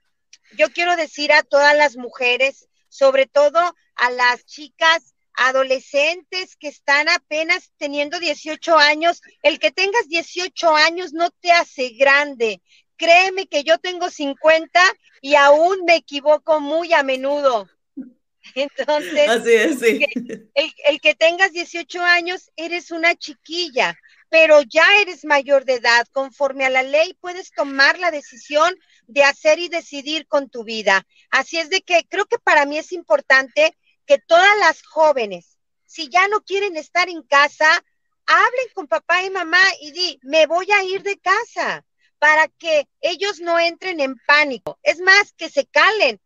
yo 0.59 0.71
quiero 0.71 0.95
decir 0.97 1.33
a 1.33 1.43
todas 1.43 1.77
las 1.77 1.97
mujeres, 1.97 2.69
sobre 2.89 3.27
todo 3.27 3.75
a 3.95 4.11
las 4.11 4.45
chicas 4.45 5.15
adolescentes 5.37 6.57
que 6.57 6.69
están 6.69 7.09
apenas 7.09 7.71
teniendo 7.77 8.19
18 8.19 8.79
años, 8.79 9.21
el 9.43 9.59
que 9.59 9.71
tengas 9.71 10.09
18 10.09 10.75
años 10.75 11.13
no 11.13 11.31
te 11.31 11.53
hace 11.53 11.91
grande. 11.91 12.63
Créeme 12.97 13.47
que 13.47 13.65
yo 13.65 13.79
tengo 13.79 14.11
50 14.11 14.81
y 15.21 15.35
aún 15.35 15.85
me 15.87 15.97
equivoco 15.97 16.61
muy 16.61 16.93
a 16.93 17.03
menudo. 17.03 17.69
Entonces, 18.55 19.29
Así 19.29 19.53
es, 19.53 19.81
sí. 19.81 20.07
el, 20.55 20.73
el, 20.89 21.01
que 21.01 21.15
tengas 21.15 21.53
18 21.53 22.03
años, 22.03 22.51
eres 22.57 22.91
una 22.91 23.15
chiquilla 23.15 23.97
pero 24.29 24.63
ya 24.63 24.85
eres 25.01 25.25
mayor 25.25 25.65
de 25.65 25.75
edad, 25.75 26.07
conforme 26.13 26.65
a 26.65 26.71
la 26.71 26.83
ley 26.83 27.15
puedes 27.21 27.53
tomar 27.53 27.99
la 27.99 28.11
decisión 28.11 28.75
de 29.07 29.23
hacer 29.23 29.59
y 29.59 29.69
decidir 29.69 30.27
con 30.27 30.51
tu 30.51 30.65
vida. 30.65 31.07
Así 31.31 31.59
es 31.59 31.71
de 31.71 31.83
que 31.83 32.05
creo 32.09 32.27
que 32.27 32.39
para 32.39 32.67
mí 32.67 32.79
es 32.79 32.93
importante 32.93 33.77
que 34.07 34.19
todas 34.19 34.59
las 34.59 34.83
jóvenes, 34.83 35.59
si 35.85 36.09
ya 36.09 36.27
no 36.29 36.41
quieren 36.43 36.77
estar 36.77 37.09
en 37.09 37.23
casa, 37.23 37.67
hablen 38.27 38.67
con 38.75 38.89
papá 38.89 39.23
y 39.23 39.31
mamá 39.31 39.63
y 39.81 39.93
di, 39.93 40.19
me 40.23 40.47
voy 40.47 40.71
a 40.73 40.83
ir 40.83 41.03
de 41.03 41.19
casa 41.19 41.85
para 42.27 42.49
que 42.49 42.89
ellos 43.03 43.39
no 43.39 43.57
entren 43.57 44.01
en 44.01 44.17
pánico. 44.27 44.81
Es 44.83 44.99
más, 44.99 45.33
que 45.35 45.49
se 45.49 45.65
calen. 45.65 46.21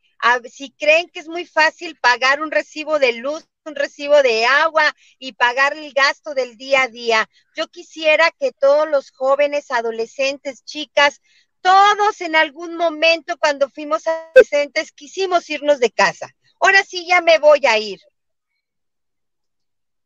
si 0.50 0.70
creen 0.70 1.10
que 1.10 1.20
es 1.20 1.28
muy 1.28 1.44
fácil 1.44 1.94
pagar 2.00 2.40
un 2.40 2.50
recibo 2.50 2.98
de 2.98 3.12
luz 3.12 3.46
un 3.66 3.74
recibo 3.74 4.22
de 4.22 4.46
agua 4.46 4.96
y 5.18 5.34
pagar 5.34 5.74
el 5.76 5.92
gasto 5.92 6.32
del 6.32 6.56
día 6.56 6.84
a 6.84 6.88
día. 6.88 7.28
Yo 7.54 7.68
quisiera 7.68 8.30
que 8.30 8.52
todos 8.52 8.88
los 8.88 9.10
jóvenes, 9.10 9.70
adolescentes, 9.70 10.64
chicas, 10.64 11.20
todos 11.60 12.22
en 12.22 12.34
algún 12.34 12.76
momento 12.76 13.36
cuando 13.36 13.68
fuimos 13.68 14.06
adolescentes 14.06 14.92
quisimos 14.92 15.50
irnos 15.50 15.80
de 15.80 15.90
casa. 15.90 16.34
Ahora 16.60 16.82
sí 16.82 17.06
ya 17.06 17.20
me 17.20 17.38
voy 17.38 17.66
a 17.66 17.76
ir. 17.76 18.00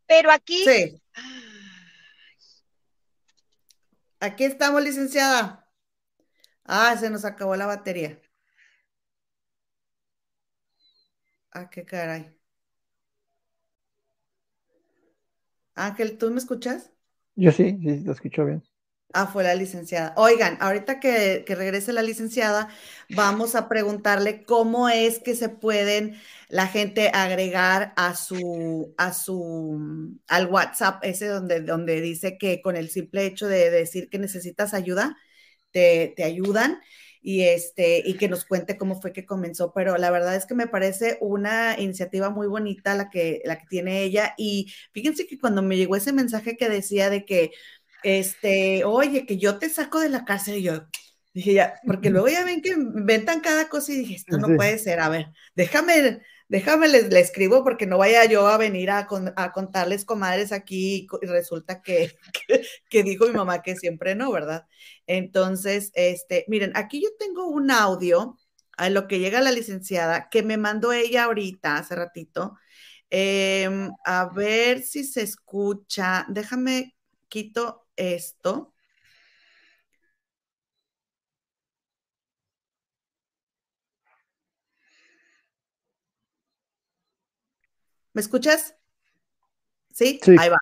Pero 0.07 0.33
aquí... 0.33 0.65
Sí. 0.65 1.01
Aquí 4.19 4.45
estamos, 4.45 4.83
licenciada. 4.83 5.64
Ah, 6.65 6.97
se 6.99 7.11
nos 7.11 7.25
acabó 7.25 7.57
la 7.57 7.67
batería. 7.67 8.19
Ah, 11.53 11.71
qué 11.71 11.85
caray. 11.85 12.37
Ángel, 15.75 16.19
¿tú 16.19 16.31
me 16.31 16.39
escuchas? 16.39 16.91
Yo 17.37 17.51
sí, 17.53 17.79
sí, 17.83 18.05
te 18.05 18.11
escucho 18.11 18.45
bien. 18.45 18.63
Ah, 19.17 19.29
fue 19.29 19.45
la 19.45 19.55
licenciada. 19.55 20.13
Oigan, 20.17 20.59
ahorita 20.61 20.99
que, 20.99 21.45
que, 21.47 21.55
regrese 21.55 21.93
la 21.93 22.03
licenciada, 22.03 22.69
vamos 23.11 23.55
a 23.55 23.69
preguntarle 23.69 24.45
cómo 24.45 24.89
es 24.89 25.21
que 25.21 25.37
se 25.37 25.49
pueden 25.49 26.17
la 26.49 26.67
gente 26.67 27.11
agregar 27.15 27.93
a 27.97 28.17
su, 28.17 28.93
a 28.99 29.13
su, 29.13 30.19
al 30.27 30.49
WhatsApp, 30.49 31.05
ese 31.05 31.29
donde, 31.29 31.61
donde 31.61 32.01
dice 32.01 32.39
que 32.39 32.61
con 32.61 32.75
el 32.75 32.89
simple 32.91 33.25
hecho 33.25 33.47
de 33.47 33.71
decir 33.71 34.09
que 34.11 34.19
necesitas 34.19 34.75
ayuda, 34.75 35.17
te, 35.75 36.15
te 36.17 36.25
ayudan 36.25 36.81
y, 37.21 37.43
este, 37.43 38.03
y 38.07 38.15
que 38.15 38.29
nos 38.29 38.45
cuente 38.45 38.77
cómo 38.79 39.01
fue 39.01 39.13
que 39.13 39.27
comenzó. 39.27 39.73
Pero 39.75 39.97
la 39.99 40.11
verdad 40.11 40.37
es 40.37 40.47
que 40.47 40.55
me 40.55 40.69
parece 40.69 41.19
una 41.21 41.79
iniciativa 41.79 42.31
muy 42.31 42.47
bonita 42.47 42.95
la 42.95 43.11
que, 43.11 43.43
la 43.45 43.59
que 43.59 43.67
tiene 43.67 44.03
ella. 44.03 44.35
Y 44.39 44.73
fíjense 44.93 45.27
que 45.27 45.39
cuando 45.39 45.63
me 45.63 45.77
llegó 45.77 45.97
ese 45.97 46.13
mensaje 46.13 46.57
que 46.57 46.69
decía 46.69 47.11
de 47.11 47.25
que, 47.25 47.51
este, 48.03 48.85
oye, 48.85 49.27
que 49.27 49.39
yo 49.39 49.59
te 49.59 49.71
saco 49.71 50.01
de 50.01 50.11
la 50.11 50.25
cárcel, 50.25 50.59
y 50.59 50.63
yo 50.63 50.87
dije 51.33 51.55
ya, 51.55 51.81
porque 51.87 52.11
luego 52.11 52.29
ya 52.29 52.45
ven 52.45 52.63
que 52.63 52.71
inventan 52.71 53.41
cada 53.41 53.69
cosa 53.69 53.93
y 53.93 53.97
dije, 53.97 54.15
esto 54.15 54.39
no 54.39 54.55
puede 54.55 54.79
ser, 54.79 55.01
a 55.01 55.09
ver, 55.09 55.29
déjame, 55.57 56.21
déjame 56.55 56.87
les, 56.87 57.09
le 57.09 57.19
escribo 57.19 57.65
porque 57.65 57.85
no 57.85 57.99
vaya 57.99 58.27
yo 58.27 58.47
a 58.47 58.57
venir 58.57 58.89
a, 58.89 59.09
a 59.35 59.53
contarles 59.53 60.05
comadres 60.05 60.53
aquí 60.53 61.09
y 61.21 61.27
resulta 61.27 61.83
que, 61.83 62.17
que, 62.89 63.03
dijo 63.03 63.27
mi 63.27 63.33
mamá 63.33 63.61
que 63.61 63.75
siempre 63.75 64.15
no, 64.15 64.31
¿verdad? 64.31 64.65
Entonces, 65.09 65.91
este, 65.95 66.45
miren, 66.47 66.71
aquí 66.77 67.03
yo 67.03 67.09
tengo 67.19 67.49
un 67.49 67.73
audio 67.73 68.39
a 68.77 68.89
lo 68.89 69.09
que 69.09 69.19
llega 69.19 69.41
la 69.41 69.51
licenciada 69.51 70.29
que 70.31 70.45
me 70.45 70.57
mandó 70.57 70.93
ella 70.93 71.25
ahorita, 71.25 71.77
hace 71.77 71.97
ratito. 71.97 72.57
Eh, 73.11 73.89
a 74.05 74.27
ver 74.33 74.83
si 74.83 75.03
se 75.03 75.23
escucha. 75.23 76.25
Déjame, 76.29 76.95
quito 77.29 77.89
esto. 77.97 78.74
¿Me 88.15 88.23
escuchas? 88.23 88.75
¿Sí? 89.93 90.19
sí. 90.23 90.37
Ahí 90.39 90.49
va. 90.49 90.59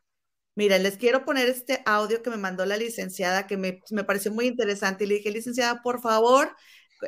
Miren, 0.54 0.82
les 0.82 0.98
quiero 0.98 1.24
poner 1.24 1.48
este 1.48 1.82
audio 1.86 2.22
que 2.22 2.28
me 2.28 2.36
mandó 2.36 2.66
la 2.66 2.76
licenciada, 2.76 3.46
que 3.46 3.56
me, 3.56 3.80
me 3.90 4.04
pareció 4.04 4.32
muy 4.32 4.46
interesante. 4.46 5.04
Y 5.04 5.06
le 5.06 5.14
dije, 5.14 5.30
licenciada, 5.30 5.80
por 5.82 6.00
favor, 6.00 6.54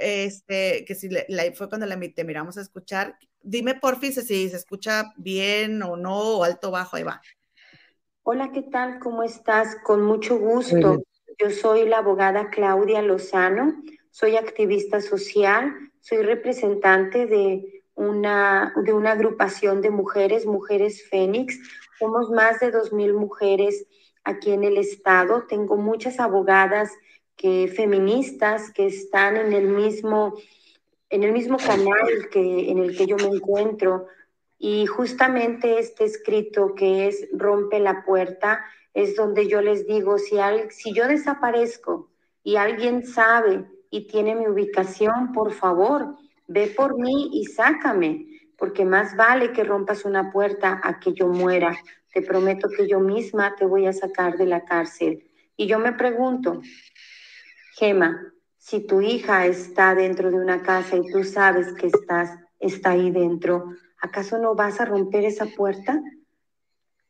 este, 0.01 0.85
que 0.87 0.95
si 0.95 1.09
le, 1.09 1.27
la, 1.29 1.45
fue 1.53 1.69
cuando 1.69 1.87
la 1.87 1.95
invité, 1.95 2.25
mira, 2.25 2.41
vamos 2.41 2.57
a 2.57 2.63
escuchar. 2.63 3.19
Dime, 3.43 3.75
porfis, 3.75 4.15
si 4.15 4.49
se 4.49 4.57
escucha 4.57 5.13
bien 5.17 5.83
o 5.83 5.97
no, 5.97 6.39
o 6.39 6.45
alto 6.45 6.69
o 6.69 6.71
bajo, 6.71 6.97
ahí 6.97 7.03
va. 7.03 7.21
Hola, 8.23 8.51
¿qué 8.53 8.63
tal? 8.63 8.99
¿Cómo 8.99 9.23
estás? 9.23 9.77
Con 9.85 10.03
mucho 10.03 10.39
gusto. 10.39 11.03
Yo 11.39 11.51
soy 11.51 11.87
la 11.87 11.99
abogada 11.99 12.49
Claudia 12.49 13.03
Lozano, 13.03 13.83
soy 14.11 14.37
activista 14.37 15.01
social, 15.01 15.75
soy 16.01 16.23
representante 16.23 17.27
de 17.27 17.74
una, 17.95 18.73
de 18.85 18.93
una 18.93 19.13
agrupación 19.13 19.81
de 19.81 19.91
mujeres, 19.91 20.47
Mujeres 20.47 21.09
Fénix. 21.09 21.59
Somos 21.99 22.31
más 22.31 22.61
de 22.61 22.73
2.000 22.73 23.15
mujeres 23.15 23.87
aquí 24.25 24.53
en 24.53 24.65
el 24.65 24.79
estado. 24.79 25.45
Tengo 25.49 25.77
muchas 25.77 26.21
abogadas 26.21 26.91
que, 27.37 27.69
feministas 27.69 28.71
que 28.73 28.87
están 28.87 29.37
en 29.37 29.53
el 29.53 29.69
mismo, 29.69 30.35
en 31.11 31.23
el 31.23 31.33
mismo 31.33 31.59
canal 31.59 32.29
que, 32.31 32.71
en 32.71 32.79
el 32.79 32.97
que 32.97 33.07
yo 33.07 33.17
me 33.17 33.29
encuentro. 33.29 34.07
Y 34.59 34.87
justamente 34.87 35.79
este 35.79 36.05
escrito 36.05 36.75
que 36.75 37.09
es 37.09 37.29
Rompe 37.33 37.81
la 37.81 38.05
puerta 38.05 38.65
es 38.95 39.17
donde 39.17 39.49
yo 39.49 39.61
les 39.61 39.87
digo, 39.87 40.19
si, 40.19 40.39
al, 40.39 40.71
si 40.71 40.93
yo 40.95 41.09
desaparezco 41.09 42.09
y 42.43 42.57
alguien 42.57 43.05
sabe 43.05 43.67
y 43.91 44.07
tiene 44.07 44.35
mi 44.35 44.47
ubicación, 44.47 45.33
por 45.33 45.53
favor, 45.53 46.17
ve 46.47 46.69
por 46.69 46.99
mí 46.99 47.31
y 47.33 47.47
sácame, 47.47 48.27
porque 48.57 48.85
más 48.85 49.17
vale 49.17 49.53
que 49.53 49.65
rompas 49.65 50.05
una 50.05 50.31
puerta 50.31 50.81
a 50.83 51.01
que 51.01 51.13
yo 51.13 51.29
muera. 51.29 51.77
Te 52.13 52.23
prometo 52.23 52.69
que 52.69 52.87
yo 52.87 53.01
misma 53.01 53.57
te 53.57 53.67
voy 53.67 53.87
a 53.87 53.93
sacar 53.93 54.37
de 54.37 54.47
la 54.47 54.65
cárcel. 54.65 55.31
Y 55.57 55.67
yo 55.67 55.79
me 55.79 55.93
pregunto, 55.93 56.61
Gema, 57.77 58.33
si 58.59 58.81
tu 58.81 59.01
hija 59.01 59.47
está 59.47 59.95
dentro 59.95 60.31
de 60.31 60.37
una 60.37 60.63
casa 60.63 60.97
y 60.97 61.11
tú 61.11 61.25
sabes 61.25 61.73
que 61.75 61.89
estás, 61.89 62.39
está 62.59 62.91
ahí 62.91 63.11
dentro, 63.11 63.75
¿acaso 64.01 64.39
no 64.39 64.55
vas 64.55 64.81
a 64.81 64.85
romper 64.85 65.25
esa 65.25 65.47
puerta? 65.47 66.01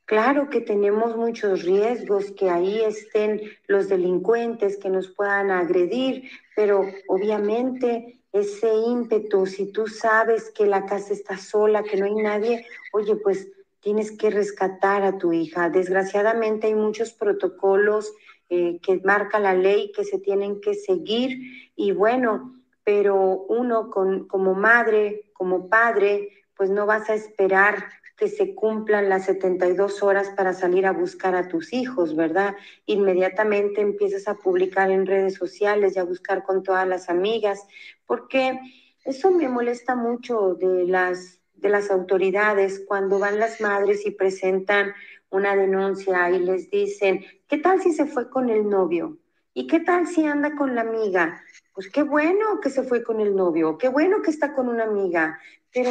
Claro 0.07 0.51
que 0.51 0.61
tenemos 0.61 1.17
muchos 1.17 1.63
riesgos, 1.63 2.31
que 2.33 2.51
ahí 2.51 2.83
estén 2.83 3.41
los 3.69 3.89
delincuentes 3.89 4.77
que 4.77 4.91
nos 4.91 5.09
puedan 5.09 5.51
agredir, 5.51 6.31
pero 6.55 6.83
obviamente 7.09 8.21
ese 8.31 8.71
ímpetu, 8.75 9.47
si 9.47 9.73
tú 9.73 9.87
sabes 9.87 10.51
que 10.51 10.67
la 10.67 10.85
casa 10.85 11.15
está 11.15 11.39
sola, 11.39 11.85
que 11.85 11.97
no 11.97 12.05
hay 12.05 12.17
nadie, 12.17 12.67
oye, 12.93 13.17
pues 13.17 13.49
tienes 13.81 14.13
que 14.13 14.29
rescatar 14.29 15.05
a 15.05 15.17
tu 15.17 15.33
hija. 15.33 15.71
Desgraciadamente 15.71 16.67
hay 16.67 16.75
muchos 16.75 17.13
protocolos 17.13 18.13
eh, 18.51 18.81
que 18.83 19.01
marca 19.05 19.39
la 19.39 19.55
ley 19.55 19.91
que 19.93 20.05
se 20.05 20.19
tienen 20.19 20.61
que 20.61 20.75
seguir 20.75 21.71
y 21.77 21.93
bueno, 21.93 22.61
pero 22.83 23.47
uno 23.49 23.91
con, 23.91 24.27
como 24.29 24.55
madre, 24.55 25.31
como 25.33 25.71
padre, 25.71 26.31
pues 26.57 26.71
no 26.71 26.87
vas 26.87 27.09
a 27.09 27.15
esperar 27.15 27.89
que 28.17 28.29
se 28.29 28.55
cumplan 28.55 29.09
las 29.09 29.27
72 29.27 30.03
horas 30.03 30.31
para 30.37 30.53
salir 30.55 30.87
a 30.87 30.93
buscar 30.93 31.35
a 31.35 31.49
tus 31.49 31.73
hijos, 31.73 32.15
¿verdad? 32.17 32.57
Inmediatamente 32.87 33.81
empiezas 33.81 34.29
a 34.29 34.35
publicar 34.37 34.91
en 34.91 35.07
redes 35.07 35.35
sociales 35.35 35.97
y 35.97 35.99
a 35.99 36.05
buscar 36.05 36.45
con 36.45 36.63
todas 36.63 36.87
las 36.89 37.09
amigas, 37.11 37.67
porque 38.07 38.59
Eso 39.05 39.31
me 39.31 39.49
molesta 39.49 39.95
mucho 39.97 40.55
de 40.55 40.85
las, 40.87 41.41
de 41.55 41.69
las 41.69 41.91
autoridades 41.91 42.83
cuando 42.87 43.19
van 43.19 43.39
las 43.39 43.61
madres 43.61 44.07
y 44.07 44.11
presentan 44.13 44.95
una 45.31 45.57
denuncia 45.57 46.31
y 46.31 46.39
les 46.41 46.71
dicen, 46.71 47.25
¿qué 47.49 47.59
tal 47.59 47.81
si 47.83 47.93
se 47.93 48.07
fue 48.07 48.31
con 48.31 48.49
el 48.51 48.69
novio? 48.69 49.19
¿Y 49.53 49.67
qué 49.67 49.81
tal 49.81 50.07
si 50.07 50.25
anda 50.25 50.55
con 50.57 50.75
la 50.75 50.83
amiga? 50.83 51.43
Pues 51.75 51.91
qué 51.91 52.03
bueno 52.03 52.61
que 52.63 52.71
se 52.71 52.83
fue 52.83 53.03
con 53.03 53.21
el 53.21 53.35
novio, 53.37 53.79
qué 53.79 53.89
bueno 53.89 54.23
que 54.23 54.31
está 54.31 54.55
con 54.55 54.69
una 54.69 54.85
amiga, 54.85 55.39
pero 55.73 55.91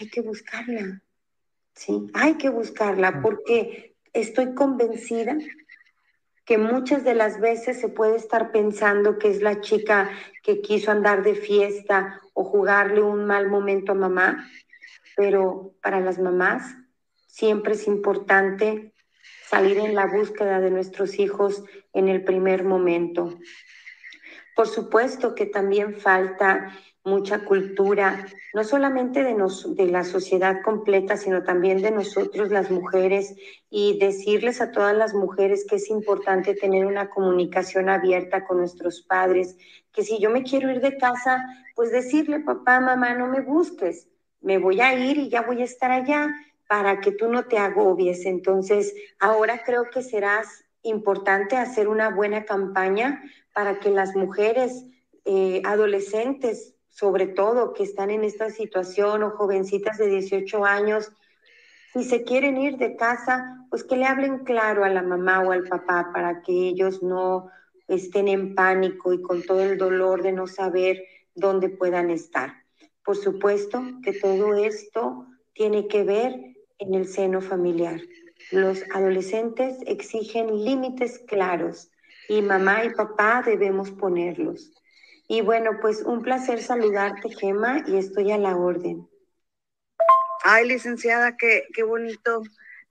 hay 0.00 0.08
que 0.10 0.20
buscarla, 0.22 1.02
¿sí? 1.76 2.10
Hay 2.14 2.34
que 2.34 2.48
buscarla 2.48 3.20
porque 3.22 3.94
estoy 4.12 4.54
convencida 4.54 5.36
que 6.44 6.58
muchas 6.58 7.04
de 7.04 7.14
las 7.14 7.40
veces 7.40 7.80
se 7.80 7.88
puede 7.88 8.16
estar 8.16 8.52
pensando 8.52 9.18
que 9.18 9.28
es 9.28 9.42
la 9.42 9.60
chica 9.60 10.10
que 10.42 10.60
quiso 10.60 10.90
andar 10.90 11.22
de 11.22 11.34
fiesta 11.34 12.20
o 12.34 12.44
jugarle 12.44 13.02
un 13.02 13.26
mal 13.26 13.48
momento 13.48 13.92
a 13.92 13.96
mamá, 13.96 14.48
pero 15.16 15.74
para 15.82 16.00
las 16.00 16.18
mamás 16.18 16.76
siempre 17.26 17.74
es 17.74 17.86
importante 17.88 18.92
salir 19.48 19.78
en 19.78 19.94
la 19.94 20.06
búsqueda 20.06 20.60
de 20.60 20.70
nuestros 20.70 21.18
hijos 21.18 21.64
en 21.92 22.08
el 22.08 22.22
primer 22.24 22.62
momento. 22.62 23.38
Por 24.54 24.68
supuesto 24.68 25.34
que 25.34 25.46
también 25.46 25.96
falta 25.96 26.72
mucha 27.06 27.44
cultura, 27.44 28.26
no 28.52 28.64
solamente 28.64 29.22
de, 29.22 29.36
de 29.68 29.86
la 29.86 30.02
sociedad 30.02 30.60
completa, 30.62 31.16
sino 31.16 31.44
también 31.44 31.80
de 31.80 31.92
nosotros 31.92 32.50
las 32.50 32.68
mujeres 32.68 33.36
y 33.70 33.96
decirles 33.98 34.60
a 34.60 34.72
todas 34.72 34.96
las 34.96 35.14
mujeres 35.14 35.64
que 35.68 35.76
es 35.76 35.88
importante 35.88 36.54
tener 36.54 36.84
una 36.84 37.08
comunicación 37.08 37.88
abierta 37.88 38.44
con 38.44 38.58
nuestros 38.58 39.02
padres, 39.02 39.56
que 39.92 40.02
si 40.02 40.18
yo 40.18 40.30
me 40.30 40.42
quiero 40.42 40.68
ir 40.68 40.80
de 40.80 40.98
casa, 40.98 41.44
pues 41.76 41.92
decirle, 41.92 42.40
papá, 42.40 42.80
mamá, 42.80 43.14
no 43.14 43.28
me 43.28 43.40
busques, 43.40 44.08
me 44.40 44.58
voy 44.58 44.80
a 44.80 44.92
ir 44.94 45.16
y 45.16 45.28
ya 45.28 45.42
voy 45.42 45.62
a 45.62 45.64
estar 45.64 45.92
allá 45.92 46.28
para 46.68 47.00
que 47.00 47.12
tú 47.12 47.28
no 47.28 47.44
te 47.44 47.58
agobies. 47.58 48.26
Entonces, 48.26 48.92
ahora 49.20 49.62
creo 49.64 49.90
que 49.90 50.02
serás 50.02 50.64
importante 50.82 51.56
hacer 51.56 51.86
una 51.86 52.10
buena 52.10 52.44
campaña 52.44 53.22
para 53.52 53.78
que 53.78 53.90
las 53.90 54.16
mujeres 54.16 54.86
eh, 55.24 55.62
adolescentes 55.64 56.75
sobre 56.98 57.26
todo 57.26 57.74
que 57.74 57.82
están 57.82 58.10
en 58.10 58.24
esta 58.24 58.48
situación 58.48 59.22
o 59.22 59.30
jovencitas 59.32 59.98
de 59.98 60.06
18 60.06 60.64
años, 60.64 61.12
si 61.92 62.04
se 62.04 62.24
quieren 62.24 62.56
ir 62.56 62.78
de 62.78 62.96
casa, 62.96 63.66
pues 63.68 63.84
que 63.84 63.96
le 63.96 64.06
hablen 64.06 64.44
claro 64.44 64.82
a 64.82 64.88
la 64.88 65.02
mamá 65.02 65.42
o 65.42 65.52
al 65.52 65.64
papá 65.64 66.10
para 66.14 66.40
que 66.40 66.52
ellos 66.52 67.02
no 67.02 67.50
estén 67.86 68.28
en 68.28 68.54
pánico 68.54 69.12
y 69.12 69.20
con 69.20 69.42
todo 69.42 69.60
el 69.60 69.76
dolor 69.76 70.22
de 70.22 70.32
no 70.32 70.46
saber 70.46 71.02
dónde 71.34 71.68
puedan 71.68 72.10
estar. 72.10 72.54
Por 73.04 73.16
supuesto 73.16 73.82
que 74.02 74.14
todo 74.14 74.54
esto 74.54 75.26
tiene 75.52 75.88
que 75.88 76.02
ver 76.02 76.56
en 76.78 76.94
el 76.94 77.06
seno 77.08 77.42
familiar. 77.42 78.00
Los 78.50 78.82
adolescentes 78.94 79.76
exigen 79.86 80.64
límites 80.64 81.18
claros 81.26 81.90
y 82.26 82.40
mamá 82.40 82.84
y 82.84 82.90
papá 82.94 83.42
debemos 83.44 83.90
ponerlos. 83.90 84.72
Y 85.28 85.40
bueno, 85.40 85.78
pues 85.80 86.02
un 86.02 86.22
placer 86.22 86.62
saludarte, 86.62 87.30
Gema, 87.30 87.84
y 87.86 87.96
estoy 87.96 88.30
a 88.30 88.38
la 88.38 88.56
orden. 88.56 89.08
Ay, 90.44 90.68
licenciada, 90.68 91.36
qué, 91.36 91.64
qué 91.74 91.82
bonito. 91.82 92.42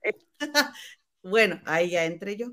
bueno, 1.22 1.60
ahí 1.64 1.90
ya 1.90 2.04
entré 2.04 2.36
yo. 2.36 2.48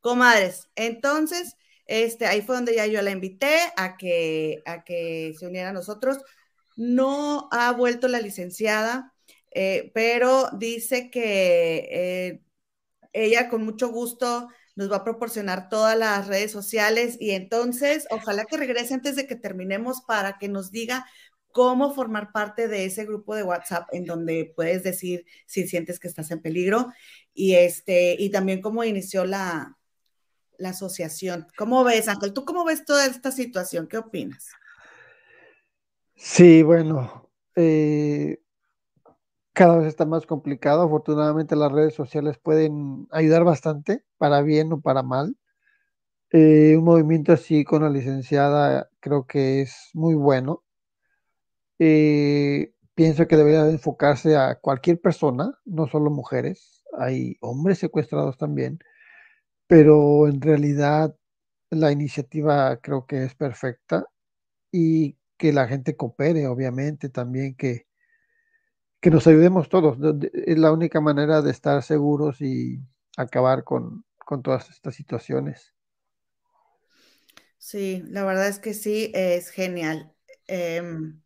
Comadres, 0.00 0.68
entonces, 0.74 1.56
este, 1.86 2.26
ahí 2.26 2.42
fue 2.42 2.56
donde 2.56 2.74
ya 2.74 2.86
yo 2.86 3.02
la 3.02 3.10
invité 3.10 3.58
a 3.76 3.96
que, 3.96 4.62
a 4.66 4.82
que 4.82 5.34
se 5.38 5.46
uniera 5.46 5.70
a 5.70 5.72
nosotros. 5.72 6.18
No 6.76 7.48
ha 7.52 7.72
vuelto 7.72 8.08
la 8.08 8.20
licenciada, 8.20 9.12
eh, 9.52 9.90
pero 9.94 10.48
dice 10.52 11.10
que 11.10 11.88
eh, 11.90 12.42
ella 13.12 13.48
con 13.48 13.64
mucho 13.64 13.88
gusto 13.88 14.48
nos 14.76 14.90
va 14.90 14.96
a 14.96 15.04
proporcionar 15.04 15.68
todas 15.68 15.96
las 15.98 16.26
redes 16.26 16.52
sociales 16.52 17.16
y 17.20 17.30
entonces 17.30 18.06
ojalá 18.10 18.44
que 18.44 18.56
regrese 18.56 18.94
antes 18.94 19.16
de 19.16 19.26
que 19.26 19.36
terminemos 19.36 20.02
para 20.02 20.38
que 20.38 20.48
nos 20.48 20.70
diga 20.70 21.06
cómo 21.52 21.94
formar 21.94 22.32
parte 22.32 22.68
de 22.68 22.84
ese 22.84 23.04
grupo 23.04 23.34
de 23.34 23.42
WhatsApp 23.42 23.88
en 23.92 24.04
donde 24.04 24.52
puedes 24.54 24.82
decir 24.82 25.24
si 25.46 25.66
sientes 25.66 25.98
que 25.98 26.08
estás 26.08 26.30
en 26.30 26.40
peligro 26.40 26.92
y 27.34 27.54
este 27.54 28.16
y 28.18 28.30
también 28.30 28.60
cómo 28.60 28.84
inició 28.84 29.24
la, 29.24 29.76
la 30.58 30.70
asociación. 30.70 31.48
¿Cómo 31.56 31.82
ves, 31.84 32.08
Ángel? 32.08 32.32
¿Tú 32.32 32.44
cómo 32.44 32.64
ves 32.64 32.84
toda 32.84 33.06
esta 33.06 33.32
situación? 33.32 33.88
¿Qué 33.88 33.98
opinas? 33.98 34.50
Sí, 36.14 36.62
bueno, 36.62 37.30
eh, 37.56 38.40
cada 39.54 39.78
vez 39.78 39.88
está 39.88 40.06
más 40.06 40.26
complicado. 40.26 40.82
Afortunadamente 40.82 41.56
las 41.56 41.72
redes 41.72 41.94
sociales 41.94 42.38
pueden 42.38 43.06
ayudar 43.10 43.44
bastante, 43.44 44.04
para 44.18 44.42
bien 44.42 44.72
o 44.72 44.80
para 44.80 45.02
mal. 45.02 45.36
Eh, 46.32 46.76
un 46.78 46.84
movimiento 46.84 47.32
así 47.32 47.64
con 47.64 47.82
la 47.84 47.90
licenciada 47.90 48.90
creo 49.00 49.26
que 49.26 49.62
es 49.62 49.90
muy 49.94 50.14
bueno. 50.14 50.62
Eh, 51.78 52.72
pienso 52.94 53.26
que 53.26 53.36
debería 53.38 53.66
enfocarse 53.70 54.36
a 54.36 54.56
cualquier 54.60 55.00
persona, 55.00 55.54
no 55.64 55.86
solo 55.88 56.10
mujeres, 56.10 56.84
hay 56.98 57.36
hombres 57.40 57.78
secuestrados 57.78 58.36
también, 58.36 58.78
pero 59.68 60.28
en 60.28 60.40
realidad 60.40 61.16
la 61.70 61.92
iniciativa 61.92 62.78
creo 62.82 63.06
que 63.06 63.24
es 63.24 63.34
perfecta 63.36 64.06
y 64.72 65.18
que 65.38 65.52
la 65.52 65.68
gente 65.68 65.96
coopere, 65.96 66.46
obviamente, 66.48 67.10
también 67.10 67.56
que, 67.56 67.86
que 69.00 69.10
nos 69.10 69.26
ayudemos 69.26 69.68
todos. 69.68 69.98
Es 70.32 70.58
la 70.58 70.72
única 70.72 71.00
manera 71.00 71.42
de 71.42 71.50
estar 71.50 71.82
seguros 71.82 72.40
y 72.40 72.80
acabar 73.16 73.64
con, 73.64 74.04
todas 74.44 74.70
estas 74.70 74.94
situaciones. 74.94 75.74
Sí, 77.58 78.02
la 78.06 78.24
verdad 78.24 78.48
es 78.48 78.58
que 78.58 78.74
sí, 78.74 79.10
es 79.14 79.50
genial. 79.50 80.14
Em, 80.46 81.20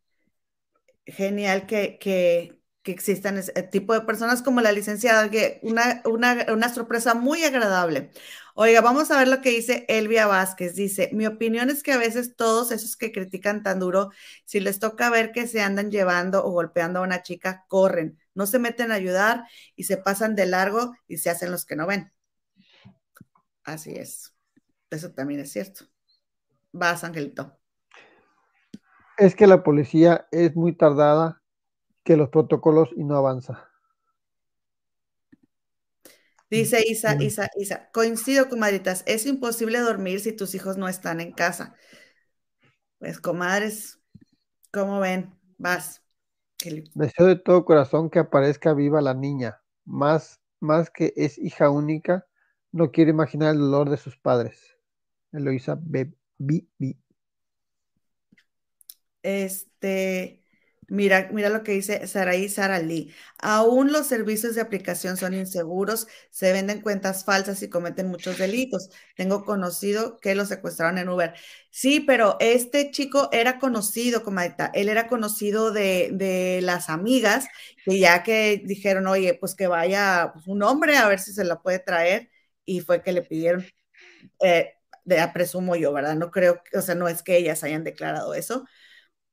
genial 1.05 1.67
que, 1.67 1.99
que, 1.99 2.59
que, 2.85 2.91
existan 2.91 3.37
ese 3.37 3.51
tipo 3.63 3.93
de 3.93 4.01
personas 4.01 4.41
como 4.41 4.61
la 4.61 4.71
licenciada, 4.71 5.29
que 5.29 5.59
una, 5.63 6.01
una, 6.05 6.45
una 6.53 6.73
sorpresa 6.73 7.15
muy 7.15 7.43
agradable. 7.43 8.11
Oiga, 8.53 8.79
vamos 8.79 9.11
a 9.11 9.17
ver 9.17 9.27
lo 9.27 9.41
que 9.41 9.49
dice 9.49 9.85
Elvia 9.89 10.27
Vázquez. 10.27 10.75
Dice, 10.75 11.09
mi 11.11 11.25
opinión 11.25 11.69
es 11.69 11.83
que 11.83 11.91
a 11.91 11.97
veces 11.97 12.35
todos 12.35 12.71
esos 12.71 12.95
que 12.95 13.11
critican 13.11 13.63
tan 13.63 13.79
duro, 13.79 14.11
si 14.45 14.59
les 14.61 14.79
toca 14.79 15.09
ver 15.09 15.31
que 15.33 15.47
se 15.47 15.61
andan 15.61 15.91
llevando 15.91 16.45
o 16.45 16.51
golpeando 16.51 16.99
a 16.99 17.03
una 17.03 17.21
chica, 17.21 17.65
corren, 17.67 18.17
no 18.33 18.45
se 18.47 18.59
meten 18.59 18.91
a 18.91 18.95
ayudar 18.95 19.45
y 19.75 19.83
se 19.83 19.97
pasan 19.97 20.35
de 20.35 20.45
largo 20.45 20.95
y 21.07 21.17
se 21.17 21.29
hacen 21.29 21.51
los 21.51 21.65
que 21.65 21.75
no 21.75 21.87
ven. 21.87 22.13
Así 23.63 23.95
es. 23.95 24.33
Eso 24.89 25.11
también 25.11 25.41
es 25.41 25.51
cierto. 25.51 25.85
Vas, 26.71 27.03
Angelito. 27.03 27.57
Es 29.17 29.35
que 29.35 29.47
la 29.47 29.63
policía 29.63 30.27
es 30.31 30.55
muy 30.55 30.75
tardada 30.75 31.41
que 32.05 32.15
los 32.15 32.29
protocolos 32.29 32.89
y 32.95 33.03
no 33.03 33.17
avanza. 33.17 33.67
Dice 36.49 36.85
Isa, 36.87 37.21
Isa, 37.21 37.49
Isa, 37.57 37.89
coincido, 37.91 38.47
comadritas, 38.47 39.03
es 39.07 39.25
imposible 39.25 39.79
dormir 39.79 40.19
si 40.19 40.31
tus 40.31 40.53
hijos 40.53 40.77
no 40.77 40.87
están 40.87 41.19
en 41.19 41.33
casa. 41.33 41.75
Pues, 42.99 43.19
comadres, 43.19 43.99
¿cómo 44.71 44.99
ven? 44.99 45.33
Vas. 45.57 46.03
Deseo 46.93 47.25
de 47.25 47.35
todo 47.35 47.65
corazón 47.65 48.09
que 48.09 48.19
aparezca 48.19 48.73
viva 48.73 49.01
la 49.01 49.15
niña, 49.15 49.61
más, 49.83 50.39
más 50.59 50.89
que 50.91 51.11
es 51.15 51.37
hija 51.39 51.69
única, 51.71 52.27
no 52.71 52.91
quiere 52.91 53.09
imaginar 53.09 53.55
el 53.55 53.61
dolor 53.61 53.89
de 53.89 53.97
sus 53.97 54.15
padres. 54.17 54.77
Eloisa 55.31 55.77
B. 55.81 56.13
B. 56.37 56.67
Este, 59.23 60.44
Mira, 60.87 61.29
mira 61.31 61.49
lo 61.49 61.63
que 61.63 61.71
dice 61.71 62.05
Saraí 62.07 62.47
Saralí. 62.47 63.11
Aún 63.39 63.91
los 63.91 64.05
servicios 64.07 64.53
de 64.55 64.61
aplicación 64.61 65.17
son 65.17 65.33
inseguros, 65.33 66.07
se 66.29 66.53
venden 66.53 66.81
cuentas 66.81 67.25
falsas 67.25 67.61
y 67.63 67.69
cometen 67.69 68.07
muchos 68.07 68.37
delitos. 68.37 68.89
Tengo 69.15 69.45
conocido 69.45 70.19
que 70.19 70.35
lo 70.35 70.45
secuestraron 70.45 70.97
en 70.99 71.09
Uber. 71.09 71.33
Sí, 71.71 72.01
pero 72.01 72.37
este 72.39 72.91
chico 72.91 73.29
era 73.31 73.57
conocido, 73.59 74.23
comadita. 74.23 74.71
Él 74.75 74.89
era 74.89 75.07
conocido 75.07 75.71
de, 75.71 76.59
las 76.61 76.89
amigas, 76.89 77.47
que 77.83 77.99
ya 77.99 78.23
que 78.23 78.61
dijeron, 78.63 79.07
oye, 79.07 79.33
pues 79.33 79.55
que 79.55 79.67
vaya 79.67 80.33
un 80.45 80.61
hombre 80.63 80.97
a 80.97 81.07
ver 81.07 81.19
si 81.19 81.33
se 81.33 81.43
la 81.45 81.61
puede 81.61 81.79
traer, 81.79 82.29
y 82.65 82.81
fue 82.81 83.01
que 83.01 83.11
le 83.11 83.21
pidieron, 83.23 83.65
eh, 84.41 84.73
de, 85.05 85.27
presumo 85.33 85.75
yo, 85.75 85.93
¿verdad? 85.93 86.15
No 86.15 86.31
creo, 86.31 86.61
o 86.73 86.81
sea, 86.81 86.95
no 86.95 87.07
es 87.07 87.23
que 87.23 87.37
ellas 87.37 87.63
hayan 87.63 87.83
declarado 87.83 88.33
eso. 88.33 88.65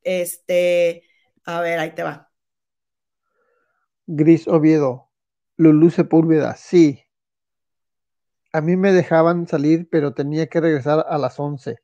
Este 0.02 1.04
a 1.44 1.60
ver, 1.60 1.78
ahí 1.78 1.94
te 1.94 2.02
va. 2.02 2.30
Gris 4.06 4.46
Oviedo. 4.48 5.08
Lulú 5.56 5.90
Sepúlveda, 5.90 6.56
sí. 6.56 7.04
A 8.52 8.60
mí 8.60 8.76
me 8.76 8.92
dejaban 8.92 9.46
salir, 9.46 9.88
pero 9.90 10.12
tenía 10.14 10.46
que 10.46 10.60
regresar 10.60 11.06
a 11.08 11.18
las 11.18 11.38
11. 11.38 11.78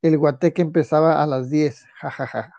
El 0.00 0.18
guateque 0.18 0.62
empezaba 0.62 1.22
a 1.22 1.26
las 1.26 1.50
10, 1.50 1.84
jajaja. 1.94 2.54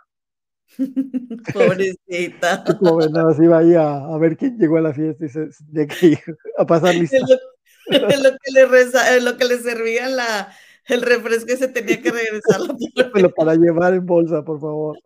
Pobrecita. 1.53 2.63
Como 2.79 3.01
nada, 3.01 3.31
así 3.31 3.45
vaya 3.47 4.05
a, 4.05 4.17
ver 4.17 4.37
quién 4.37 4.57
llegó 4.57 4.77
a 4.77 4.81
la 4.81 4.93
fiesta 4.93 5.25
y 5.25 5.29
se 5.29 5.49
de 5.59 5.87
que 5.87 6.19
a 6.57 6.65
pasar 6.65 6.95
lista. 6.95 7.17
Es 7.17 7.23
lo, 7.23 8.07
es 8.07 8.23
lo 8.23 8.31
que 8.31 8.51
le 8.51 8.65
reza, 8.65 9.15
es 9.15 9.23
lo 9.23 9.37
que 9.37 9.45
le 9.45 9.57
servía 9.59 10.07
la, 10.09 10.53
el 10.87 11.01
refresco 11.01 11.53
y 11.53 11.57
se 11.57 11.67
tenía 11.67 12.01
que 12.01 12.11
regresar 12.11 12.59
la 12.61 12.75
Pero 13.13 13.33
para 13.33 13.55
llevar 13.55 13.93
en 13.93 14.05
bolsa, 14.05 14.43
por 14.43 14.59
favor. 14.59 14.99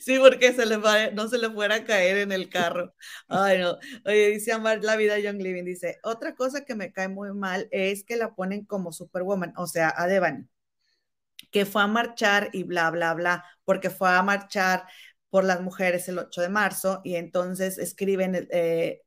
Sí, 0.00 0.18
porque 0.18 0.52
se 0.54 0.64
le 0.64 0.78
va, 0.78 1.10
no 1.10 1.28
se 1.28 1.38
le 1.38 1.50
fuera 1.50 1.76
a 1.76 1.84
caer 1.84 2.18
en 2.18 2.32
el 2.32 2.48
carro. 2.48 2.94
Ay, 3.28 3.58
no. 3.58 3.76
Oye, 4.06 4.30
dice 4.30 4.52
Amar 4.52 4.82
la 4.82 4.96
vida 4.96 5.18
Young 5.18 5.42
Living. 5.42 5.64
Dice, 5.64 5.98
otra 6.02 6.34
cosa 6.34 6.64
que 6.64 6.74
me 6.74 6.92
cae 6.92 7.08
muy 7.08 7.34
mal 7.34 7.68
es 7.70 8.02
que 8.04 8.16
la 8.16 8.34
ponen 8.34 8.64
como 8.64 8.92
Superwoman, 8.92 9.52
o 9.56 9.66
sea, 9.66 9.92
a 9.94 10.06
Devani, 10.06 10.48
que 11.50 11.66
fue 11.66 11.82
a 11.82 11.86
marchar 11.86 12.50
y 12.52 12.62
bla, 12.64 12.90
bla, 12.90 13.14
bla, 13.14 13.44
porque 13.64 13.90
fue 13.90 14.10
a 14.10 14.22
marchar 14.22 14.84
por 15.30 15.44
las 15.44 15.60
mujeres 15.60 16.08
el 16.08 16.18
8 16.18 16.40
de 16.40 16.48
marzo 16.48 17.00
y 17.04 17.16
entonces 17.16 17.78
escriben, 17.78 18.48
eh, 18.50 19.02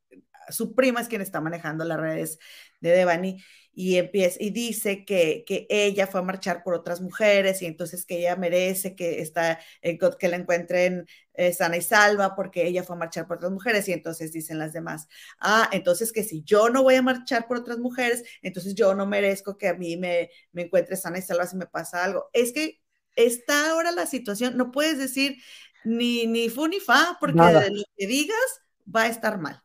su 0.50 0.76
prima 0.76 1.02
es 1.02 1.08
quien 1.08 1.22
está 1.22 1.42
manejando 1.42 1.86
las 1.86 2.00
redes 2.00 2.40
de 2.80 2.92
Devani 2.92 3.44
y 3.80 3.98
empieza 3.98 4.38
y 4.40 4.50
dice 4.50 5.06
que, 5.06 5.44
que, 5.46 5.68
ella 5.70 6.08
fue 6.08 6.22
a 6.22 6.24
marchar 6.24 6.64
por 6.64 6.74
otras 6.74 7.00
mujeres 7.00 7.62
y 7.62 7.68
entonces 7.68 8.08
que 8.08 8.18
ella 8.18 8.36
merece 8.36 8.96
que, 8.96 9.22
está, 9.22 9.60
que 9.82 10.28
la 10.28 10.36
encuentren 10.36 11.06
eh, 11.34 11.54
sana 11.54 11.78
y 11.78 11.82
salva 11.82 12.36
porque 12.36 12.66
ella 12.66 12.84
fue 12.84 12.96
a 12.96 13.00
marchar 13.00 13.28
por 13.28 13.38
otras 13.38 13.52
mujeres 13.52 13.88
y 13.88 13.94
entonces 13.94 14.34
dicen 14.34 14.58
las 14.58 14.74
demás, 14.74 15.08
ah, 15.40 15.70
entonces 15.72 16.12
que 16.12 16.24
si 16.24 16.42
yo 16.44 16.70
no 16.70 16.82
voy 16.82 16.96
a 16.96 17.04
marchar 17.04 17.48
por 17.48 17.58
otras 17.58 17.78
mujeres, 17.78 18.24
entonces 18.42 18.74
yo 18.74 18.96
no 18.96 19.06
merezco 19.06 19.60
que 19.60 19.68
a 19.68 19.76
mí 19.76 19.96
me, 19.96 20.32
me 20.52 20.64
encuentre 20.64 20.96
sana 20.96 21.20
y 21.20 21.22
salva 21.22 21.46
si 21.46 21.56
me 21.56 21.68
pasa 21.68 22.04
algo. 22.04 22.32
Es 22.34 22.54
que 22.54 22.82
está 23.16 23.70
ahora 23.70 23.92
la 23.92 24.08
situación, 24.08 24.58
no 24.58 24.72
puedes 24.72 24.98
decir 24.98 25.38
ni, 25.84 26.26
ni 26.26 26.50
fu 26.50 26.68
ni 26.68 26.80
fa 26.80 27.18
porque 27.20 27.40
de 27.40 27.70
lo 27.70 27.84
que 27.96 28.08
digas 28.08 28.62
va 28.94 29.04
a 29.04 29.08
estar 29.08 29.40
mal. 29.40 29.62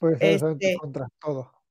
Pues 0.00 0.18
este, 0.20 0.76
contra 0.78 1.08
todo. 1.20 1.61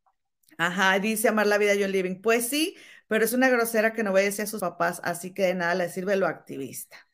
Ajá, 0.62 1.00
dice 1.00 1.28
amar 1.28 1.48
la 1.48 1.58
vida 1.58 1.74
John 1.80 1.92
Living. 1.92 2.22
Pues 2.22 2.48
sí, 2.48 2.76
pero 3.08 3.26
es 3.26 3.34
una 3.34 3.50
grosera 3.50 3.94
que 3.94 4.04
no 4.04 4.12
obedece 4.12 4.44
a 4.44 4.48
sus 4.48 4.62
papás, 4.62 5.02
así 5.04 5.34
que 5.34 5.42
de 5.42 5.56
nada 5.56 5.74
le 5.74 5.90
sirve 5.90 6.16
lo 6.18 6.28
activista. 6.28 7.10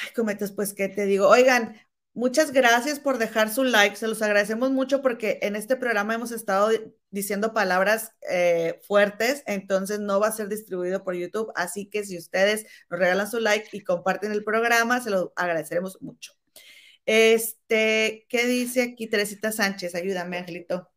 Ay, 0.00 0.12
cometes, 0.14 0.50
pues, 0.50 0.72
¿qué 0.72 0.88
te 0.88 1.04
digo? 1.04 1.28
Oigan, 1.28 1.78
muchas 2.14 2.52
gracias 2.52 3.00
por 3.00 3.18
dejar 3.18 3.52
su 3.52 3.64
like, 3.64 3.96
se 3.96 4.08
los 4.08 4.22
agradecemos 4.22 4.70
mucho 4.70 5.02
porque 5.02 5.40
en 5.42 5.56
este 5.56 5.76
programa 5.76 6.14
hemos 6.14 6.32
estado 6.32 6.70
diciendo 7.10 7.52
palabras 7.52 8.12
eh, 8.30 8.80
fuertes, 8.86 9.42
entonces 9.46 10.00
no 10.00 10.18
va 10.18 10.28
a 10.28 10.32
ser 10.32 10.48
distribuido 10.48 11.04
por 11.04 11.14
YouTube, 11.14 11.52
así 11.54 11.90
que 11.90 12.02
si 12.02 12.16
ustedes 12.16 12.64
nos 12.88 12.98
regalan 12.98 13.30
su 13.30 13.40
like 13.40 13.68
y 13.72 13.82
comparten 13.84 14.32
el 14.32 14.42
programa, 14.42 15.02
se 15.02 15.10
lo 15.10 15.34
agradeceremos 15.36 16.00
mucho. 16.00 16.32
Este, 17.04 18.24
¿qué 18.30 18.46
dice 18.46 18.82
aquí 18.82 19.06
Teresita 19.06 19.52
Sánchez? 19.52 19.94
Ayúdame, 19.94 20.38
Angelito. 20.38 20.91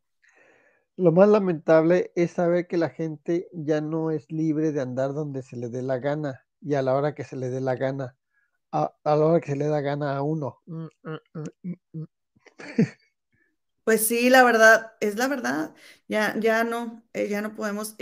Lo 0.97 1.11
más 1.11 1.27
lamentable 1.27 2.11
es 2.15 2.31
saber 2.31 2.67
que 2.67 2.77
la 2.77 2.89
gente 2.89 3.49
ya 3.51 3.81
no 3.81 4.11
es 4.11 4.31
libre 4.31 4.71
de 4.71 4.79
andar 4.79 5.13
donde 5.13 5.43
se 5.43 5.57
le 5.57 5.69
dé 5.69 5.81
la 5.81 5.99
gana 5.99 6.45
y 6.61 6.75
a 6.75 6.81
la 6.81 6.95
hora 6.95 7.13
que 7.13 7.25
se 7.25 7.35
le 7.35 7.49
dé 7.49 7.59
la 7.59 7.75
gana, 7.75 8.15
a, 8.71 8.95
la 9.03 9.15
hora 9.17 9.41
que 9.41 9.51
se 9.51 9.57
le 9.57 9.67
da 9.67 9.81
gana 9.81 10.15
a 10.15 10.21
uno. 10.21 10.61
Mm, 10.65 10.85
mm, 11.03 11.43
mm, 11.93 12.03
pues 13.83 14.07
sí, 14.07 14.29
la 14.29 14.43
verdad, 14.43 14.93
es 15.01 15.17
la 15.17 15.27
verdad. 15.27 15.75
Ya, 16.07 16.33
ya 16.39 16.63
no, 16.63 17.03
eh, 17.13 17.27
ya 17.27 17.41
no 17.41 17.55
podemos. 17.55 17.95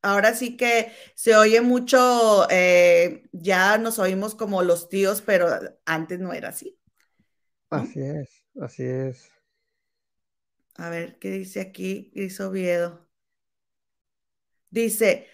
ahora 0.00 0.34
sí 0.34 0.56
que 0.56 0.92
se 1.16 1.36
oye 1.36 1.60
mucho, 1.60 2.48
eh, 2.50 3.28
ya 3.32 3.78
nos 3.78 3.98
oímos 3.98 4.36
como 4.36 4.62
los 4.62 4.88
tíos, 4.88 5.22
pero 5.22 5.48
antes 5.84 6.20
no 6.20 6.32
era 6.32 6.50
así. 6.50 6.78
Así 7.68 8.00
es, 8.00 8.44
así 8.60 8.84
es. 8.84 9.37
A 10.78 10.88
ver, 10.88 11.18
¿qué 11.18 11.30
dice 11.30 11.60
aquí? 11.60 12.10
Dice 12.14 12.42
Oviedo. 12.44 13.06
Dice, 14.70 15.26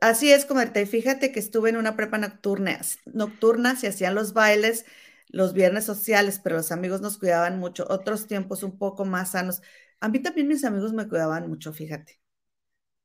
así 0.00 0.32
es, 0.32 0.44
comerte. 0.46 0.86
Fíjate 0.86 1.32
que 1.32 1.40
estuve 1.40 1.70
en 1.70 1.76
una 1.76 1.96
prepa 1.96 2.18
nocturna, 2.18 2.80
nocturna, 3.06 3.76
se 3.76 3.88
hacían 3.88 4.14
los 4.16 4.32
bailes 4.34 4.86
los 5.28 5.54
viernes 5.54 5.84
sociales, 5.84 6.40
pero 6.42 6.56
los 6.56 6.72
amigos 6.72 7.00
nos 7.02 7.18
cuidaban 7.18 7.58
mucho. 7.58 7.86
Otros 7.90 8.26
tiempos 8.28 8.62
un 8.64 8.78
poco 8.78 9.04
más 9.06 9.32
sanos. 9.32 9.62
A 10.00 10.08
mí 10.08 10.20
también 10.20 10.48
mis 10.48 10.64
amigos 10.64 10.92
me 10.94 11.08
cuidaban 11.08 11.48
mucho, 11.48 11.72
fíjate. 11.72 12.20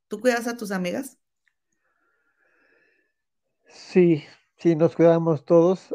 ¿Tú 0.10 0.22
cuidas 0.22 0.48
a 0.48 0.58
tus 0.58 0.72
amigas? 0.72 1.20
Sí, 3.68 4.24
sí, 4.58 4.76
nos 4.76 4.96
cuidamos 4.96 5.46
todos. 5.46 5.94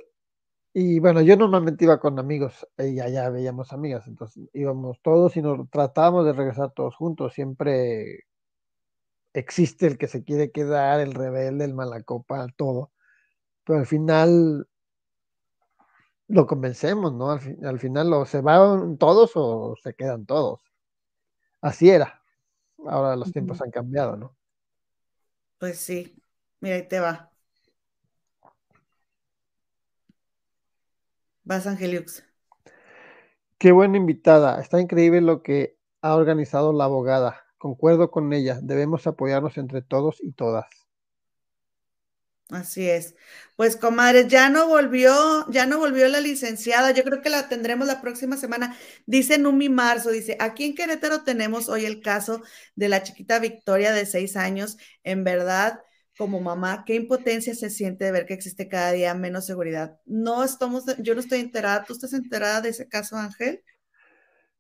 Y 0.73 1.01
bueno, 1.01 1.21
yo 1.21 1.37
normalmente 1.37 1.85
iba 1.85 1.99
con 1.99 2.19
amigos 2.19 2.67
y 2.79 3.01
allá 3.01 3.29
veíamos 3.29 3.73
amigas, 3.73 4.07
entonces 4.07 4.49
íbamos 4.53 5.01
todos 5.03 5.37
y 5.37 5.43
nos 5.43 5.69
tratábamos 5.69 6.25
de 6.27 6.33
regresar 6.33 6.73
todos 6.73 6.95
juntos. 6.95 7.35
Siempre 7.35 8.27
existe 9.33 9.87
el 9.87 9.99
que 9.99 10.07
se 10.07 10.23
quiere 10.23 10.53
quedar, 10.53 11.01
el 11.01 11.15
rebelde, 11.15 11.65
el 11.65 11.75
malacopa, 11.75 12.47
todo. 12.57 12.93
Pero 13.65 13.81
al 13.81 13.87
final 13.87 14.69
lo 16.29 16.47
convencemos, 16.47 17.13
¿no? 17.13 17.31
Al, 17.31 17.79
final 17.81 18.13
o 18.13 18.25
se 18.25 18.41
van 18.41 18.97
todos 18.97 19.33
o 19.35 19.75
se 19.83 19.95
quedan 19.95 20.27
todos. 20.27 20.61
Así 21.61 21.91
era. 21.91 22.23
Ahora 22.87 23.17
los 23.17 23.33
tiempos 23.33 23.61
han 23.61 23.71
cambiado, 23.73 24.17
¿no? 24.17 24.37
Pues 25.59 25.79
sí, 25.79 26.17
mira, 26.61 26.77
ahí 26.77 26.89
te 26.89 27.01
va. 27.01 27.30
Vas, 31.51 31.67
Angeliux. 31.67 32.23
Qué 33.59 33.73
buena 33.73 33.97
invitada. 33.97 34.61
Está 34.61 34.81
increíble 34.81 35.21
lo 35.21 35.43
que 35.43 35.77
ha 36.01 36.15
organizado 36.15 36.73
la 36.73 36.85
abogada. 36.85 37.45
Concuerdo 37.59 38.13
con 38.13 38.33
ella. 38.33 38.61
Debemos 38.63 39.09
apoyarnos 39.09 39.59
entre 39.59 39.83
todos 39.83 40.19
y 40.23 40.31
todas. 40.31 40.67
Así 42.51 42.89
es. 42.89 43.17
Pues, 43.57 43.77
comadres, 43.77 44.29
ya 44.29 44.49
no 44.49 44.69
volvió, 44.69 45.49
ya 45.51 45.67
no 45.67 45.79
volvió 45.79 46.07
la 46.09 46.21
licenciada. 46.21 46.93
Yo 46.93 47.03
creo 47.03 47.21
que 47.21 47.31
la 47.31 47.49
tendremos 47.49 47.89
la 47.89 48.01
próxima 48.01 48.37
semana. 48.37 48.77
Dice 49.07 49.39
Numi 49.39 49.69
Marzo, 49.69 50.11
dice, 50.11 50.37
aquí 50.41 50.65
en 50.65 50.77
Querétaro 50.77 51.25
tenemos 51.25 51.69
hoy 51.69 51.85
el 51.85 52.01
caso 52.01 52.43
de 52.77 52.89
la 52.89 53.03
chiquita 53.03 53.41
Victoria 53.41 53.93
de 53.93 54.07
seis 54.07 54.37
años. 54.37 54.79
En 55.05 55.25
verdad, 55.25 55.81
como 56.21 56.39
mamá, 56.39 56.85
qué 56.85 56.97
impotencia 56.97 57.55
se 57.55 57.71
siente 57.71 58.05
de 58.05 58.13
ver 58.13 58.27
que 58.27 58.35
existe 58.35 58.69
cada 58.69 58.93
día 58.93 59.15
menos 59.15 59.47
seguridad. 59.47 59.99
No 60.05 60.45
estamos, 60.45 60.85
yo 60.99 61.15
no 61.15 61.21
estoy 61.21 61.41
enterada. 61.41 61.83
¿Tú 61.83 61.95
estás 61.95 62.13
enterada 62.13 62.61
de 62.61 62.69
ese 62.69 62.87
caso, 62.87 63.17
Ángel? 63.17 63.65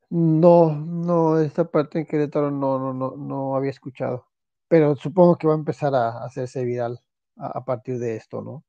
No, 0.08 0.74
no, 0.74 1.38
esta 1.38 1.70
parte 1.70 1.98
en 1.98 2.06
Querétaro 2.06 2.50
no, 2.50 2.78
no, 2.78 2.94
no, 2.94 3.14
no 3.14 3.56
había 3.56 3.72
escuchado. 3.72 4.26
Pero 4.68 4.96
supongo 4.96 5.36
que 5.36 5.46
va 5.48 5.52
a 5.52 5.58
empezar 5.58 5.94
a 5.94 6.24
hacerse 6.24 6.64
viral 6.64 6.98
a, 7.36 7.62
partir 7.62 7.98
de 7.98 8.16
esto, 8.16 8.40
¿no? 8.40 8.64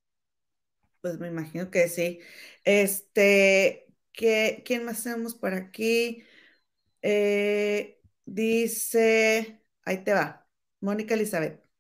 Pues 1.00 1.18
me 1.18 1.30
imagino 1.30 1.72
que 1.72 1.88
sí. 1.88 2.20
Este, 2.66 3.88
¿qué, 4.12 4.64
¿quién 4.66 4.84
más 4.84 5.02
tenemos 5.02 5.34
por 5.34 5.54
aquí? 5.54 6.26
Eh, 7.02 8.02
dice, 8.26 9.64
ahí 9.86 10.04
te 10.04 10.12
va, 10.12 10.46
Mónica 10.82 11.14
Elizabeth. 11.14 11.71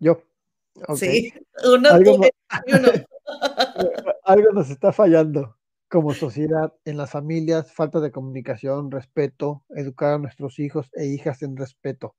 Yo. 0.00 0.22
Sí, 0.96 1.32
uno, 1.64 1.88
algo, 1.88 2.20
algo 4.24 4.52
nos 4.52 4.70
está 4.70 4.92
fallando 4.92 5.56
como 5.88 6.14
sociedad 6.14 6.74
en 6.84 6.96
las 6.96 7.10
familias, 7.10 7.72
falta 7.72 8.00
de 8.00 8.10
comunicación, 8.10 8.90
respeto, 8.90 9.64
educar 9.70 10.14
a 10.14 10.18
nuestros 10.18 10.58
hijos 10.58 10.90
e 10.92 11.06
hijas 11.06 11.42
en 11.42 11.56
respeto. 11.56 12.16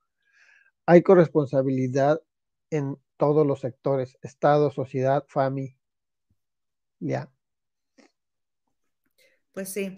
Hay 0.85 1.03
corresponsabilidad 1.03 2.21
en 2.69 2.97
todos 3.17 3.45
los 3.45 3.61
sectores, 3.61 4.17
Estado, 4.21 4.71
sociedad, 4.71 5.25
familia. 5.27 5.75
Pues 9.51 9.69
sí. 9.69 9.95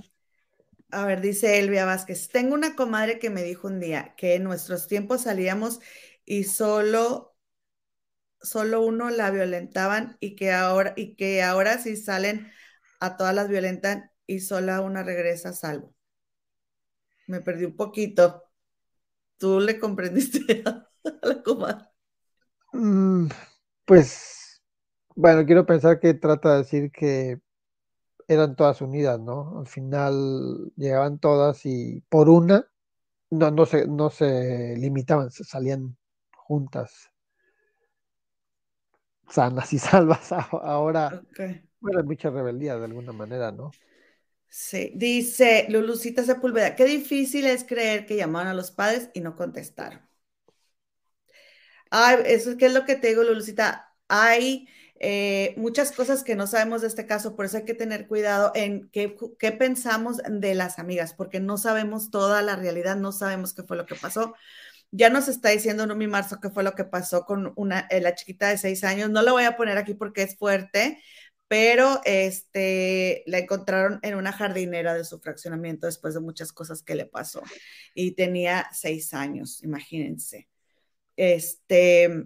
A 0.91 1.05
ver, 1.05 1.21
dice 1.21 1.59
Elvia 1.59 1.85
Vázquez, 1.85 2.29
tengo 2.29 2.55
una 2.55 2.75
comadre 2.75 3.19
que 3.19 3.29
me 3.29 3.43
dijo 3.43 3.67
un 3.67 3.79
día 3.79 4.15
que 4.17 4.33
en 4.35 4.43
nuestros 4.43 4.87
tiempos 4.87 5.21
salíamos 5.21 5.79
y 6.25 6.45
solo 6.45 7.28
solo 8.41 8.81
uno 8.81 9.09
la 9.09 9.31
violentaban 9.31 10.17
y 10.19 10.35
que 10.35 10.51
ahora, 10.53 10.93
y 10.97 11.15
que 11.15 11.43
ahora 11.43 11.77
sí 11.79 11.95
salen 11.97 12.51
a 12.99 13.17
todas 13.17 13.35
las 13.35 13.49
violentan 13.49 14.11
y 14.27 14.39
sola 14.41 14.81
una 14.81 15.03
regresa 15.03 15.49
a 15.49 15.53
salvo. 15.53 15.95
Me 17.27 17.39
perdí 17.41 17.65
un 17.65 17.75
poquito. 17.77 18.43
¿Tú 19.37 19.59
le 19.61 19.79
comprendiste 19.79 20.63
a 20.67 20.89
la 21.23 21.43
comadre? 21.43 21.85
Mm, 22.73 23.27
pues, 23.85 24.61
bueno, 25.15 25.45
quiero 25.45 25.65
pensar 25.65 25.99
que 25.99 26.13
trata 26.15 26.53
de 26.53 26.57
decir 26.59 26.91
que 26.91 27.39
eran 28.27 28.55
todas 28.55 28.81
unidas, 28.81 29.19
¿no? 29.19 29.59
Al 29.59 29.67
final 29.67 30.71
llegaban 30.77 31.19
todas 31.19 31.65
y 31.65 32.01
por 32.09 32.29
una 32.29 32.67
no, 33.31 33.51
no, 33.51 33.65
se, 33.65 33.87
no 33.87 34.09
se 34.11 34.75
limitaban, 34.77 35.31
salían 35.31 35.97
juntas. 36.33 37.11
Sanas 39.29 39.71
y 39.73 39.79
salvas 39.79 40.31
ahora. 40.31 41.21
Bueno, 41.79 42.03
mucha 42.03 42.29
rebeldía 42.29 42.77
de 42.77 42.85
alguna 42.85 43.13
manera, 43.13 43.51
¿no? 43.51 43.71
Sí, 44.49 44.91
dice 44.95 45.67
Lulucita 45.69 46.23
Sepúlveda, 46.23 46.75
qué 46.75 46.85
difícil 46.85 47.45
es 47.45 47.63
creer 47.63 48.05
que 48.05 48.15
llamaron 48.15 48.49
a 48.49 48.53
los 48.55 48.71
padres 48.71 49.09
y 49.13 49.21
no 49.21 49.35
contestaron. 49.35 50.01
Ay, 51.91 52.17
eso 52.25 52.51
es 52.51 52.57
que 52.57 52.67
es 52.67 52.73
lo 52.73 52.85
que 52.85 52.95
te 52.95 53.09
digo, 53.09 53.23
Lulucita. 53.23 53.95
Hay 54.07 54.67
eh, 54.99 55.53
muchas 55.57 55.91
cosas 55.91 56.23
que 56.23 56.35
no 56.35 56.45
sabemos 56.47 56.81
de 56.81 56.87
este 56.87 57.05
caso, 57.05 57.35
por 57.35 57.45
eso 57.45 57.57
hay 57.57 57.65
que 57.65 57.73
tener 57.73 58.07
cuidado 58.07 58.51
en 58.55 58.89
qué, 58.89 59.15
qué, 59.39 59.51
pensamos 59.51 60.17
de 60.27 60.55
las 60.55 60.77
amigas, 60.77 61.13
porque 61.13 61.39
no 61.39 61.57
sabemos 61.57 62.11
toda 62.11 62.41
la 62.41 62.55
realidad, 62.55 62.97
no 62.97 63.11
sabemos 63.11 63.53
qué 63.53 63.63
fue 63.63 63.77
lo 63.77 63.85
que 63.85 63.95
pasó. 63.95 64.35
Ya 64.91 65.09
nos 65.09 65.27
está 65.27 65.49
diciendo 65.49 65.85
Numi 65.85 66.07
Marzo 66.07 66.39
qué 66.39 66.49
fue 66.49 66.63
lo 66.63 66.73
que 66.73 66.83
pasó 66.83 67.25
con 67.25 67.53
una, 67.55 67.81
eh, 67.91 68.01
la 68.01 68.15
chiquita 68.15 68.49
de 68.49 68.57
seis 68.57 68.83
años. 68.83 69.09
No 69.09 69.21
lo 69.21 69.33
voy 69.33 69.43
a 69.43 69.55
poner 69.55 69.77
aquí 69.77 69.93
porque 69.93 70.23
es 70.23 70.35
fuerte, 70.37 70.99
pero 71.47 72.01
este, 72.05 73.23
la 73.27 73.39
encontraron 73.39 73.99
en 74.03 74.15
una 74.15 74.31
jardinera 74.31 74.93
de 74.93 75.03
su 75.03 75.19
fraccionamiento 75.19 75.87
después 75.87 76.13
de 76.13 76.19
muchas 76.21 76.51
cosas 76.53 76.83
que 76.83 76.95
le 76.95 77.05
pasó. 77.05 77.43
Y 77.93 78.11
tenía 78.11 78.67
seis 78.71 79.13
años, 79.13 79.63
imagínense. 79.63 80.47
Este, 81.15 82.25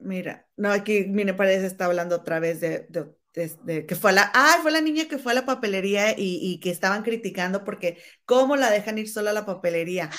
mira, 0.00 0.48
no, 0.56 0.70
aquí 0.70 1.04
Mine 1.04 1.34
Paredes 1.34 1.64
está 1.64 1.86
hablando 1.86 2.16
otra 2.16 2.40
vez 2.40 2.60
de, 2.60 2.88
que 3.32 3.96
fue 3.96 4.12
la, 4.12 4.30
ah, 4.34 4.58
fue 4.62 4.70
la 4.72 4.80
niña 4.80 5.08
que 5.08 5.18
fue 5.18 5.32
a 5.32 5.34
la 5.34 5.46
papelería 5.46 6.12
y, 6.12 6.38
y, 6.40 6.60
que 6.60 6.70
estaban 6.70 7.02
criticando 7.02 7.64
porque 7.64 7.98
cómo 8.24 8.56
la 8.56 8.70
dejan 8.70 8.98
ir 8.98 9.08
sola 9.08 9.30
a 9.30 9.34
la 9.34 9.46
papelería. 9.46 10.10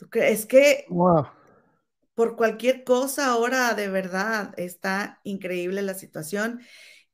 ¿Tú 0.00 0.08
crees 0.08 0.46
que 0.46 0.86
wow 0.88 1.26
por 2.20 2.36
cualquier 2.36 2.84
cosa 2.84 3.28
ahora, 3.28 3.72
de 3.72 3.88
verdad, 3.88 4.52
está 4.58 5.20
increíble 5.24 5.80
la 5.80 5.94
situación. 5.94 6.60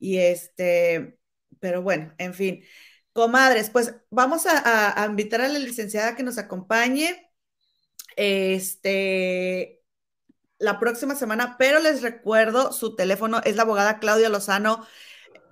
Y 0.00 0.18
este, 0.18 1.20
pero 1.60 1.80
bueno, 1.80 2.12
en 2.18 2.34
fin. 2.34 2.64
Comadres, 3.12 3.70
pues 3.70 3.94
vamos 4.10 4.46
a, 4.48 5.06
invitar 5.08 5.42
a 5.42 5.48
la 5.48 5.60
licenciada 5.60 6.16
que 6.16 6.24
nos 6.24 6.38
acompañe. 6.38 7.30
Este, 8.16 9.80
la 10.58 10.80
próxima 10.80 11.14
semana, 11.14 11.54
pero 11.56 11.78
les 11.78 12.02
recuerdo, 12.02 12.72
su 12.72 12.96
teléfono 12.96 13.40
es 13.44 13.54
la 13.54 13.62
abogada 13.62 14.00
Claudia 14.00 14.28
Lozano, 14.28 14.84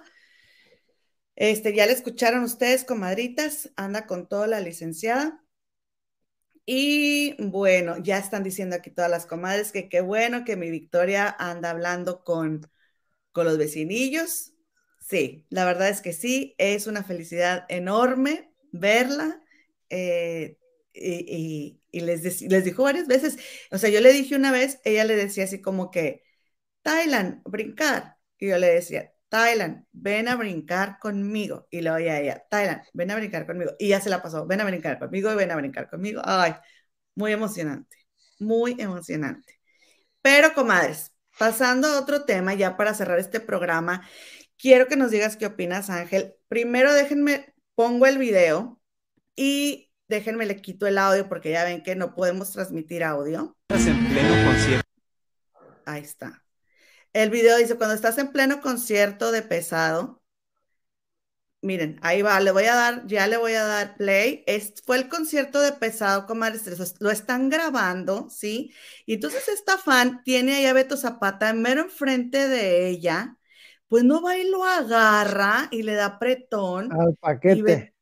este, 1.35 1.73
ya 1.75 1.85
le 1.85 1.93
escucharon 1.93 2.43
ustedes, 2.43 2.85
comadritas, 2.85 3.71
anda 3.75 4.05
con 4.05 4.27
toda 4.27 4.47
la 4.47 4.59
licenciada. 4.59 5.43
Y 6.65 7.35
bueno, 7.43 7.97
ya 8.01 8.17
están 8.17 8.43
diciendo 8.43 8.75
aquí 8.75 8.89
todas 8.89 9.11
las 9.11 9.25
comadres 9.25 9.71
que 9.71 9.89
qué 9.89 10.01
bueno 10.01 10.45
que 10.45 10.55
mi 10.55 10.69
Victoria 10.69 11.35
anda 11.37 11.71
hablando 11.71 12.23
con, 12.23 12.69
con 13.31 13.45
los 13.45 13.57
vecinillos. 13.57 14.53
Sí, 15.01 15.45
la 15.49 15.65
verdad 15.65 15.89
es 15.89 16.01
que 16.01 16.13
sí, 16.13 16.55
es 16.57 16.87
una 16.87 17.03
felicidad 17.03 17.65
enorme 17.67 18.53
verla. 18.71 19.41
Eh, 19.89 20.57
y, 20.93 21.81
les, 21.91 22.41
les 22.41 22.65
dijo 22.65 22.83
varias 22.83 23.07
veces, 23.07 23.37
o 23.71 23.77
sea, 23.77 23.89
yo 23.89 24.01
le 24.01 24.13
dije 24.13 24.35
una 24.35 24.51
vez, 24.51 24.79
ella 24.85 25.05
le 25.05 25.15
decía 25.15 25.45
así 25.45 25.61
como 25.61 25.91
que, 25.91 26.23
Thailand, 26.81 27.41
brincar. 27.45 28.17
Y 28.37 28.49
yo 28.49 28.57
le 28.59 28.67
decía, 28.67 29.13
Thailand, 29.29 29.85
ven 29.91 30.27
a 30.27 30.35
brincar 30.35 30.99
conmigo. 30.99 31.67
Y 31.71 31.81
le 31.81 31.91
oía 31.91 32.13
a 32.13 32.19
ella, 32.21 32.45
Thailand, 32.49 32.83
ven 32.93 33.11
a 33.11 33.15
brincar 33.15 33.45
conmigo. 33.47 33.71
Y 33.79 33.89
ya 33.89 34.01
se 34.01 34.09
la 34.09 34.21
pasó, 34.21 34.45
ven 34.45 34.61
a 34.61 34.65
brincar 34.65 34.99
conmigo 34.99 35.31
y 35.31 35.35
ven 35.35 35.51
a 35.51 35.55
brincar 35.55 35.89
conmigo. 35.89 36.21
Ay, 36.25 36.55
muy 37.15 37.31
emocionante, 37.33 37.97
muy 38.39 38.75
emocionante. 38.79 39.59
Pero, 40.21 40.53
comadres, 40.53 41.13
pasando 41.39 41.87
a 41.87 41.99
otro 41.99 42.25
tema, 42.25 42.53
ya 42.53 42.77
para 42.77 42.93
cerrar 42.93 43.19
este 43.19 43.39
programa, 43.39 44.07
quiero 44.57 44.87
que 44.87 44.97
nos 44.97 45.11
digas 45.11 45.37
qué 45.37 45.47
opinas, 45.47 45.89
Ángel. 45.89 46.35
Primero, 46.47 46.93
déjenme, 46.93 47.53
pongo 47.75 48.05
el 48.07 48.17
video 48.17 48.81
y 49.35 49.92
déjenme 50.13 50.45
le 50.45 50.61
quito 50.61 50.87
el 50.87 50.97
audio 50.97 51.27
porque 51.27 51.51
ya 51.51 51.63
ven 51.63 51.83
que 51.83 51.95
no 51.95 52.15
podemos 52.15 52.51
transmitir 52.51 53.03
audio. 53.03 53.57
Estás 53.67 53.87
en 53.87 54.07
pleno 54.07 54.45
concierto. 54.45 54.89
Ahí 55.85 56.01
está. 56.03 56.43
El 57.13 57.29
video 57.29 57.57
dice, 57.57 57.75
cuando 57.75 57.95
estás 57.95 58.17
en 58.17 58.31
pleno 58.31 58.61
concierto 58.61 59.31
de 59.31 59.41
pesado, 59.41 60.23
miren, 61.61 61.99
ahí 62.01 62.21
va, 62.21 62.39
le 62.39 62.51
voy 62.51 62.65
a 62.65 62.75
dar, 62.75 63.07
ya 63.07 63.27
le 63.27 63.37
voy 63.37 63.53
a 63.53 63.63
dar 63.63 63.95
play. 63.95 64.43
Es, 64.47 64.73
fue 64.85 64.97
el 64.97 65.09
concierto 65.09 65.61
de 65.61 65.73
pesado, 65.73 66.25
comadres, 66.25 66.97
lo 66.99 67.11
están 67.11 67.49
grabando, 67.49 68.29
¿sí? 68.29 68.73
Y 69.05 69.15
entonces 69.15 69.47
esta 69.47 69.77
fan 69.77 70.23
tiene 70.23 70.55
ahí 70.55 70.65
a 70.65 70.73
Beto 70.73 70.97
Zapata 70.97 71.53
mero 71.53 71.81
enfrente 71.81 72.47
de 72.47 72.87
ella, 72.87 73.37
pues 73.87 74.03
no 74.03 74.21
va 74.21 74.37
y 74.37 74.49
lo 74.49 74.63
agarra 74.63 75.67
y 75.71 75.83
le 75.83 75.93
da 75.93 76.05
apretón. 76.05 76.91
Al 76.91 77.15
paquete. 77.15 77.92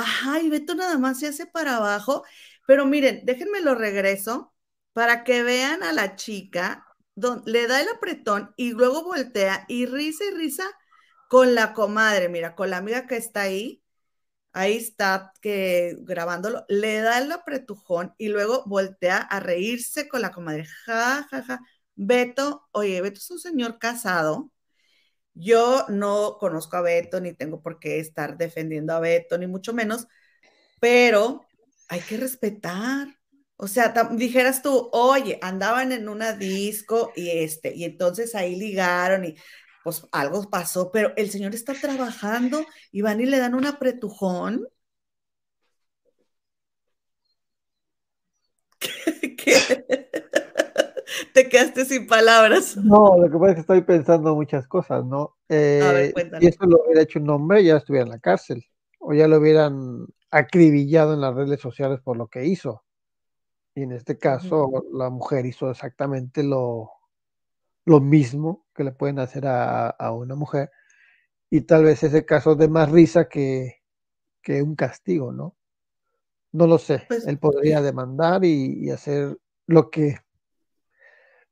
Ajá, 0.00 0.40
y 0.40 0.48
Beto 0.50 0.74
nada 0.74 0.98
más 0.98 1.18
se 1.20 1.28
hace 1.28 1.46
para 1.46 1.76
abajo. 1.76 2.24
Pero 2.66 2.86
miren, 2.86 3.22
déjenme 3.24 3.60
lo 3.60 3.74
regreso 3.74 4.54
para 4.92 5.24
que 5.24 5.42
vean 5.42 5.82
a 5.82 5.92
la 5.92 6.16
chica, 6.16 6.86
le 7.46 7.66
da 7.66 7.80
el 7.80 7.88
apretón 7.88 8.52
y 8.56 8.72
luego 8.72 9.04
voltea 9.04 9.64
y 9.68 9.86
risa 9.86 10.24
y 10.24 10.34
risa 10.34 10.64
con 11.28 11.54
la 11.54 11.74
comadre, 11.74 12.28
mira, 12.28 12.54
con 12.54 12.70
la 12.70 12.78
amiga 12.78 13.06
que 13.06 13.16
está 13.16 13.42
ahí, 13.42 13.82
ahí 14.52 14.76
está 14.76 15.32
que 15.42 15.96
grabándolo, 16.00 16.64
le 16.68 17.00
da 17.00 17.18
el 17.18 17.32
apretujón 17.32 18.14
y 18.18 18.28
luego 18.28 18.64
voltea 18.66 19.18
a 19.18 19.40
reírse 19.40 20.08
con 20.08 20.22
la 20.22 20.32
comadre. 20.32 20.66
Ja, 20.86 21.26
ja, 21.30 21.42
ja. 21.44 21.60
Beto, 21.96 22.68
oye, 22.72 23.00
Beto 23.02 23.18
es 23.18 23.30
un 23.30 23.38
señor 23.40 23.78
casado. 23.78 24.50
Yo 25.38 25.86
no 25.88 26.36
conozco 26.38 26.76
a 26.76 26.82
Beto, 26.82 27.20
ni 27.20 27.32
tengo 27.34 27.62
por 27.62 27.78
qué 27.78 28.00
estar 28.00 28.36
defendiendo 28.38 28.92
a 28.94 29.00
Beto, 29.00 29.38
ni 29.38 29.46
mucho 29.46 29.72
menos, 29.74 30.06
pero 30.80 31.46
hay 31.88 32.00
que 32.00 32.16
respetar. 32.16 33.08
O 33.56 33.66
sea, 33.68 33.92
dijeras 34.12 34.62
tú, 34.62 34.88
oye, 34.92 35.38
andaban 35.42 35.92
en 35.92 36.08
una 36.08 36.32
disco 36.34 37.12
y 37.16 37.30
este, 37.30 37.74
y 37.74 37.84
entonces 37.84 38.34
ahí 38.34 38.56
ligaron 38.56 39.24
y 39.24 39.36
pues 39.84 40.06
algo 40.12 40.48
pasó, 40.50 40.90
pero 40.92 41.12
el 41.16 41.30
señor 41.30 41.54
está 41.54 41.74
trabajando 41.74 42.64
y 42.92 43.02
van 43.02 43.20
y 43.20 43.26
le 43.26 43.38
dan 43.38 43.54
un 43.54 43.66
apretujón. 43.66 44.66
Te 51.34 51.48
quedaste 51.48 51.84
sin 51.84 52.06
palabras. 52.06 52.76
No, 52.76 53.16
lo 53.18 53.30
que 53.30 53.38
pasa 53.38 53.48
es 53.50 53.54
que 53.54 53.60
estoy 53.60 53.82
pensando 53.82 54.34
muchas 54.34 54.66
cosas, 54.66 55.04
¿no? 55.04 55.36
Eh, 55.48 56.12
si 56.40 56.46
eso 56.46 56.66
lo 56.66 56.82
hubiera 56.84 57.02
hecho 57.02 57.18
un 57.18 57.30
hombre, 57.30 57.64
ya 57.64 57.76
estuviera 57.76 58.04
en 58.04 58.10
la 58.10 58.18
cárcel. 58.18 58.64
O 59.00 59.14
ya 59.14 59.28
lo 59.28 59.38
hubieran 59.38 60.06
acribillado 60.30 61.14
en 61.14 61.20
las 61.20 61.34
redes 61.34 61.60
sociales 61.60 62.00
por 62.02 62.16
lo 62.16 62.28
que 62.28 62.46
hizo. 62.46 62.82
Y 63.74 63.82
en 63.82 63.92
este 63.92 64.18
caso, 64.18 64.84
la 64.92 65.08
mujer 65.08 65.46
hizo 65.46 65.70
exactamente 65.70 66.42
lo, 66.42 66.90
lo 67.84 68.00
mismo 68.00 68.66
que 68.74 68.84
le 68.84 68.92
pueden 68.92 69.18
hacer 69.18 69.44
a, 69.46 70.12
una 70.12 70.34
mujer. 70.34 70.70
Y 71.50 71.62
tal 71.62 71.84
vez 71.84 72.02
ese 72.02 72.24
caso 72.24 72.54
de 72.54 72.68
más 72.68 72.90
risa 72.90 73.28
que, 73.28 73.76
un 74.62 74.76
castigo, 74.76 75.32
¿no? 75.32 75.56
No 76.52 76.66
lo 76.66 76.78
sé. 76.78 77.04
Pues 77.06 77.26
Él 77.26 77.38
podría 77.38 77.82
demandar 77.82 78.44
y, 78.44 78.90
hacer 78.90 79.38
lo 79.66 79.90
que 79.90 80.16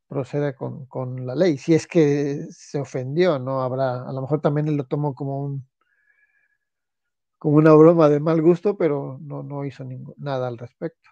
proceda 0.09 0.55
con, 0.55 1.27
la 1.27 1.35
ley. 1.35 1.59
Si 1.59 1.75
es 1.75 1.87
que 1.87 2.47
se 2.51 2.79
ofendió, 2.79 3.39
no 3.39 3.63
habrá, 3.63 4.09
a 4.09 4.13
lo 4.13 4.23
mejor 4.23 4.41
también 4.41 4.69
él 4.69 4.77
lo 4.77 4.85
tomó 4.85 5.15
como 5.15 5.43
un 5.43 5.69
como 7.39 7.57
una 7.57 7.75
broma 7.75 8.09
de 8.09 8.19
mal 8.19 8.41
gusto, 8.41 8.77
pero 8.77 9.19
no, 9.21 9.43
no 9.43 9.65
hizo 9.65 9.85
nada 10.17 10.49
al 10.49 10.57
respecto. 10.59 11.11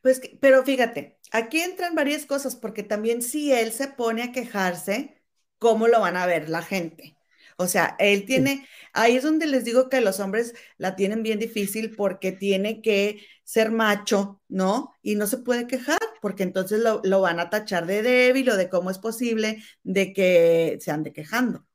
Pues, 0.00 0.20
pero 0.40 0.62
fíjate, 0.64 1.18
aquí 1.32 1.60
entran 1.60 1.94
varias 1.94 2.26
cosas, 2.26 2.56
porque 2.56 2.82
también 2.82 3.22
si 3.22 3.52
él 3.52 3.72
se 3.72 3.88
pone 3.88 4.22
a 4.22 4.32
quejarse, 4.32 5.22
¿cómo 5.58 5.88
lo 5.88 6.00
van 6.00 6.16
a 6.16 6.26
ver 6.26 6.48
la 6.48 6.62
gente? 6.62 7.16
O 7.56 7.66
sea, 7.66 7.96
él 7.98 8.24
tiene, 8.24 8.66
ahí 8.92 9.16
es 9.16 9.22
donde 9.24 9.46
les 9.46 9.64
digo 9.64 9.88
que 9.88 10.00
los 10.00 10.20
hombres 10.20 10.54
la 10.78 10.96
tienen 10.96 11.22
bien 11.22 11.38
difícil 11.38 11.94
porque 11.96 12.32
tiene 12.32 12.82
que 12.82 13.20
ser 13.44 13.70
macho, 13.72 14.40
¿no? 14.48 14.92
Y 15.02 15.16
no 15.16 15.26
se 15.26 15.38
puede 15.38 15.66
quejar 15.66 15.98
porque 16.20 16.42
entonces 16.44 16.80
lo, 16.80 17.00
lo 17.04 17.20
van 17.20 17.40
a 17.40 17.50
tachar 17.50 17.86
de 17.86 18.02
débil 18.02 18.50
o 18.50 18.56
de 18.56 18.68
cómo 18.68 18.90
es 18.90 18.98
posible 18.98 19.62
de 19.82 20.12
que 20.12 20.78
se 20.80 20.90
ande 20.90 21.12
quejando. 21.12 21.66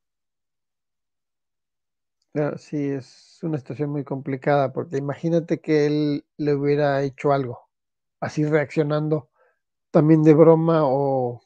sí, 2.57 2.77
es 2.89 3.39
una 3.43 3.57
situación 3.57 3.89
muy 3.91 4.03
complicada 4.03 4.71
porque 4.73 4.97
imagínate 4.97 5.59
que 5.59 5.87
él 5.87 6.25
le 6.37 6.53
hubiera 6.55 7.01
hecho 7.03 7.31
algo 7.33 7.69
así 8.19 8.45
reaccionando 8.45 9.29
también 9.91 10.23
de 10.23 10.33
broma 10.35 10.81
o 10.85 11.41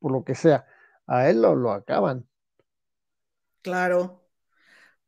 por 0.00 0.12
lo 0.12 0.24
que 0.24 0.34
sea, 0.36 0.66
a 1.06 1.30
él 1.30 1.42
lo, 1.42 1.54
lo 1.56 1.72
acaban. 1.72 2.28
Claro, 3.62 4.25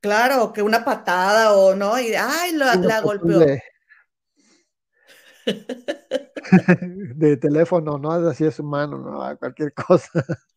claro, 0.01 0.53
que 0.53 0.63
una 0.63 0.85
patada 0.85 1.55
o 1.55 1.75
no, 1.75 1.99
y 1.99 2.15
ay, 2.15 2.53
la 2.53 3.01
golpeó. 3.01 3.41
De, 7.15 7.37
teléfono, 7.37 7.99
¿no? 7.99 8.13
Así 8.13 8.45
es 8.45 8.59
humano, 8.59 8.99
¿no? 8.99 9.39
cualquier 9.39 9.73
cosa. 9.73 10.11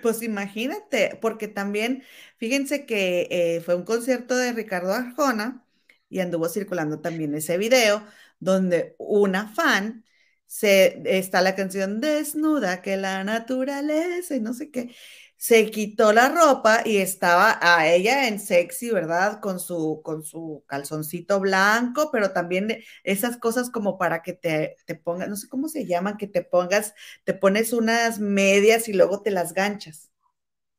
Pues 0.00 0.22
imagínate, 0.22 1.18
porque 1.20 1.46
también, 1.46 2.02
fíjense 2.38 2.86
que 2.86 3.28
eh, 3.30 3.60
fue 3.60 3.74
un 3.74 3.84
concierto 3.84 4.34
de 4.34 4.54
Ricardo 4.54 4.94
Arjona 4.94 5.62
y 6.08 6.20
anduvo 6.20 6.48
circulando 6.48 7.00
también 7.00 7.34
ese 7.34 7.58
video 7.58 8.02
donde 8.40 8.96
una 8.98 9.46
fan 9.48 10.06
se 10.46 11.02
está 11.04 11.42
la 11.42 11.54
canción 11.54 12.00
desnuda 12.00 12.80
que 12.80 12.96
la 12.96 13.22
naturaleza 13.24 14.36
y 14.36 14.40
no 14.40 14.54
sé 14.54 14.70
qué 14.70 14.96
se 15.38 15.70
quitó 15.70 16.12
la 16.12 16.28
ropa 16.30 16.82
y 16.84 16.98
estaba 16.98 17.58
a 17.62 17.86
ella 17.86 18.26
en 18.26 18.40
sexy, 18.40 18.90
¿verdad? 18.90 19.38
Con 19.38 19.60
su, 19.60 20.00
con 20.02 20.24
su 20.24 20.64
calzoncito 20.66 21.38
blanco, 21.38 22.10
pero 22.10 22.32
también 22.32 22.82
esas 23.04 23.36
cosas 23.36 23.70
como 23.70 23.98
para 23.98 24.22
que 24.22 24.32
te, 24.32 24.76
te 24.84 24.96
pongas, 24.96 25.28
no 25.28 25.36
sé 25.36 25.48
cómo 25.48 25.68
se 25.68 25.86
llaman, 25.86 26.16
que 26.16 26.26
te 26.26 26.42
pongas, 26.42 26.92
te 27.22 27.34
pones 27.34 27.72
unas 27.72 28.18
medias 28.18 28.88
y 28.88 28.94
luego 28.94 29.22
te 29.22 29.30
las 29.30 29.54
ganchas. 29.54 30.10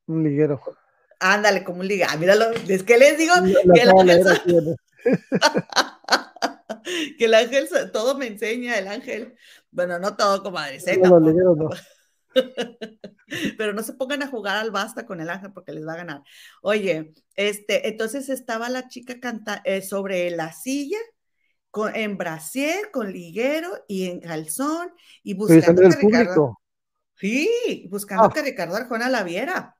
Un 0.08 0.26
liguero. 0.26 0.62
Ándale, 1.22 1.64
como 1.64 1.80
un 1.80 1.88
liguero. 1.88 2.10
Ah, 2.12 2.18
míralo, 2.18 2.52
es 2.52 2.84
que 2.84 2.98
les 2.98 3.18
digo 3.18 3.36
que 7.18 7.26
el 7.26 7.34
ángel, 7.34 7.70
todo 7.94 8.18
me 8.18 8.28
enseña 8.28 8.78
el 8.78 8.90
ángel. 8.90 9.38
Bueno, 9.72 10.00
no 10.00 10.18
todo, 10.18 10.44
comadre. 10.44 10.80
Pero 13.58 13.74
no 13.74 13.84
se 13.84 13.94
pongan 13.94 14.24
a 14.24 14.28
jugar 14.28 14.58
al 14.58 14.72
basta 14.72 15.06
con 15.06 15.22
el 15.22 15.30
ángel 15.30 15.52
porque 15.54 15.72
les 15.72 15.86
va 15.86 15.94
a 15.94 15.98
ganar. 15.98 16.24
Oye, 16.62 17.14
este, 17.36 17.88
entonces 17.88 18.30
estaba 18.30 18.70
la 18.70 18.88
chica 18.88 19.20
canta, 19.20 19.62
eh, 19.66 19.82
sobre 19.82 20.30
la 20.32 20.52
silla, 20.52 20.98
con, 21.72 21.96
en 21.96 22.18
brasier, 22.18 22.92
con 22.92 23.12
liguero 23.12 23.86
y 23.88 24.10
en 24.10 24.20
calzón, 24.20 24.92
y 25.24 25.34
buscando 25.34 25.82
que 25.82 25.90
Ricardo. 25.90 26.60
Sí, 27.16 27.88
buscando 27.90 28.26
ah. 28.26 28.32
que 28.34 28.42
Ricardo 28.42 28.76
Arjona 28.76 29.10
la 29.10 29.24
viera. 29.24 29.78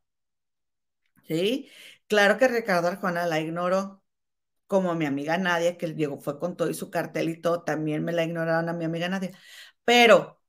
Sí, 1.28 1.70
claro 2.08 2.38
que 2.38 2.48
Ricardo 2.48 2.88
Arjona 2.88 3.26
la 3.26 3.40
ignoró 3.40 4.04
como 4.70 4.94
mi 4.94 5.06
amiga 5.06 5.38
Nadia, 5.38 5.78
que 5.78 5.88
llegó, 5.96 6.20
fue 6.20 6.40
con 6.40 6.56
todo 6.56 6.70
y 6.70 6.76
su 6.76 6.92
cartel 6.92 7.30
y 7.30 7.42
todo, 7.42 7.64
también 7.64 8.04
me 8.04 8.12
la 8.12 8.24
ignoraron 8.24 8.70
a 8.70 8.74
mi 8.74 8.86
amiga 8.86 9.10
Nadia. 9.10 9.32
Pero 9.84 10.40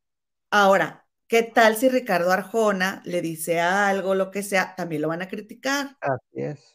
ahora, 0.50 0.99
¿qué 1.30 1.44
tal 1.44 1.76
si 1.76 1.88
Ricardo 1.88 2.32
Arjona 2.32 3.02
le 3.04 3.22
dice 3.22 3.60
algo, 3.60 4.16
lo 4.16 4.32
que 4.32 4.42
sea, 4.42 4.74
también 4.74 5.00
lo 5.00 5.08
van 5.08 5.22
a 5.22 5.28
criticar? 5.28 5.96
Así 6.00 6.42
es. 6.42 6.74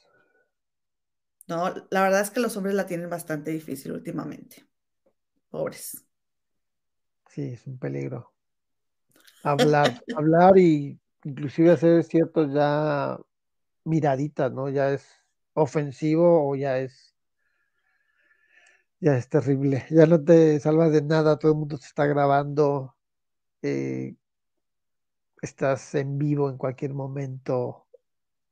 No, 1.48 1.74
la 1.92 2.02
verdad 2.02 2.22
es 2.22 2.32
que 2.32 2.40
los 2.40 2.56
hombres 2.56 2.74
la 2.74 2.88
tienen 2.88 3.10
bastante 3.10 3.52
difícil 3.52 3.92
últimamente. 3.92 4.66
Pobres. 5.50 6.06
Sí, 7.30 7.50
es 7.54 7.68
un 7.68 7.78
peligro. 7.78 8.32
Hablar, 9.44 10.02
hablar 10.18 10.58
y 10.58 10.98
inclusive 11.26 11.72
hacer 11.72 12.04
ciertos 12.06 12.54
ya 12.54 13.20
miraditas, 13.84 14.54
¿no? 14.54 14.70
Ya 14.70 14.92
es 14.92 15.06
ofensivo 15.54 16.50
o 16.50 16.56
ya 16.56 16.80
es 16.80 17.14
ya 19.02 19.18
es 19.18 19.28
terrible, 19.28 19.86
ya 19.90 20.06
no 20.06 20.24
te 20.24 20.60
salvas 20.62 20.94
de 20.94 21.02
nada, 21.02 21.38
todo 21.38 21.52
el 21.52 21.58
mundo 21.58 21.78
te 21.78 21.86
está 21.86 22.06
grabando, 22.06 22.96
eh, 23.62 24.16
estás 25.46 25.96
en 25.96 26.18
vivo 26.18 26.50
en 26.50 26.58
cualquier 26.58 26.94
momento 26.94 27.88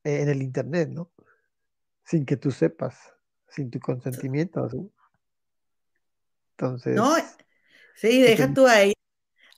en 0.04 0.30
el 0.30 0.42
internet, 0.42 0.90
¿no? 0.90 1.12
Sin 2.04 2.26
que 2.26 2.38
tú 2.38 2.52
sepas, 2.52 3.14
sin 3.50 3.70
tu 3.70 3.80
consentimiento. 3.80 4.70
Entonces. 6.52 6.96
No, 6.96 7.16
sí, 7.96 8.22
deja 8.22 8.54
tú 8.54 8.68
ahí. 8.68 8.94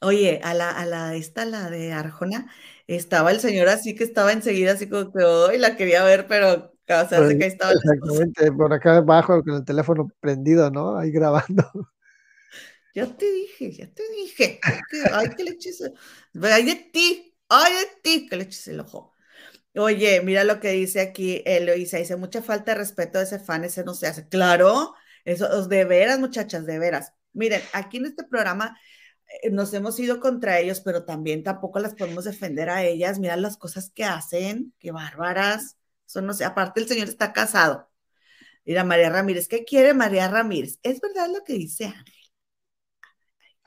Oye, 0.02 0.42
a 0.44 0.54
la, 0.54 0.70
a 0.70 0.86
la, 0.86 1.16
esta, 1.16 1.46
la 1.46 1.70
de 1.70 1.94
Arjona, 1.94 2.52
estaba 2.86 3.32
el 3.32 3.40
señor 3.40 3.70
así 3.70 3.96
que 3.96 4.04
estaba 4.04 4.34
enseguida, 4.34 4.74
así 4.74 4.88
como 4.88 5.12
que 5.12 5.24
hoy 5.24 5.58
la 5.58 5.76
quería 5.76 6.04
ver, 6.04 6.28
pero 6.28 6.76
o 6.88 7.08
sea, 7.08 7.28
que 7.28 7.48
estaba 7.48 7.72
Exactamente, 7.72 8.52
por 8.52 8.72
acá 8.72 8.98
abajo 8.98 9.44
con 9.44 9.56
el 9.56 9.66
teléfono 9.66 10.08
prendido, 10.20 10.70
¿no? 10.70 10.98
Ahí 10.98 11.12
grabando. 11.12 11.64
Ya 12.96 13.06
te 13.18 13.30
dije, 13.30 13.72
ya 13.74 13.88
te 13.94 14.04
dije. 14.10 14.60
ay, 15.12 15.30
que 15.36 15.44
le 15.44 15.52
eches. 15.52 15.84
Ay 16.42 16.64
de 16.64 16.76
ti, 16.76 17.38
ay 17.50 17.74
de 17.74 17.88
ti, 18.02 18.28
que 18.28 18.38
le 18.38 18.44
eches 18.44 18.70
el 18.70 18.80
ojo. 18.80 19.14
Oye, 19.76 20.22
mira 20.22 20.46
lo 20.46 20.62
que 20.62 20.70
dice 20.70 21.02
aquí 21.02 21.44
Eloisa, 21.46 21.98
dice 21.98 22.16
mucha 22.16 22.42
falta 22.42 22.72
de 22.72 22.78
respeto 22.80 23.20
a 23.20 23.24
ese 23.24 23.40
fan, 23.40 23.66
ese 23.66 23.84
no 23.84 23.94
se 23.94 24.08
hace. 24.08 24.30
Claro, 24.30 24.96
eso, 25.26 25.68
de 25.68 25.84
veras, 25.84 26.20
muchachas, 26.20 26.66
de 26.66 26.80
veras. 26.80 27.14
Miren, 27.34 27.62
aquí 27.74 27.98
en 27.98 28.06
este 28.06 28.24
programa 28.24 28.80
eh, 29.44 29.50
nos 29.52 29.74
hemos 29.74 30.00
ido 30.00 30.22
contra 30.22 30.60
ellos, 30.60 30.80
pero 30.82 31.04
también 31.06 31.44
tampoco 31.44 31.80
las 31.80 31.96
podemos 31.96 32.24
defender 32.24 32.70
a 32.70 32.84
ellas. 32.84 33.20
Mira 33.20 33.36
las 33.36 33.58
cosas 33.58 33.92
que 33.92 34.06
hacen, 34.06 34.74
qué 34.80 34.92
bárbaras. 34.92 35.78
Eso 36.08 36.22
no 36.22 36.34
sé, 36.34 36.46
aparte 36.46 36.80
el 36.80 36.88
señor 36.88 37.10
está 37.10 37.34
casado. 37.34 37.90
Mira, 38.66 38.84
María 38.86 39.10
Ramírez, 39.10 39.48
¿qué 39.50 39.66
quiere 39.66 39.94
María 39.94 40.28
Ramírez? 40.30 40.80
Es 40.84 41.02
verdad 41.02 41.30
lo 41.30 41.44
que 41.44 41.54
dice 41.54 41.86
Ángel. 41.86 42.25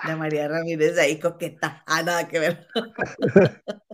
La 0.03 0.16
María 0.16 0.49
Ramírez 0.49 0.96
ahí 0.99 1.18
coqueta. 1.18 1.82
Ah, 1.86 2.03
nada 2.03 2.28
que 2.28 2.38
ver. 2.38 2.66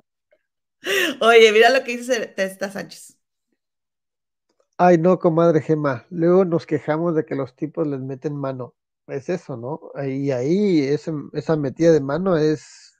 Oye, 1.21 1.53
mira 1.53 1.71
lo 1.71 1.83
que 1.85 1.97
dice 1.97 2.27
Testa 2.29 2.71
Sánchez. 2.71 3.17
Ay, 4.79 4.99
no, 4.99 5.19
comadre 5.19 5.61
Gema. 5.61 6.07
Luego 6.11 6.45
nos 6.45 6.67
quejamos 6.67 7.15
de 7.15 7.25
que 7.25 7.35
los 7.35 7.55
tipos 7.57 7.87
les 7.87 8.01
meten 8.01 8.37
mano. 8.37 8.75
Es 9.07 9.29
eso, 9.29 9.57
¿no? 9.57 9.81
Y 10.07 10.31
ahí 10.31 10.83
esa 10.85 11.57
metida 11.57 11.93
de 11.93 12.01
mano 12.01 12.37
es. 12.37 12.97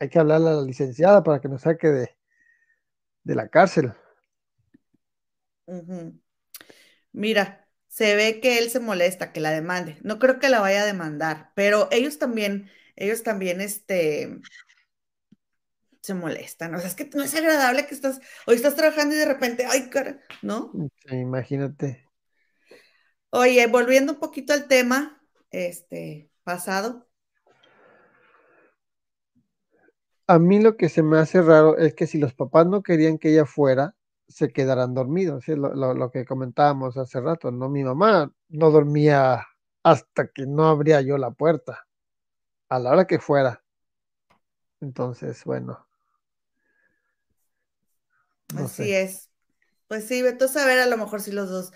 Hay 0.00 0.08
que 0.10 0.18
hablarle 0.18 0.50
a 0.50 0.52
la 0.54 0.62
licenciada 0.62 1.22
para 1.24 1.40
que 1.40 1.48
nos 1.48 1.62
saque 1.62 1.88
de, 1.88 2.16
de 3.24 3.34
la 3.34 3.48
cárcel. 3.48 3.92
Mira, 7.12 7.65
se 7.96 8.14
ve 8.14 8.40
que 8.42 8.58
él 8.58 8.68
se 8.68 8.78
molesta 8.78 9.32
que 9.32 9.40
la 9.40 9.50
demande. 9.50 9.96
No 10.02 10.18
creo 10.18 10.38
que 10.38 10.50
la 10.50 10.60
vaya 10.60 10.82
a 10.82 10.84
demandar, 10.84 11.52
pero 11.54 11.88
ellos 11.90 12.18
también, 12.18 12.70
ellos 12.94 13.22
también, 13.22 13.62
este, 13.62 14.38
se 16.02 16.12
molestan. 16.12 16.74
O 16.74 16.78
sea, 16.78 16.88
es 16.88 16.94
que 16.94 17.08
no 17.14 17.22
es 17.22 17.34
agradable 17.34 17.86
que 17.86 17.94
estás, 17.94 18.20
hoy 18.46 18.56
estás 18.56 18.76
trabajando 18.76 19.14
y 19.14 19.18
de 19.18 19.24
repente, 19.24 19.64
ay, 19.66 19.88
cara, 19.88 20.20
¿no? 20.42 20.72
imagínate. 21.10 22.06
Oye, 23.30 23.66
volviendo 23.66 24.12
un 24.12 24.18
poquito 24.18 24.52
al 24.52 24.68
tema, 24.68 25.18
este, 25.50 26.30
pasado. 26.44 27.08
A 30.26 30.38
mí 30.38 30.60
lo 30.60 30.76
que 30.76 30.90
se 30.90 31.02
me 31.02 31.16
hace 31.16 31.40
raro 31.40 31.78
es 31.78 31.94
que 31.94 32.06
si 32.06 32.18
los 32.18 32.34
papás 32.34 32.66
no 32.66 32.82
querían 32.82 33.16
que 33.16 33.30
ella 33.30 33.46
fuera, 33.46 33.96
se 34.28 34.52
quedarán 34.52 34.94
dormidos, 34.94 35.44
¿sí? 35.44 35.54
lo, 35.54 35.74
lo, 35.74 36.10
que 36.10 36.24
comentábamos 36.24 36.96
hace 36.96 37.20
rato, 37.20 37.50
¿no? 37.50 37.68
Mi 37.68 37.84
mamá 37.84 38.32
no 38.48 38.70
dormía 38.70 39.46
hasta 39.82 40.28
que 40.28 40.46
no 40.46 40.66
abría 40.66 41.00
yo 41.00 41.16
la 41.16 41.30
puerta, 41.30 41.86
a 42.68 42.78
la 42.78 42.90
hora 42.90 43.06
que 43.06 43.18
fuera. 43.18 43.62
Entonces, 44.80 45.44
bueno. 45.44 45.86
Así 48.56 48.92
es. 48.92 49.30
Pues 49.86 50.06
sí, 50.06 50.22
vete 50.22 50.46
a 50.46 50.48
saber 50.48 50.80
a 50.80 50.86
lo 50.86 50.96
mejor 50.96 51.20
si 51.20 51.30
los 51.30 51.48
dos, 51.48 51.72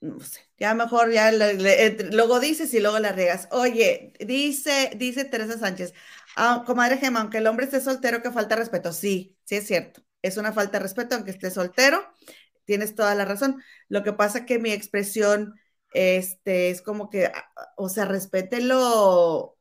no 0.00 0.20
sé, 0.20 0.40
ya 0.58 0.74
mejor 0.74 1.10
ya 1.10 1.32
luego 1.32 2.38
dices 2.38 2.72
y 2.74 2.80
luego 2.80 3.00
la 3.00 3.12
riegas. 3.12 3.48
Oye, 3.50 4.12
dice, 4.20 4.92
dice 4.96 5.24
Teresa 5.24 5.58
Sánchez, 5.58 5.94
ah, 6.36 6.62
comadre 6.64 6.98
Gema, 6.98 7.20
aunque 7.20 7.38
el 7.38 7.46
hombre 7.48 7.64
esté 7.64 7.80
soltero, 7.80 8.22
que 8.22 8.30
falta 8.30 8.54
respeto. 8.54 8.92
Sí, 8.92 9.36
sí 9.44 9.56
es 9.56 9.66
cierto 9.66 10.04
es 10.22 10.36
una 10.36 10.52
falta 10.52 10.78
de 10.78 10.84
respeto, 10.84 11.14
aunque 11.14 11.32
esté 11.32 11.50
soltero, 11.50 12.02
tienes 12.64 12.94
toda 12.94 13.14
la 13.14 13.24
razón. 13.24 13.62
Lo 13.88 14.02
que 14.02 14.12
pasa 14.12 14.46
que 14.46 14.58
mi 14.58 14.72
expresión 14.72 15.54
este, 15.92 16.70
es 16.70 16.82
como 16.82 17.10
que, 17.10 17.30
o 17.76 17.88
sea, 17.88 18.04
respételo, 18.04 19.58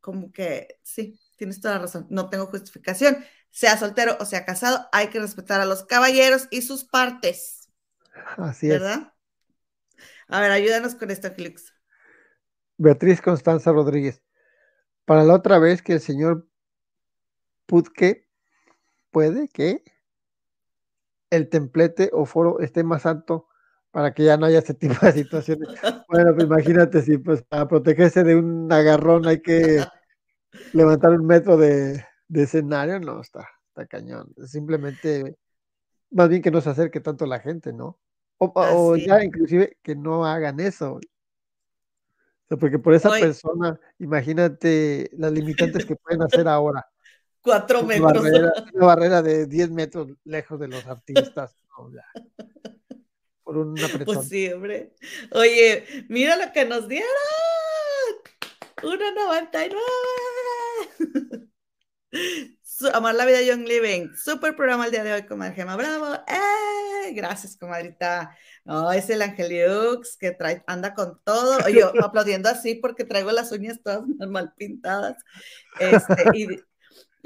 como 0.00 0.30
que, 0.32 0.78
sí, 0.82 1.18
tienes 1.36 1.60
toda 1.60 1.74
la 1.74 1.80
razón, 1.80 2.06
no 2.10 2.28
tengo 2.30 2.46
justificación. 2.46 3.24
Sea 3.50 3.78
soltero 3.78 4.18
o 4.20 4.26
sea 4.26 4.44
casado, 4.44 4.86
hay 4.92 5.08
que 5.08 5.18
respetar 5.18 5.60
a 5.60 5.64
los 5.64 5.84
caballeros 5.84 6.46
y 6.50 6.60
sus 6.60 6.84
partes. 6.84 7.70
Así 8.36 8.68
¿verdad? 8.68 9.14
A 10.28 10.40
ver, 10.40 10.50
ayúdanos 10.50 10.94
con 10.94 11.10
esto, 11.10 11.30
Felix. 11.30 11.72
Beatriz 12.76 13.22
Constanza 13.22 13.72
Rodríguez. 13.72 14.22
Para 15.06 15.24
la 15.24 15.34
otra 15.34 15.58
vez 15.58 15.82
que 15.82 15.94
el 15.94 16.00
señor 16.00 16.48
Putke 17.64 18.25
puede 19.16 19.48
que 19.48 19.82
el 21.30 21.48
templete 21.48 22.10
o 22.12 22.26
foro 22.26 22.60
esté 22.60 22.84
más 22.84 23.06
alto 23.06 23.48
para 23.90 24.12
que 24.12 24.24
ya 24.24 24.36
no 24.36 24.44
haya 24.44 24.58
este 24.58 24.74
tipo 24.74 24.94
de 25.06 25.12
situaciones. 25.12 25.68
Bueno, 26.10 26.34
pues 26.34 26.44
imagínate 26.44 27.00
si 27.00 27.16
pues 27.16 27.42
para 27.42 27.66
protegerse 27.66 28.24
de 28.24 28.36
un 28.36 28.70
agarrón 28.70 29.26
hay 29.26 29.40
que 29.40 29.82
levantar 30.74 31.12
un 31.12 31.26
metro 31.26 31.56
de, 31.56 32.04
escenario, 32.28 33.00
no, 33.00 33.22
está, 33.22 33.48
está 33.68 33.86
cañón. 33.86 34.34
Simplemente, 34.44 35.38
más 36.10 36.28
bien 36.28 36.42
que 36.42 36.50
no 36.50 36.60
se 36.60 36.68
acerque 36.68 37.00
tanto 37.00 37.24
la 37.24 37.40
gente, 37.40 37.72
¿no? 37.72 37.98
O, 38.36 38.96
ya 38.96 39.24
inclusive 39.24 39.78
que 39.82 39.96
no 39.96 40.26
hagan 40.26 40.60
eso. 40.60 41.00
porque 42.60 42.78
por 42.78 42.92
esa 42.92 43.08
persona, 43.08 43.80
imagínate 43.98 45.08
las 45.14 45.32
limitantes 45.32 45.86
que 45.86 45.96
pueden 45.96 46.20
hacer 46.20 46.46
ahora. 46.46 46.86
Cuatro 47.46 47.82
metros. 47.84 48.24
una 48.74 48.86
barrera 48.86 49.22
de 49.22 49.46
10 49.46 49.70
metros 49.70 50.08
lejos 50.24 50.58
de 50.58 50.66
los 50.66 50.84
artistas. 50.84 51.54
por 53.44 53.56
una 53.56 53.74
persona. 53.86 54.04
Pues 54.04 54.28
sí, 54.28 54.52
hombre. 54.52 54.96
Oye, 55.30 55.84
mira 56.08 56.36
lo 56.36 56.52
que 56.52 56.64
nos 56.64 56.88
dieron. 56.88 57.06
1.99. 58.82 61.48
Amar 62.92 63.14
la 63.14 63.26
vida 63.26 63.42
Young 63.42 63.68
Living. 63.68 64.08
Super 64.16 64.56
programa 64.56 64.86
el 64.86 64.90
día 64.90 65.04
de 65.04 65.12
hoy, 65.12 65.26
comadre 65.26 65.54
Gema. 65.54 65.76
Bravo. 65.76 66.14
¡Eh! 66.26 67.12
Gracias, 67.12 67.56
comadrita. 67.56 68.36
No, 68.64 68.90
es 68.90 69.08
el 69.08 69.22
Angeliux 69.22 70.16
que 70.16 70.32
trae, 70.32 70.64
anda 70.66 70.94
con 70.94 71.20
todo. 71.22 71.58
Oye, 71.64 71.82
aplaudiendo 72.02 72.48
así 72.48 72.74
porque 72.74 73.04
traigo 73.04 73.30
las 73.30 73.52
uñas 73.52 73.80
todas 73.84 74.02
mal 74.28 74.52
pintadas. 74.56 75.14
Este, 75.78 76.24
y 76.34 76.48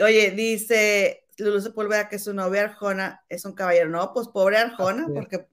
Oye, 0.03 0.30
dice 0.30 1.26
Lulu 1.38 1.61
Sepúlveda 1.61 2.09
que 2.09 2.18
su 2.18 2.34
novia 2.34 2.64
Arjona 2.64 3.24
es 3.28 3.44
un 3.44 3.55
caballero. 3.55 3.88
No, 3.88 4.12
pues 4.12 4.28
pobre 4.28 4.59
Arjona, 4.59 5.07
porque 5.12 5.46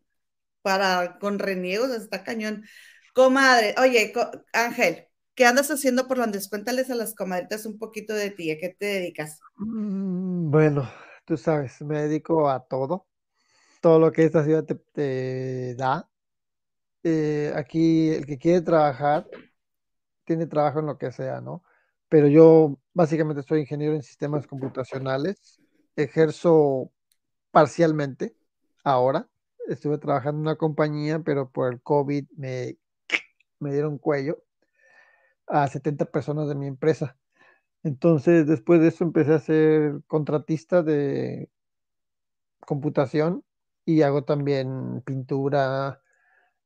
para 0.61 1.17
con 1.19 1.39
reniegos 1.39 1.91
está 1.91 2.23
cañón. 2.23 2.65
Comadre, 3.13 3.73
oye, 3.81 4.13
Ángel, 4.53 5.07
¿qué 5.33 5.45
andas 5.45 5.71
haciendo 5.71 6.07
por 6.07 6.17
Londres? 6.17 6.49
Cuéntales 6.49 6.89
a 6.91 6.95
las 6.95 7.15
comadritas 7.15 7.65
un 7.65 7.77
poquito 7.77 8.13
de 8.13 8.31
ti, 8.31 8.51
¿a 8.51 8.57
qué 8.57 8.75
te 8.77 8.85
dedicas? 8.85 9.39
Mm, 9.55 10.51
bueno, 10.51 10.89
tú 11.25 11.37
sabes, 11.37 11.81
me 11.81 12.03
dedico 12.03 12.49
a 12.49 12.65
todo, 12.67 13.07
todo 13.81 13.99
lo 13.99 14.11
que 14.11 14.25
esta 14.25 14.43
ciudad 14.43 14.65
te, 14.65 15.75
da. 15.75 16.09
Eh, 17.03 17.53
aquí 17.55 18.09
el 18.09 18.25
que 18.25 18.37
quiere 18.37 18.61
trabajar, 18.61 19.27
tiene 20.25 20.45
trabajo 20.45 20.79
en 20.79 20.87
lo 20.87 20.97
que 20.97 21.11
sea, 21.11 21.41
¿no? 21.41 21.63
Pero 22.09 22.27
yo 22.27 22.77
básicamente 22.93 23.43
soy 23.43 23.61
ingeniero 23.61 23.95
en 23.95 24.03
sistemas 24.03 24.47
computacionales, 24.47 25.59
ejerzo 25.95 26.91
parcialmente 27.51 28.35
ahora, 28.83 29.27
estuve 29.67 29.97
trabajando 29.97 30.39
en 30.39 30.47
una 30.47 30.55
compañía, 30.55 31.19
pero 31.19 31.49
por 31.49 31.73
el 31.73 31.81
COVID 31.81 32.25
me, 32.37 32.77
me 33.59 33.71
dieron 33.71 33.97
cuello 33.97 34.43
a 35.47 35.67
70 35.67 36.05
personas 36.05 36.47
de 36.47 36.55
mi 36.55 36.67
empresa. 36.67 37.17
Entonces, 37.83 38.47
después 38.47 38.81
de 38.81 38.89
eso 38.89 39.03
empecé 39.03 39.33
a 39.33 39.39
ser 39.39 40.01
contratista 40.07 40.83
de 40.83 41.49
computación 42.59 43.43
y 43.85 44.01
hago 44.01 44.25
también 44.25 45.01
pintura, 45.05 46.01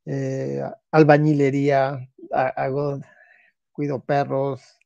eh, 0.05 0.63
albañilería, 0.91 2.09
hago, 2.31 2.99
cuido 3.71 4.03
perros, 4.03 4.80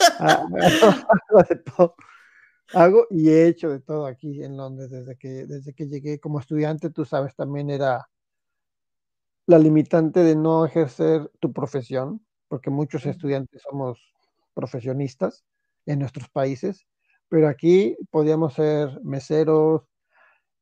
hago 0.18 1.42
de 1.48 1.56
todo. 1.56 1.94
Hago 2.72 3.06
y 3.10 3.30
he 3.30 3.48
hecho 3.48 3.70
de 3.70 3.80
todo 3.80 4.06
aquí 4.06 4.42
en 4.44 4.56
Londres 4.56 4.90
desde 4.90 5.16
que, 5.16 5.46
desde 5.46 5.74
que 5.74 5.86
llegué 5.88 6.20
como 6.20 6.38
estudiante, 6.38 6.90
tú 6.90 7.04
sabes, 7.04 7.34
también 7.34 7.68
era 7.70 8.08
la 9.46 9.58
limitante 9.58 10.20
de 10.20 10.36
no 10.36 10.64
ejercer 10.64 11.30
tu 11.40 11.52
profesión, 11.52 12.24
porque 12.48 12.70
muchos 12.70 13.06
estudiantes 13.06 13.62
somos 13.62 13.98
profesionistas 14.54 15.44
en 15.86 15.98
nuestros 15.98 16.28
países, 16.28 16.86
pero 17.28 17.48
aquí 17.48 17.96
podíamos 18.10 18.54
ser 18.54 19.00
meseros, 19.02 19.82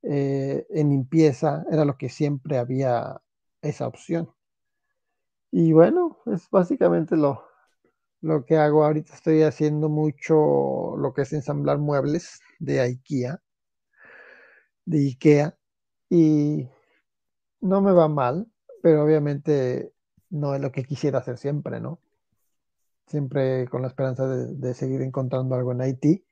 eh, 0.02 0.66
en 0.70 0.90
limpieza, 0.90 1.64
era 1.70 1.84
lo 1.84 1.96
que 1.98 2.08
siempre 2.08 2.58
había 2.58 3.20
esa 3.62 3.86
opción. 3.88 4.32
Y 5.50 5.72
bueno, 5.72 6.18
es 6.26 6.48
básicamente 6.50 7.16
lo, 7.16 7.47
Lo 8.20 8.44
que 8.44 8.56
hago 8.56 8.84
ahorita 8.84 9.14
estoy 9.14 9.42
haciendo 9.42 9.88
mucho 9.88 10.96
lo 10.96 11.12
que 11.14 11.22
es 11.22 11.32
ensamblar 11.32 11.78
muebles 11.78 12.40
de 12.58 12.80
IKEA, 12.80 13.40
de 14.84 14.98
IKEA, 14.98 15.56
y 16.10 16.68
no 17.60 17.80
me 17.80 17.92
va 17.92 18.08
mal, 18.08 18.48
pero 18.82 19.04
obviamente 19.04 19.92
no 20.30 20.54
es 20.54 20.60
lo 20.60 20.72
que 20.72 20.84
quisiera 20.84 21.18
hacer 21.18 21.38
siempre, 21.38 21.80
¿no? 21.80 22.00
Siempre 23.06 23.68
con 23.68 23.82
la 23.82 23.88
esperanza 23.88 24.26
de, 24.26 24.74
seguir 24.74 25.02
encontrando 25.02 25.54
algo 25.54 25.72
en 25.72 25.80
Haití. 25.80 26.24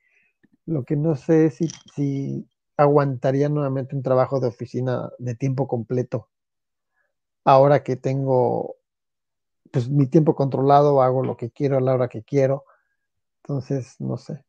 Lo 0.65 0.83
que 0.83 0.95
no 0.95 1.15
sé 1.15 1.45
es 1.47 1.55
si, 1.55 1.69
si 1.95 2.47
aguantaría 2.75 3.49
nuevamente 3.49 3.95
un 3.95 4.03
trabajo 4.03 4.39
de 4.39 4.47
oficina 4.47 5.09
de 5.19 5.35
tiempo 5.35 5.67
completo. 5.67 6.29
Ahora 7.45 7.83
que 7.83 7.95
tengo 7.95 8.76
pues 9.71 9.89
mi 9.89 10.07
tiempo 10.07 10.35
controlado, 10.35 11.01
hago 11.01 11.23
lo 11.23 11.37
que 11.37 11.51
quiero 11.51 11.77
a 11.77 11.81
la 11.81 11.93
hora 11.93 12.07
que 12.07 12.23
quiero. 12.23 12.65
Entonces, 13.43 13.95
no 13.99 14.17
sé. 14.17 14.43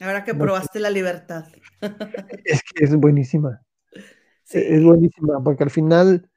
Ahora 0.00 0.24
que 0.24 0.34
probaste 0.34 0.80
la 0.80 0.90
libertad. 0.90 1.46
Es 2.44 2.62
que 2.62 2.84
es 2.84 2.94
buenísima. 2.94 3.62
Es 4.50 4.82
buenísima, 4.82 5.42
porque 5.42 5.64
al 5.64 5.70
final, 5.70 6.30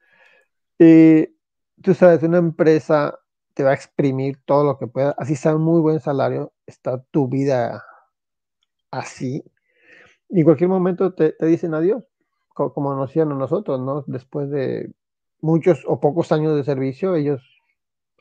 eh, 0.78 1.32
tú 1.80 1.94
sabes, 1.94 2.22
una 2.22 2.38
empresa 2.38 3.18
te 3.54 3.62
va 3.62 3.70
a 3.70 3.74
exprimir 3.74 4.38
todo 4.44 4.64
lo 4.64 4.78
que 4.78 4.86
pueda, 4.86 5.14
así 5.18 5.34
sea 5.34 5.56
un 5.56 5.62
muy 5.62 5.80
buen 5.80 6.00
salario, 6.00 6.52
está 6.66 7.02
tu 7.10 7.28
vida 7.28 7.82
así, 8.90 9.42
y 10.32 10.40
en 10.40 10.44
cualquier 10.44 10.70
momento 10.70 11.12
te, 11.12 11.34
dicen 11.40 11.74
adiós, 11.74 12.04
como, 12.54 12.94
nos 12.94 13.08
decían 13.08 13.28
nosotros, 13.28 13.80
¿no? 13.80 14.02
Después 14.06 14.50
de 14.50 14.90
muchos 15.42 15.84
o 15.86 16.00
pocos 16.00 16.32
años 16.32 16.56
de 16.56 16.64
servicio, 16.64 17.14
ellos 17.16 17.51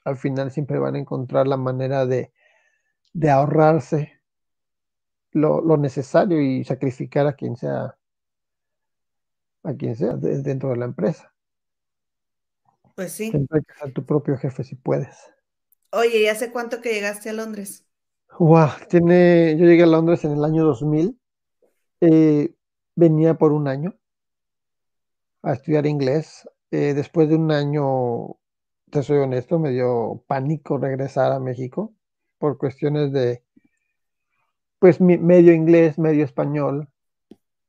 al 0.04 0.18
final 0.18 0.52
siempre 0.52 0.80
van 0.80 0.96
a 0.96 1.00
encontrar 1.00 1.48
la 1.48 1.58
manera 1.58 2.06
de, 2.06 2.32
ahorrarse 3.30 4.22
lo, 5.32 5.78
necesario 5.78 6.42
y 6.42 6.64
sacrificar 6.64 7.28
a 7.28 7.34
quien 7.34 7.56
sea 7.56 7.98
a 9.64 9.74
quien 9.76 9.96
sea 9.96 10.16
dentro 10.16 10.70
de 10.70 10.78
la 10.78 10.86
empresa. 10.86 11.32
Pues 12.96 13.12
sí. 13.12 13.30
Siempre 13.30 13.60
hay 13.60 13.64
que 13.64 13.80
ser 13.80 13.94
tu 13.94 14.06
propio 14.06 14.38
jefe 14.38 14.64
si 14.64 14.76
puedes. 14.76 15.16
Oye, 15.92 16.24
¿y 16.24 16.28
hace 16.28 16.52
cuánto 16.52 16.82
que 16.82 16.94
llegaste 16.94 17.30
a 17.30 17.34
Londres? 17.34 17.86
Wow, 18.40 18.70
tiene, 18.90 19.56
yo 19.58 19.66
llegué 19.66 19.84
a 19.84 19.88
Londres 19.88 20.24
en 20.26 20.32
el 20.32 20.44
año 20.44 20.64
2000. 20.64 21.20
Eh, 22.02 22.56
venía 22.96 23.36
por 23.36 23.52
un 23.52 23.68
año 23.68 23.96
a 25.44 25.54
estudiar 25.54 25.86
inglés. 25.86 26.48
Eh, 26.72 26.94
después 26.94 27.30
de 27.30 27.36
un 27.36 27.52
año 27.52 28.38
te 28.92 29.04
soy 29.04 29.18
honesto, 29.20 29.58
me 29.58 29.72
dio 29.72 30.24
pánico 30.28 30.78
regresar 30.78 31.32
a 31.32 31.40
México 31.40 31.94
por 32.38 32.58
cuestiones 32.58 33.12
de, 33.12 33.44
pues, 34.80 35.00
medio 35.02 35.54
inglés, 35.54 35.98
medio 35.98 36.26
español, 36.26 36.90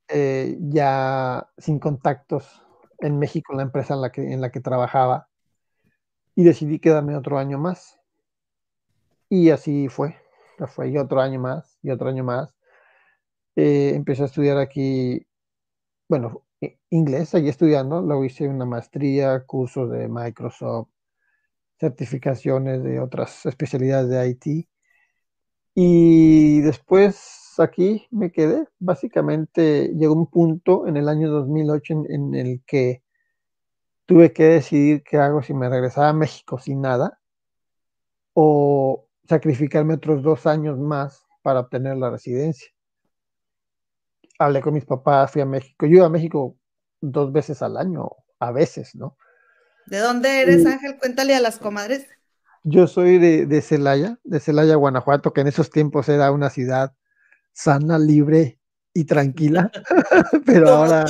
eh, 0.08 0.58
ya 0.60 1.48
sin 1.58 1.78
contactos 1.78 2.62
en 2.98 3.18
México, 3.18 3.52
en 3.52 3.58
la 3.58 3.62
empresa 3.64 3.94
en 3.94 4.00
la 4.02 4.12
que, 4.12 4.32
en 4.32 4.40
la 4.40 4.50
que 4.50 4.60
trabajaba, 4.60 5.28
y 6.34 6.44
decidí 6.44 6.78
quedarme 6.80 7.16
otro 7.16 7.38
año 7.38 7.58
más. 7.58 8.00
Y 9.28 9.50
así 9.50 9.88
fue, 9.88 10.16
fue, 10.68 10.90
y 10.90 10.98
otro 10.98 11.20
año 11.20 11.40
más, 11.40 11.78
y 11.82 11.90
otro 11.90 12.08
año 12.08 12.24
más. 12.24 12.54
Eh, 13.56 13.92
empecé 13.94 14.22
a 14.22 14.26
estudiar 14.26 14.58
aquí, 14.58 15.26
bueno, 16.08 16.44
inglés, 16.90 17.34
allí 17.34 17.48
estudiando, 17.48 18.02
luego 18.02 18.24
hice 18.24 18.48
una 18.48 18.64
maestría, 18.64 19.44
cursos 19.46 19.90
de 19.90 20.08
Microsoft, 20.08 20.91
certificaciones 21.82 22.84
de 22.84 23.00
otras 23.00 23.44
especialidades 23.44 24.08
de 24.08 24.28
IT. 24.28 24.68
Y 25.74 26.60
después 26.60 27.54
aquí 27.58 28.06
me 28.12 28.30
quedé. 28.30 28.68
Básicamente 28.78 29.88
llegó 29.88 30.14
un 30.14 30.28
punto 30.28 30.86
en 30.86 30.96
el 30.96 31.08
año 31.08 31.28
2008 31.30 32.04
en, 32.08 32.34
el 32.36 32.62
que 32.64 33.02
tuve 34.06 34.32
que 34.32 34.44
decidir 34.44 35.02
qué 35.02 35.16
hago 35.16 35.42
si 35.42 35.54
me 35.54 35.68
regresaba 35.68 36.10
a 36.10 36.12
México 36.12 36.58
sin 36.58 36.82
nada 36.82 37.18
o 38.34 39.08
sacrificarme 39.28 39.94
otros 39.94 40.22
dos 40.22 40.46
años 40.46 40.78
más 40.78 41.26
para 41.42 41.60
obtener 41.60 41.96
la 41.96 42.10
residencia. 42.10 42.70
Hablé 44.38 44.60
con 44.60 44.74
mis 44.74 44.84
papás, 44.84 45.32
fui 45.32 45.42
a 45.42 45.46
México. 45.46 45.86
Yo 45.86 45.96
iba 45.96 46.06
a 46.06 46.10
México 46.10 46.56
dos 47.00 47.32
veces 47.32 47.60
al 47.60 47.76
año, 47.76 48.08
a 48.38 48.52
veces, 48.52 48.94
¿no? 48.94 49.16
¿De 49.86 49.98
dónde 49.98 50.40
eres, 50.40 50.64
Ángel? 50.66 50.96
Cuéntale 50.98 51.34
a 51.34 51.40
las 51.40 51.58
comadres. 51.58 52.06
Yo 52.64 52.86
soy 52.86 53.18
de, 53.18 53.62
Celaya, 53.62 54.18
de 54.22 54.38
Celaya, 54.38 54.76
Guanajuato, 54.76 55.32
que 55.32 55.40
en 55.40 55.48
esos 55.48 55.70
tiempos 55.70 56.08
era 56.08 56.30
una 56.30 56.48
ciudad 56.48 56.94
sana, 57.52 57.98
libre 57.98 58.60
y 58.94 59.04
tranquila, 59.04 59.70
pero 60.46 60.68
ahora, 60.68 61.04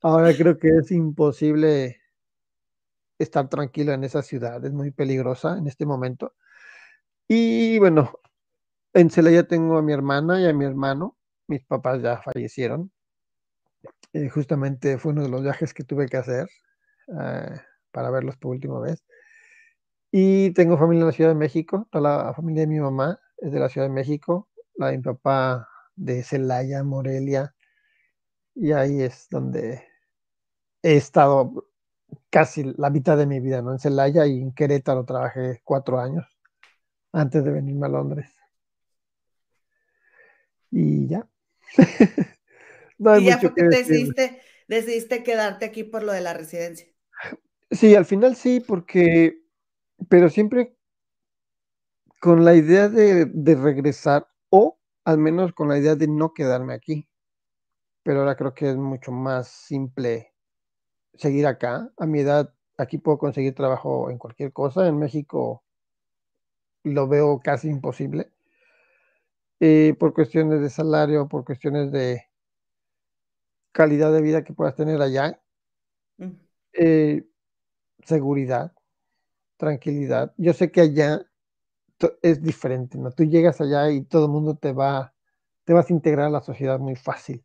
ahora 0.00 0.34
creo 0.34 0.58
que 0.58 0.68
es 0.68 0.90
imposible 0.90 2.00
estar 3.18 3.48
tranquilo 3.48 3.92
en 3.92 4.04
esa 4.04 4.22
ciudad, 4.22 4.64
es 4.64 4.72
muy 4.72 4.90
peligrosa 4.90 5.58
en 5.58 5.66
este 5.66 5.84
momento. 5.84 6.34
Y 7.28 7.78
bueno, 7.78 8.18
en 8.94 9.10
Celaya 9.10 9.46
tengo 9.46 9.76
a 9.76 9.82
mi 9.82 9.92
hermana 9.92 10.40
y 10.40 10.46
a 10.46 10.54
mi 10.54 10.64
hermano, 10.64 11.18
mis 11.48 11.64
papás 11.64 12.00
ya 12.00 12.22
fallecieron. 12.22 12.90
Eh, 14.14 14.30
justamente 14.30 14.96
fue 14.96 15.12
uno 15.12 15.22
de 15.22 15.28
los 15.28 15.42
viajes 15.42 15.74
que 15.74 15.84
tuve 15.84 16.08
que 16.08 16.16
hacer 16.16 16.48
eh, 17.08 17.60
para 17.90 18.10
verlos 18.10 18.36
por 18.36 18.52
última 18.52 18.80
vez. 18.80 19.04
Y 20.10 20.52
tengo 20.52 20.78
familia 20.78 21.02
en 21.02 21.06
la 21.06 21.12
Ciudad 21.12 21.30
de 21.30 21.36
México, 21.36 21.88
toda 21.90 22.26
la 22.26 22.34
familia 22.34 22.62
de 22.62 22.68
mi 22.68 22.80
mamá 22.80 23.18
es 23.38 23.52
de 23.52 23.58
la 23.58 23.68
Ciudad 23.68 23.88
de 23.88 23.92
México, 23.92 24.48
la 24.76 24.88
de 24.88 24.98
mi 24.98 25.02
papá 25.02 25.68
de 25.96 26.22
Celaya, 26.22 26.82
Morelia, 26.84 27.54
y 28.54 28.72
ahí 28.72 29.02
es 29.02 29.26
donde 29.30 29.84
he 30.82 30.96
estado 30.96 31.68
casi 32.30 32.72
la 32.76 32.90
mitad 32.90 33.16
de 33.16 33.26
mi 33.26 33.40
vida, 33.40 33.62
¿no? 33.62 33.72
En 33.72 33.78
Celaya 33.78 34.26
y 34.26 34.40
en 34.40 34.52
Querétaro 34.52 35.04
trabajé 35.04 35.60
cuatro 35.64 35.98
años 35.98 36.26
antes 37.12 37.44
de 37.44 37.50
venirme 37.50 37.86
a 37.86 37.90
Londres. 37.90 38.30
Y 40.70 41.08
ya. 41.08 41.28
no 42.98 43.18
y 43.18 43.26
ya 43.26 43.38
fue 43.38 43.54
que 43.54 43.64
decidiste, 43.64 44.40
decidiste 44.68 45.22
quedarte 45.22 45.64
aquí 45.64 45.84
por 45.84 46.02
lo 46.02 46.12
de 46.12 46.20
la 46.20 46.34
residencia. 46.34 46.86
Sí, 47.74 47.94
al 47.94 48.04
final 48.04 48.36
sí, 48.36 48.60
porque, 48.60 49.42
pero 50.08 50.28
siempre 50.28 50.76
con 52.20 52.44
la 52.44 52.54
idea 52.54 52.88
de, 52.88 53.26
regresar 53.54 54.28
o 54.48 54.78
al 55.04 55.18
menos 55.18 55.52
con 55.52 55.68
la 55.68 55.78
idea 55.78 55.96
de 55.96 56.08
no 56.08 56.32
quedarme 56.32 56.72
aquí. 56.72 57.08
Pero 58.02 58.20
ahora 58.20 58.36
creo 58.36 58.54
que 58.54 58.70
es 58.70 58.76
mucho 58.76 59.12
más 59.12 59.48
simple 59.48 60.32
seguir 61.14 61.46
acá. 61.46 61.92
A 61.98 62.06
mi 62.06 62.20
edad, 62.20 62.54
aquí 62.78 62.98
puedo 62.98 63.18
conseguir 63.18 63.54
trabajo 63.54 64.10
en 64.10 64.18
cualquier 64.18 64.52
cosa. 64.52 64.86
En 64.86 64.98
México 64.98 65.64
lo 66.84 67.08
veo 67.08 67.40
casi 67.40 67.68
imposible. 67.68 68.30
Eh, 69.60 69.94
por 69.98 70.14
cuestiones 70.14 70.60
de 70.60 70.70
salario, 70.70 71.28
por 71.28 71.44
cuestiones 71.44 71.90
de 71.90 72.22
calidad 73.72 74.12
de 74.12 74.22
vida 74.22 74.44
que 74.44 74.54
puedas 74.54 74.76
tener 74.76 75.02
allá. 75.02 75.40
Mm. 76.18 76.30
Eh, 76.72 77.24
seguridad, 78.04 78.72
tranquilidad. 79.56 80.34
Yo 80.36 80.52
sé 80.52 80.70
que 80.70 80.80
allá 80.80 81.26
es 82.22 82.42
diferente, 82.42 82.98
¿no? 82.98 83.10
Tú 83.10 83.24
llegas 83.24 83.60
allá 83.60 83.90
y 83.90 84.02
todo 84.02 84.26
el 84.26 84.32
mundo 84.32 84.56
te 84.56 84.72
va, 84.72 85.14
te 85.64 85.72
vas 85.72 85.90
a 85.90 85.92
integrar 85.92 86.26
a 86.26 86.30
la 86.30 86.40
sociedad 86.40 86.78
muy 86.78 86.96
fácil, 86.96 87.44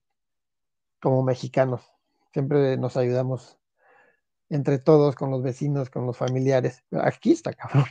como 1.02 1.24
mexicanos. 1.24 1.92
Siempre 2.34 2.78
nos 2.78 2.98
ayudamos 2.98 3.58
entre 4.50 4.80
todos, 4.80 5.16
con 5.16 5.32
los 5.32 5.44
vecinos, 5.44 5.90
con 5.90 6.06
los 6.06 6.18
familiares. 6.18 6.84
Aquí 6.92 7.32
está 7.32 7.54
cabrón. 7.54 7.86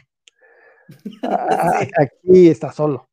Aquí 1.98 2.48
está 2.48 2.72
solo. 2.72 3.08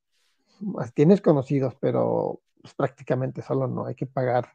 Tienes 0.93 1.21
conocidos, 1.21 1.75
pero 1.79 2.41
pues, 2.61 2.73
prácticamente 2.73 3.41
solo 3.41 3.67
no. 3.67 3.85
Hay 3.85 3.95
que 3.95 4.07
pagar 4.07 4.53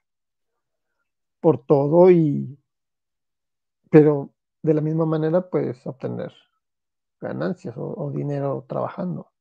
por 1.41 1.65
todo 1.65 2.11
y... 2.11 2.59
Pero 3.91 4.33
de 4.63 4.75
la 4.75 4.81
misma 4.81 5.07
manera 5.07 5.49
puedes 5.49 5.87
obtener 5.87 6.33
ganancias 7.21 7.75
o, 7.77 8.11
dinero 8.15 8.65
trabajando. 8.69 9.33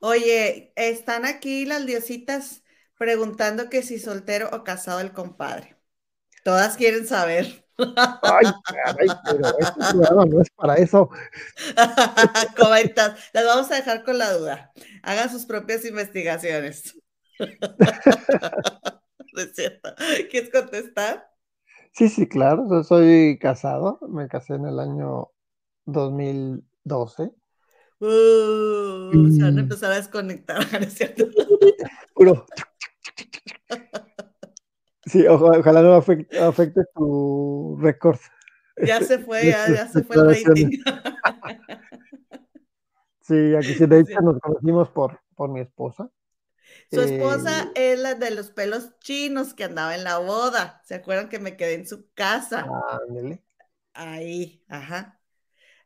Oye, 0.00 0.72
están 0.76 1.26
aquí 1.26 1.66
las 1.66 1.84
diositas 1.86 2.64
preguntando 2.96 3.68
que 3.68 3.82
si 3.82 3.98
soltero 3.98 4.48
o 4.52 4.64
casado 4.64 5.00
el 5.00 5.12
compadre. 5.12 5.76
Todas 6.44 6.76
quieren 6.76 7.06
saber. 7.06 7.66
Ay, 7.76 8.46
caray, 8.64 9.08
pero 9.24 9.58
este 9.58 9.96
no 9.96 10.40
es 10.40 10.50
para 10.50 10.76
eso. 10.76 11.10
Comentas, 12.56 13.18
las 13.32 13.44
vamos 13.44 13.70
a 13.70 13.76
dejar 13.76 14.02
con 14.04 14.18
la 14.18 14.32
duda. 14.32 14.72
Hagan 15.02 15.30
sus 15.30 15.46
propias 15.46 15.84
investigaciones. 15.84 16.98
es 17.38 17.68
cierto. 19.54 19.94
¿Quieres 20.30 20.50
contestar? 20.50 21.29
Sí, 21.92 22.08
sí, 22.08 22.28
claro, 22.28 22.66
yo 22.70 22.82
soy 22.84 23.38
casado, 23.38 23.98
me 24.08 24.28
casé 24.28 24.54
en 24.54 24.66
el 24.66 24.78
año 24.78 25.30
2012. 25.86 27.30
Uh, 28.00 29.30
Se 29.30 29.42
van 29.42 29.58
a 29.58 29.60
empezar 29.60 29.92
a 29.92 29.96
desconectar, 29.96 30.58
¿no 30.72 30.78
es 30.78 30.94
cierto? 30.94 31.26
Puro. 32.14 32.46
Sí, 35.04 35.26
ojalá 35.26 35.82
no 35.82 35.94
afecte, 35.94 36.84
tu 36.94 37.76
récord. 37.80 38.18
Ya 38.82 39.00
se 39.00 39.18
fue, 39.18 39.46
ya, 39.46 39.68
ya 39.68 39.88
se 39.88 40.02
fue 40.02 40.16
el 40.16 40.26
rating. 40.26 40.70
Sí, 43.22 43.54
aquí 43.54 43.74
sí, 43.74 43.86
de 43.86 44.00
hecho 44.00 44.20
nos 44.22 44.40
conocimos 44.40 44.88
por, 44.88 45.20
por 45.36 45.50
mi 45.50 45.60
esposa. 45.60 46.10
Su 46.90 47.00
esposa 47.00 47.70
eh, 47.74 47.92
es 47.92 47.98
la 47.98 48.14
de 48.14 48.30
los 48.30 48.50
pelos 48.50 48.98
chinos 49.00 49.54
que 49.54 49.64
andaba 49.64 49.94
en 49.94 50.04
la 50.04 50.18
boda. 50.18 50.82
¿Se 50.84 50.94
acuerdan 50.94 51.28
que 51.28 51.38
me 51.38 51.56
quedé 51.56 51.74
en 51.74 51.86
su 51.86 52.10
casa? 52.14 52.66
Ahí, 53.92 54.64
ajá. 54.68 55.20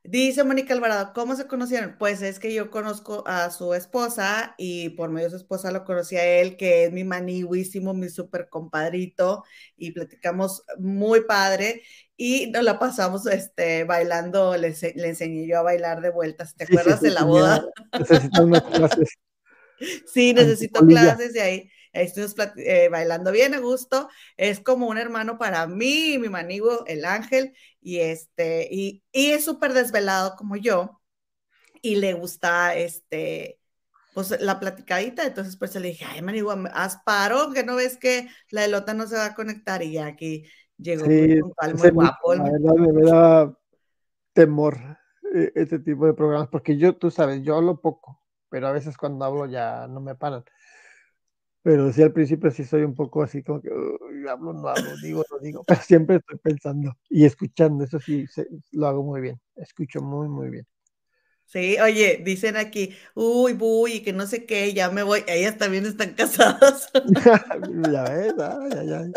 Dice 0.07 0.45
Mónica 0.45 0.75
Alvarado, 0.75 1.15
¿cómo 1.15 1.35
se 1.35 1.47
conocieron? 1.47 1.97
Pues 1.99 2.21
es 2.21 2.39
que 2.39 2.53
yo 2.53 2.71
conozco 2.71 3.25
a 3.27 3.51
su 3.51 3.73
esposa 3.73 4.55
y 4.59 4.91
por 4.91 5.09
medio 5.09 5.29
de 5.29 5.31
su 5.31 5.37
esposa 5.37 5.73
lo 5.73 5.85
conocí 5.87 6.17
a 6.17 6.27
él, 6.27 6.59
que 6.59 6.85
es 6.85 6.93
mi 6.93 7.05
maniguísimo, 7.05 7.95
mi 7.95 8.11
súper 8.11 8.51
compadrito, 8.51 9.45
y 9.79 9.93
platicamos 9.93 10.63
muy 10.79 11.23
padre 11.23 11.83
y 12.19 12.51
nos 12.51 12.65
la 12.65 12.79
pasamos 12.79 13.27
este, 13.27 13.85
bailando, 13.85 14.55
le, 14.59 14.69
enseñé 14.69 15.47
yo 15.47 15.61
a 15.61 15.63
bailar 15.63 16.03
de 16.03 16.11
vueltas. 16.11 16.55
¿Te 16.55 16.65
acuerdas 16.65 17.01
de 17.01 17.11
la 17.11 17.25
boda? 17.25 17.65
clases. 18.73 19.09
Sí, 20.07 20.33
necesito 20.35 20.87
clases 20.87 21.33
de 21.33 21.41
ahí 21.41 21.71
ahí 21.95 22.07
estuvimos 22.07 22.35
eh, 22.57 22.89
bailando 22.91 23.33
bien 23.33 23.55
a 23.55 23.61
gusto, 23.61 24.09
es 24.37 24.61
como 24.61 24.89
un 24.89 24.99
hermano 24.99 25.39
para 25.39 25.67
mí, 25.67 26.19
mi 26.19 26.29
manigo, 26.29 26.85
el 26.87 27.05
ángel, 27.05 27.55
y 27.81 28.01
este, 28.01 28.69
y, 28.71 29.03
es 29.13 29.45
súper 29.45 29.73
desvelado 29.73 30.35
como 30.37 30.57
yo, 30.57 31.01
y 31.81 31.97
le 31.97 32.15
gusta, 32.15 32.75
este, 32.75 33.61
pues 34.13 34.41
la 34.41 34.61
platicadita, 34.61 35.25
entonces 35.25 35.57
pues 35.57 35.75
le 35.77 35.89
dije, 35.89 36.05
ay, 36.05 36.23
manigo, 36.23 36.53
haz 36.73 36.99
paro, 37.05 37.53
que 37.53 37.65
no 37.65 37.77
ves 37.77 37.97
que 37.97 38.29
la 38.51 38.65
elota 38.65 38.95
no 38.95 39.07
se 39.07 39.17
va 39.17 39.27
a 39.27 39.35
conectar, 39.35 39.83
y 39.83 39.93
ya 39.93 40.07
aquí 40.07 40.45
llegó 40.77 41.07
muy, 41.07 41.41
muy 41.75 41.91
guapo. 41.91 42.35
La 42.35 42.45
verdad 42.45 42.75
me 42.75 43.03
da 43.03 43.59
temor 44.33 44.99
eh, 45.33 45.53
este 45.55 45.79
tipo 45.79 46.07
de 46.07 46.15
programas, 46.15 46.49
porque 46.49 46.77
yo, 46.77 46.97
tú 46.97 47.11
sabes, 47.11 47.43
yo 47.43 47.57
hablo 47.57 47.81
poco, 47.81 48.24
pero 48.55 48.69
a 48.69 48.73
veces 48.73 48.97
cuando 48.97 49.25
hablo 49.25 49.47
ya 49.47 49.89
no 49.89 50.01
me 50.01 50.15
paran. 50.15 50.45
Pero 51.65 51.93
sí, 51.93 52.03
al 52.03 52.13
principio 52.13 52.53
sí 52.53 52.63
soy 52.63 52.83
un 52.85 52.95
poco 52.95 53.25
así 53.25 53.43
como 53.43 53.61
que 53.61 53.69
hablo, 54.31 54.53
no 54.53 54.69
hablo, 54.69 54.97
digo, 55.03 55.25
no 55.29 55.41
digo, 55.41 55.65
pero 55.67 55.81
siempre 55.83 56.17
estoy 56.19 56.39
pensando 56.39 56.97
y 57.11 57.25
escuchando, 57.25 57.83
eso 57.83 57.99
sí, 57.99 58.25
lo 58.71 58.87
hago 58.87 59.03
muy 59.03 59.23
bien, 59.23 59.41
escucho 59.57 60.01
muy, 60.03 60.29
muy 60.29 60.51
bien. 60.51 60.67
Sí, 61.47 61.77
oye, 61.81 62.23
dicen 62.25 62.57
aquí, 62.57 62.95
uy, 63.17 63.57
uy, 63.59 64.03
que 64.05 64.13
no 64.13 64.25
sé 64.29 64.47
qué, 64.47 64.73
ya 64.73 64.89
me 64.89 65.03
voy, 65.03 65.25
ellas 65.27 65.59
también 65.59 65.85
están 65.85 66.15
casadas. 66.15 66.93
ya 67.93 68.05
ves, 68.05 68.35
ay, 68.39 68.89
ay, 68.89 69.13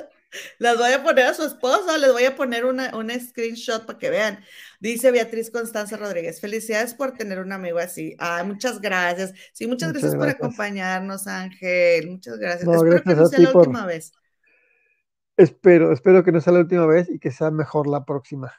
Las 0.60 0.78
voy 0.78 0.92
a 0.92 1.04
poner 1.04 1.28
a 1.28 1.34
su 1.34 1.44
esposa, 1.44 1.98
les 1.98 2.12
voy 2.12 2.26
a 2.26 2.36
poner 2.36 2.66
una, 2.66 2.96
un 2.96 3.10
screenshot 3.10 3.86
para 3.86 3.98
que 3.98 4.10
vean. 4.10 4.40
Dice 4.80 5.12
Beatriz 5.12 5.50
Constanza 5.50 5.98
Rodríguez, 5.98 6.42
felicidades 6.42 6.94
por 6.94 7.14
tener 7.14 7.40
un 7.40 7.52
amigo 7.52 7.80
así. 7.80 8.16
Ah, 8.20 8.44
muchas 8.46 8.82
gracias. 8.82 9.34
Sí, 9.54 9.68
muchas, 9.68 9.92
gracias, 9.92 10.16
por 10.16 10.28
acompañarnos, 10.28 11.28
Ángel. 11.28 12.10
Muchas 12.10 12.38
gracias. 12.38 12.70
espero 12.70 13.04
que 13.04 13.16
no 13.16 13.26
sea 13.28 13.40
la 13.40 13.52
última 13.52 13.86
vez. 13.86 14.12
Espero, 15.38 15.94
espero 15.94 16.24
que 16.24 16.32
no 16.32 16.42
sea 16.42 16.54
la 16.54 16.60
última 16.60 16.86
vez 16.86 17.10
y 17.10 17.20
que 17.20 17.32
sea 17.32 17.52
mejor 17.52 17.88
la 17.88 18.06
próxima. 18.06 18.54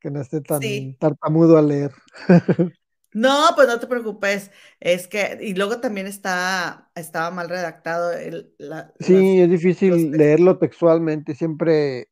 Que 0.00 0.10
no 0.10 0.20
esté 0.20 0.40
tan 0.40 0.60
tartamudo 0.98 1.56
a 1.56 1.62
leer. 1.62 1.92
No, 3.16 3.52
pues 3.54 3.66
no 3.66 3.80
te 3.80 3.86
preocupes. 3.86 4.50
Es 4.78 5.08
que, 5.08 5.38
y 5.40 5.54
luego 5.54 5.80
también 5.80 6.06
está, 6.06 6.90
estaba 6.94 7.30
mal 7.30 7.48
redactado. 7.48 8.12
El, 8.12 8.54
sí, 9.00 9.40
es 9.40 9.48
difícil 9.48 10.10
leerlo 10.10 10.58
textualmente. 10.58 11.34
Siempre 11.34 12.08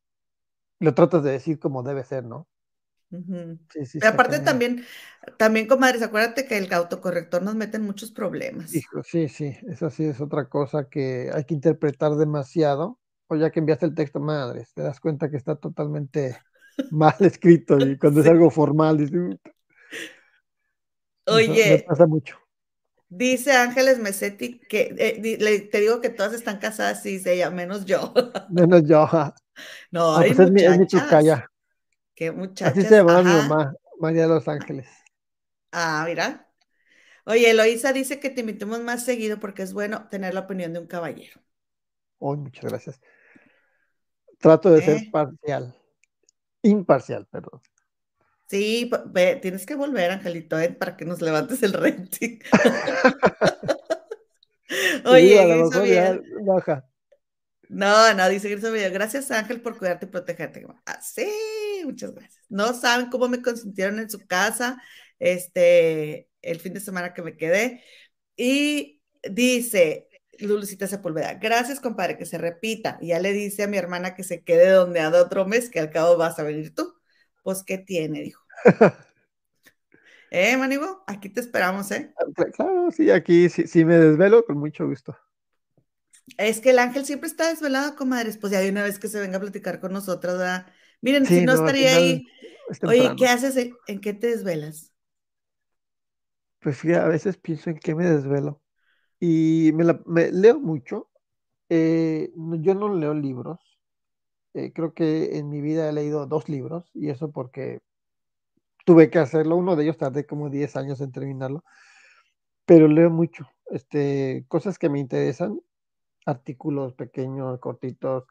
lo 0.79 0.95
tratas 0.95 1.23
de 1.23 1.31
decir 1.31 1.59
como 1.59 1.83
debe 1.83 2.03
ser, 2.03 2.23
¿no? 2.23 2.47
sí, 3.11 3.85
sí, 3.85 3.99
Pero 3.99 4.13
aparte 4.13 4.39
también, 4.39 4.83
también, 5.37 5.67
comadres, 5.67 6.01
acuérdate 6.01 6.47
que 6.47 6.57
el 6.57 6.73
autocorrector 6.73 7.43
nos 7.43 7.53
mete 7.55 7.77
en 7.77 7.83
muchos 7.83 8.11
problemas. 8.11 8.71
sí, 9.03 9.29
sí, 9.29 9.55
eso 9.67 9.89
sí 9.91 10.05
es 10.05 10.19
otra 10.21 10.49
cosa 10.49 10.89
que 10.89 11.29
hay 11.31 11.43
que 11.45 11.53
interpretar 11.53 12.15
demasiado. 12.15 12.99
O 13.27 13.35
ya 13.35 13.51
que 13.51 13.59
enviaste 13.59 13.85
el 13.87 13.95
texto, 13.95 14.19
madres, 14.19 14.71
te 14.73 14.81
das 14.83 14.99
cuenta 14.99 15.29
que 15.31 15.37
está 15.37 15.55
totalmente 15.55 16.37
mal 16.91 17.15
escrito 17.19 17.79
y 17.79 17.97
cuando 17.97 18.21
es 18.21 18.27
algo 18.27 18.49
formal, 18.51 18.97
dices, 18.97 19.37
Oye. 21.27 21.85
pasa 21.87 22.05
mucho. 22.05 22.37
Dice 23.07 23.53
Ángeles 23.53 23.99
Mesetti 23.99 24.59
que 24.59 24.93
eh, 24.97 25.69
te 25.71 25.79
digo 25.79 26.01
que 26.01 26.09
todas 26.09 26.33
están 26.33 26.57
casadas, 26.57 27.01
sí, 27.03 27.21
ella, 27.25 27.49
menos 27.51 27.85
yo. 27.85 28.13
Menos 28.49 28.83
yo. 28.83 29.07
No, 29.91 30.15
ah, 30.15 30.21
hay 30.21 30.33
pues 30.33 30.47
es 30.47 30.51
mi, 30.51 30.61
Qué 32.13 32.31
muchachas. 32.31 32.77
Así 32.77 32.87
se 32.87 32.95
llama 32.95 33.21
mi 33.21 33.31
mamá, 33.31 33.73
María 33.99 34.23
de 34.23 34.29
los 34.29 34.47
Ángeles. 34.47 34.87
Ah, 35.71 36.03
mira. 36.07 36.49
Oye, 37.25 37.49
Eloisa 37.49 37.91
dice 37.91 38.19
que 38.19 38.29
te 38.29 38.41
invitemos 38.41 38.81
más 38.81 39.03
seguido 39.03 39.39
porque 39.39 39.63
es 39.63 39.73
bueno 39.73 40.07
tener 40.09 40.33
la 40.33 40.41
opinión 40.41 40.73
de 40.73 40.79
un 40.79 40.87
caballero. 40.87 41.41
Oh, 42.19 42.35
muchas 42.35 42.65
gracias. 42.65 43.01
Trato 44.39 44.69
de 44.69 44.81
ser 44.81 44.97
¿Eh? 44.97 45.09
parcial. 45.11 45.75
Imparcial, 46.61 47.27
perdón. 47.27 47.61
Sí, 48.47 48.91
tienes 49.41 49.65
que 49.65 49.75
volver, 49.75 50.11
Angelito, 50.11 50.59
¿eh? 50.59 50.69
para 50.69 50.95
que 50.95 51.05
nos 51.05 51.21
levantes 51.21 51.63
el 51.63 51.73
rating. 51.73 52.39
Oye, 55.05 55.63
sí, 55.71 55.95
baja. 56.45 56.85
No, 57.69 58.13
no, 58.13 58.29
dice 58.29 58.49
Grisel 58.49 58.91
gracias 58.91 59.31
Ángel 59.31 59.61
por 59.61 59.77
cuidarte 59.77 60.05
y 60.05 60.09
protegerte. 60.09 60.65
Ah, 60.85 60.99
sí, 61.01 61.27
muchas 61.83 62.13
gracias. 62.13 62.45
No 62.49 62.73
saben 62.73 63.09
cómo 63.09 63.27
me 63.27 63.41
consintieron 63.41 63.99
en 63.99 64.09
su 64.09 64.19
casa 64.19 64.81
este, 65.19 66.29
el 66.41 66.59
fin 66.59 66.73
de 66.73 66.79
semana 66.79 67.13
que 67.13 67.23
me 67.23 67.37
quedé. 67.37 67.83
Y 68.35 69.01
dice, 69.23 70.07
Lulucita 70.39 70.87
Sepúlveda, 70.87 71.35
gracias 71.35 71.79
compadre, 71.79 72.17
que 72.17 72.25
se 72.25 72.37
repita. 72.37 72.97
Y 73.01 73.07
ya 73.07 73.19
le 73.19 73.33
dice 73.33 73.63
a 73.63 73.67
mi 73.67 73.77
hermana 73.77 74.15
que 74.15 74.23
se 74.23 74.43
quede 74.43 74.69
donde 74.69 74.99
ha 74.99 75.09
otro 75.09 75.45
mes, 75.45 75.69
que 75.69 75.79
al 75.79 75.91
cabo 75.91 76.17
vas 76.17 76.37
a 76.39 76.43
venir 76.43 76.75
tú. 76.75 76.94
Pues, 77.45 77.61
¿qué 77.63 77.77
tiene? 77.77 78.23
Dijo. 78.23 78.43
¿Eh, 80.31 80.57
Manigo? 80.57 81.03
Aquí 81.05 81.29
te 81.29 81.41
esperamos, 81.41 81.91
¿eh? 81.91 82.11
Ah, 82.17 82.45
claro, 82.51 82.89
sí, 82.89 83.11
aquí 83.11 83.49
sí, 83.49 83.85
me 83.85 83.99
desvelo, 83.99 84.43
con 84.43 84.57
mucho 84.57 84.87
gusto. 84.87 85.15
Es 86.37 86.59
que 86.59 86.71
el 86.71 86.79
ángel 86.79 87.05
siempre 87.05 87.29
está 87.29 87.47
desvelado, 87.47 87.95
comadres. 87.95 88.39
Pues 88.39 88.51
ya 88.51 88.57
hay 88.57 88.69
una 88.69 88.81
vez 88.81 88.97
que 88.97 89.09
se 89.09 89.19
venga 89.19 89.37
a 89.37 89.41
platicar 89.41 89.79
con 89.79 89.93
nosotros, 89.93 90.39
¿verdad? 90.39 90.65
Miren, 91.01 91.27
si 91.27 91.45
no, 91.45 91.53
estaría 91.53 91.95
ahí. 91.95 92.25
Oye, 92.81 93.11
¿qué 93.15 93.27
haces? 93.27 93.55
¿En 93.85 94.01
qué 94.01 94.13
te 94.15 94.25
desvelas? 94.25 94.91
Pues 96.61 96.79
fíjate, 96.79 97.05
a 97.05 97.09
veces 97.09 97.37
pienso 97.37 97.69
en 97.69 97.77
qué 97.77 97.93
me 97.93 98.05
desvelo. 98.05 98.59
Y 99.19 99.71
me, 99.75 100.31
leo 100.31 100.59
mucho. 100.59 101.11
Eh, 101.69 102.31
yo 102.35 102.73
no 102.73 102.91
leo 102.95 103.13
libros. 103.13 103.74
Eh, 104.55 104.71
creo 104.73 104.93
que 104.93 105.37
en 105.37 105.49
mi 105.49 105.59
vida 105.59 105.89
he 105.89 105.91
leído 105.91 106.27
dos 106.27 106.47
libros 106.47 106.89
y 106.93 107.09
eso 107.09 107.29
porque 107.29 107.81
tuve 108.85 109.09
que 109.09 109.19
hacerlo. 109.19 109.57
Uno 109.57 109.75
de 109.75 109.83
ellos 109.83 109.97
tardé 109.97 110.25
como 110.25 110.49
10 110.49 110.77
años 110.77 111.01
en 111.01 111.11
terminarlo, 111.11 111.65
pero 112.65 112.87
leo 112.87 113.09
mucho. 113.09 113.49
Este, 113.65 114.45
cosas 114.47 114.79
que 114.79 114.87
me 114.87 114.99
interesan, 114.99 115.59
artículos 116.25 116.93
pequeños, 116.93 117.59
cortitos, 117.59 118.23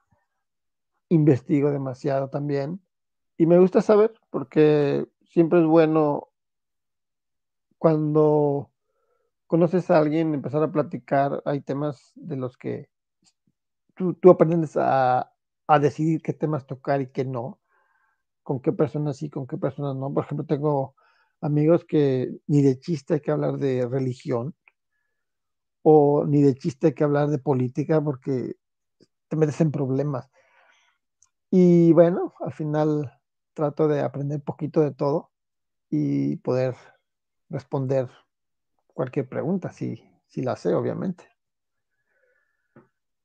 investigo 1.11 1.71
demasiado 1.71 2.31
también 2.31 2.81
y 3.37 3.45
me 3.45 3.59
gusta 3.59 3.83
saber 3.83 4.15
porque 4.31 5.07
siempre 5.27 5.61
es 5.61 5.67
bueno 5.67 6.29
cuando 7.77 8.71
conoces 9.47 9.91
a 9.91 9.99
alguien, 9.99 10.33
empezar 10.33 10.63
a 10.63 10.73
platicar, 10.73 11.43
hay 11.45 11.61
temas 11.61 12.13
de 12.15 12.37
los 12.37 12.57
que 12.57 12.89
tú, 13.95 14.15
tú 14.15 14.31
aprendes 14.31 14.79
a, 14.79 15.34
a 15.67 15.79
decidir 15.79 16.23
qué 16.23 16.33
temas 16.33 16.67
tocar 16.67 17.01
y 17.01 17.11
qué 17.11 17.25
no, 17.25 17.61
con 18.43 18.61
qué 18.61 18.73
personas 18.73 19.17
sí, 19.17 19.31
con 19.31 19.47
qué 19.47 19.57
personas 19.57 19.97
no. 19.97 20.13
Por 20.13 20.25
ejemplo, 20.25 20.47
tengo 20.47 20.95
amigos 21.41 21.85
que 21.85 22.39
ni 22.47 22.63
de 22.63 22.79
chiste 22.79 23.15
hay 23.15 23.21
que 23.21 23.31
hablar 23.31 23.59
de 23.59 23.87
religión 23.87 24.55
o 25.83 26.25
ni 26.27 26.43
de 26.43 26.55
chiste 26.55 26.89
hay 26.89 26.95
que 26.95 27.05
hablar 27.05 27.29
de 27.29 27.39
política 27.39 28.03
porque 28.03 28.57
te 29.29 29.37
metes 29.37 29.61
en 29.61 29.71
problemas. 29.71 30.31
Y 31.51 31.93
bueno, 31.93 32.35
al 32.41 32.53
final 32.53 33.13
trato 33.55 33.87
de 33.89 34.01
aprender 34.01 34.43
poquito 34.43 34.81
de 34.81 34.93
todo 34.93 35.31
y 35.89 36.37
poder 36.37 36.75
responder 37.49 38.09
cualquier 38.89 39.29
pregunta, 39.29 39.71
si, 39.71 40.03
si 40.27 40.43
la 40.43 40.57
sé, 40.57 40.75
obviamente. 40.75 41.34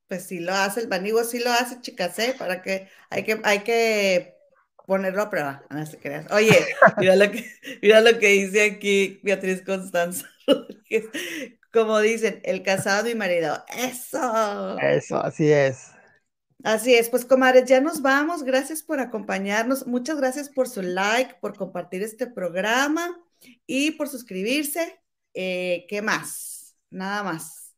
Pues 0.10 0.23
sí 0.23 0.40
lo 0.40 0.53
hace, 0.53 0.81
el 0.81 0.88
Banigo 0.88 1.23
sí 1.23 1.38
lo 1.38 1.52
hace, 1.52 1.80
chicas, 1.81 2.18
¿eh? 2.18 2.36
Para 2.38 2.64
que 2.64 2.90
hay 3.11 3.23
que, 3.23 3.40
hay 3.44 3.60
que 3.60 4.36
ponerlo 4.88 5.22
a 5.22 5.30
prueba. 5.30 5.64
No 5.69 5.86
se 5.86 5.99
creas. 5.99 6.26
Oye, 6.31 6.57
mira 6.98 7.15
lo 7.15 7.31
que, 7.31 7.45
mira 7.84 8.02
lo 8.02 8.18
que 8.18 8.27
dice 8.30 8.64
aquí 8.64 9.19
Beatriz 9.22 9.61
Constanza. 9.61 10.26
Como 11.72 11.99
dicen, 11.99 12.41
el 12.44 12.64
casado 12.64 13.03
mi 13.03 13.14
marido. 13.14 13.64
Eso. 13.77 14.80
Eso, 14.80 15.23
así 15.23 15.52
es. 15.52 15.91
Así 16.64 16.95
es, 16.95 17.10
pues 17.10 17.23
comadres, 17.23 17.65
ya 17.65 17.80
nos 17.80 18.02
vamos. 18.02 18.41
Gracias 18.41 18.81
por 18.81 18.99
acompañarnos. 18.99 19.86
Muchas 19.86 20.18
gracias 20.18 20.49
por 20.49 20.68
su 20.68 20.81
like, 20.81 21.36
por 21.40 21.56
compartir 21.56 22.02
este 22.02 22.26
programa 22.26 23.15
y 23.68 23.91
por 23.91 24.10
suscribirse. 24.10 24.99
Eh, 25.36 25.86
¿Qué 25.88 26.02
más? 26.02 26.76
Nada 26.90 27.22
más. 27.22 27.68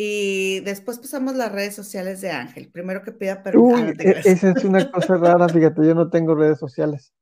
Y 0.00 0.60
después 0.60 1.00
pasamos 1.00 1.34
las 1.34 1.50
redes 1.50 1.74
sociales 1.74 2.20
de 2.20 2.30
Ángel. 2.30 2.70
Primero 2.70 3.02
que 3.02 3.10
pida 3.10 3.42
permiso. 3.42 3.76
E, 3.98 4.20
esa 4.26 4.52
es 4.52 4.64
una 4.64 4.88
cosa 4.92 5.16
rara, 5.16 5.48
fíjate, 5.48 5.84
yo 5.84 5.92
no 5.92 6.08
tengo 6.08 6.36
redes 6.36 6.60
sociales 6.60 7.12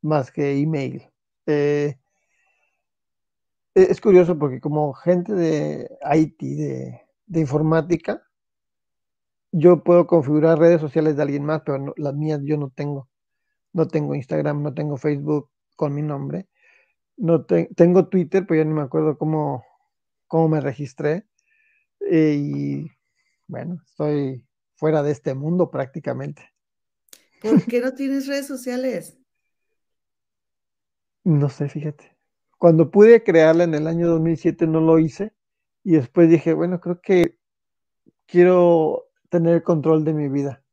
más 0.00 0.30
que 0.30 0.56
email. 0.56 1.10
Eh, 1.46 1.98
e, 3.74 3.82
es 3.82 4.00
curioso 4.00 4.38
porque 4.38 4.60
como 4.60 4.92
gente 4.92 5.34
de 5.34 5.90
IT, 6.14 6.38
de, 6.38 7.00
de 7.26 7.40
informática, 7.40 8.22
yo 9.50 9.82
puedo 9.82 10.06
configurar 10.06 10.60
redes 10.60 10.80
sociales 10.80 11.16
de 11.16 11.22
alguien 11.22 11.44
más, 11.44 11.62
pero 11.66 11.92
las 11.96 12.14
mías 12.14 12.38
yo 12.44 12.56
no 12.56 12.70
tengo. 12.70 13.08
No 13.72 13.88
tengo 13.88 14.14
Instagram, 14.14 14.62
no 14.62 14.74
tengo 14.74 14.96
Facebook 14.96 15.50
con 15.74 15.92
mi 15.92 16.02
nombre. 16.02 16.46
No 17.16 17.46
tengo 17.46 18.06
Twitter, 18.06 18.46
pero 18.46 18.62
ya 18.62 18.64
ni 18.64 18.74
me 18.74 18.82
acuerdo 18.82 19.18
cómo, 19.18 19.64
cómo 20.28 20.48
me 20.50 20.60
registré. 20.60 21.26
Eh, 22.12 22.34
y 22.36 22.90
bueno, 23.46 23.80
estoy 23.86 24.44
fuera 24.74 25.00
de 25.04 25.12
este 25.12 25.32
mundo 25.34 25.70
prácticamente. 25.70 26.42
¿Por 27.40 27.64
qué 27.66 27.80
no 27.80 27.94
tienes 27.94 28.26
redes 28.26 28.48
sociales? 28.48 29.16
No 31.22 31.48
sé, 31.48 31.68
fíjate. 31.68 32.16
Cuando 32.58 32.90
pude 32.90 33.22
crearla 33.22 33.62
en 33.62 33.74
el 33.74 33.86
año 33.86 34.08
2007 34.08 34.66
no 34.66 34.80
lo 34.80 34.98
hice 34.98 35.32
y 35.84 35.92
después 35.92 36.28
dije, 36.28 36.52
bueno, 36.52 36.80
creo 36.80 37.00
que 37.00 37.38
quiero 38.26 39.06
tener 39.28 39.62
control 39.62 40.02
de 40.02 40.12
mi 40.12 40.28
vida. 40.28 40.64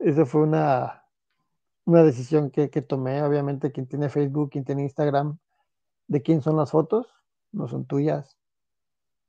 Esa 0.00 0.26
fue 0.26 0.42
una, 0.42 1.04
una 1.84 2.02
decisión 2.02 2.50
que, 2.50 2.70
que, 2.70 2.82
tomé. 2.82 3.22
Obviamente, 3.22 3.70
quien 3.70 3.86
tiene 3.86 4.08
Facebook, 4.08 4.50
quien 4.50 4.64
tiene 4.64 4.82
Instagram, 4.82 5.38
¿de 6.08 6.22
quién 6.22 6.42
son 6.42 6.56
las 6.56 6.72
fotos? 6.72 7.06
No 7.52 7.68
son 7.68 7.86
tuyas. 7.86 8.36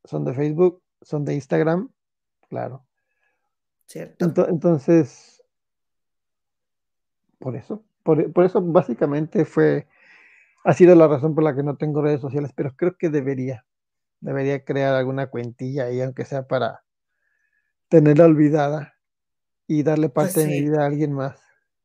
Son 0.04 0.26
de 0.26 0.34
Facebook, 0.34 0.82
son 1.06 1.24
de 1.24 1.36
Instagram, 1.36 1.90
claro. 2.50 2.86
Cierto. 3.86 4.50
entonces, 4.50 5.44
por 7.40 7.56
eso, 7.56 7.86
por, 8.02 8.34
por, 8.34 8.46
eso 8.46 8.62
básicamente 8.62 9.46
fue, 9.46 9.88
ha 10.64 10.74
sido 10.74 10.96
la 10.96 11.08
razón 11.08 11.36
por 11.36 11.44
la 11.44 11.56
que 11.56 11.62
no 11.62 11.78
tengo 11.78 12.02
redes 12.02 12.20
sociales, 12.20 12.52
pero 12.56 12.76
creo 12.76 12.98
que 12.98 13.10
debería, 13.10 13.66
debería 14.20 14.66
crear 14.66 14.96
alguna 14.96 15.28
cuentilla 15.28 15.86
ahí, 15.86 16.02
aunque 16.02 16.26
sea 16.26 16.48
para 16.48 16.84
tenerla 17.88 18.26
olvidada 18.26 18.96
y 19.68 19.84
darle 19.84 20.10
pues 20.10 20.34
parte 20.34 20.42
de 20.42 20.48
mi 20.48 20.62
vida 20.62 20.82
a 20.82 20.88
alguien 20.88 21.14
más. 21.14 21.40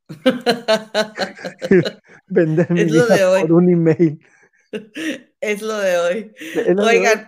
Vender 2.26 2.70
mi 2.70 2.84
vida 2.84 3.40
por 3.42 3.52
un 3.52 3.68
email. 3.68 4.20
Es 5.40 5.62
lo 5.62 5.78
de 5.78 5.96
hoy. 5.96 6.34
Oigan, 6.78 7.26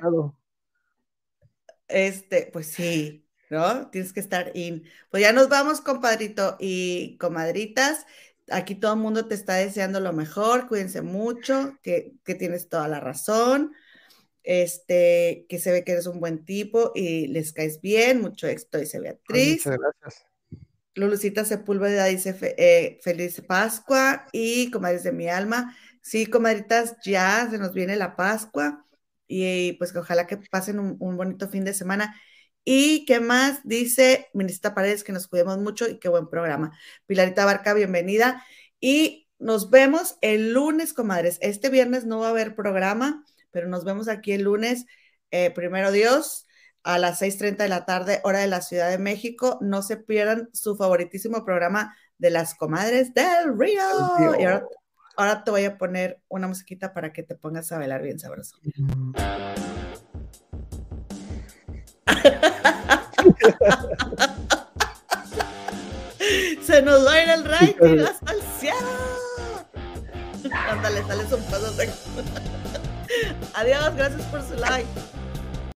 este, 1.93 2.49
pues 2.53 2.67
sí, 2.69 3.27
¿no? 3.51 3.89
Tienes 3.91 4.13
que 4.13 4.21
estar 4.21 4.51
in. 4.55 4.85
Pues 5.11 5.23
ya 5.23 5.33
nos 5.33 5.49
vamos, 5.49 5.81
compadrito 5.81 6.57
y 6.59 7.17
comadritas. 7.19 8.07
Aquí 8.51 8.75
todo 8.75 8.95
el 8.95 9.01
mundo 9.01 9.27
te 9.27 9.35
está 9.35 9.55
deseando 9.55 10.01
lo 10.01 10.13
mejor. 10.13 10.69
Cuídense 10.69 11.03
mucho, 11.03 11.79
que, 11.83 12.15
que 12.25 12.35
tienes 12.35 12.69
toda 12.69 12.89
la 12.89 13.01
razón 13.01 13.73
este, 14.45 15.47
que 15.49 15.59
se 15.59 15.71
ve 15.71 15.85
que 15.85 15.93
eres 15.93 16.07
un 16.07 16.21
buen 16.21 16.45
tipo 16.45 16.93
y 16.95 17.29
les 17.29 17.53
caes 17.53 17.81
bien, 17.81 18.21
mucho 18.21 18.47
éxito, 18.47 18.79
dice 18.79 19.01
Beatriz. 19.01 19.67
Muchas 19.67 19.79
gracias. 19.79 20.27
Lulucita 20.95 21.45
Sepúlveda 21.45 22.05
dice 22.07 22.37
eh, 22.59 22.99
feliz 23.03 23.41
Pascua 23.47 24.27
y 24.33 24.71
comadres 24.71 25.05
de 25.05 25.13
mi 25.13 25.29
alma. 25.29 25.77
Sí, 26.03 26.27
comadritas, 26.27 26.97
ya 27.05 27.49
se 27.51 27.59
nos 27.59 27.73
viene 27.73 27.97
la 27.97 28.15
Pascua 28.17 28.85
y 29.33 29.73
pues 29.75 29.93
que 29.93 29.99
ojalá 29.99 30.27
que 30.27 30.37
pasen 30.51 30.79
un, 30.79 31.17
bonito 31.17 31.49
fin 31.49 31.65
de 31.65 31.75
semana. 31.75 32.15
¿Y 32.65 33.05
qué 33.07 33.21
más? 33.21 33.61
Dice 33.65 34.29
Ministra 34.35 34.75
Paredes 34.75 35.05
que 35.05 35.13
nos 35.13 35.27
cuidemos 35.29 35.59
mucho 35.59 35.89
y 35.89 35.99
qué 35.99 36.09
buen 36.09 36.29
programa. 36.29 36.77
Pilarita 37.07 37.45
Barca, 37.45 37.75
bienvenida. 37.75 38.45
Y 38.81 39.29
nos 39.39 39.71
vemos 39.71 40.17
el 40.21 40.53
lunes, 40.53 40.93
comadres. 40.93 41.39
Este 41.41 41.71
viernes 41.71 42.05
no 42.05 42.21
va 42.21 42.29
a 42.29 42.31
haber 42.31 42.55
programa 42.55 43.25
pero 43.53 43.69
nos 43.69 43.85
vemos 43.85 44.09
aquí 44.09 44.33
el 44.33 44.43
lunes, 44.43 44.87
eh, 45.31 45.53
primero 45.53 45.93
Dios, 45.93 46.47
a 46.83 46.99
las 46.99 47.23
6.30 47.23 47.59
de 47.59 47.69
la 47.69 47.85
tarde, 47.85 48.21
hora 48.25 48.41
de 48.41 48.49
la 48.49 48.61
Ciudad 48.61 48.91
de 48.91 48.99
México. 48.99 49.59
No 49.61 49.83
se 49.83 49.99
pierdan 49.99 50.49
su 50.53 50.75
favoritísimo 50.75 51.45
programa 51.45 51.97
de 52.19 52.31
las 52.31 52.55
comadres 52.57 53.15
del 53.15 53.57
Río. 53.57 53.81
Y 54.19 54.45
te 55.45 55.51
voy 55.51 55.65
a 55.65 55.79
poner 55.79 56.21
una 56.29 56.49
musiquita 56.49 56.93
para 56.93 57.13
que 57.13 57.23
te 57.23 57.35
pongas 57.35 57.71
a 57.73 57.79
bailar 57.79 58.03
bien 58.03 58.19
sabroso. 58.19 58.57
Se 66.63 66.83
nos 66.83 67.07
va 67.07 67.13
a 67.13 67.23
ir 67.23 67.29
el 67.29 67.45
ranking 67.45 67.99
hasta 68.01 68.33
el 68.33 68.43
cielo. 68.59 68.77
Ándale, 70.71 71.03
sales 71.03 71.33
un 71.33 71.43
paso. 71.45 71.73
Adiós, 73.55 73.95
gracias 73.97 74.23
por 74.27 74.43
su 74.43 74.55
like. 74.55 74.89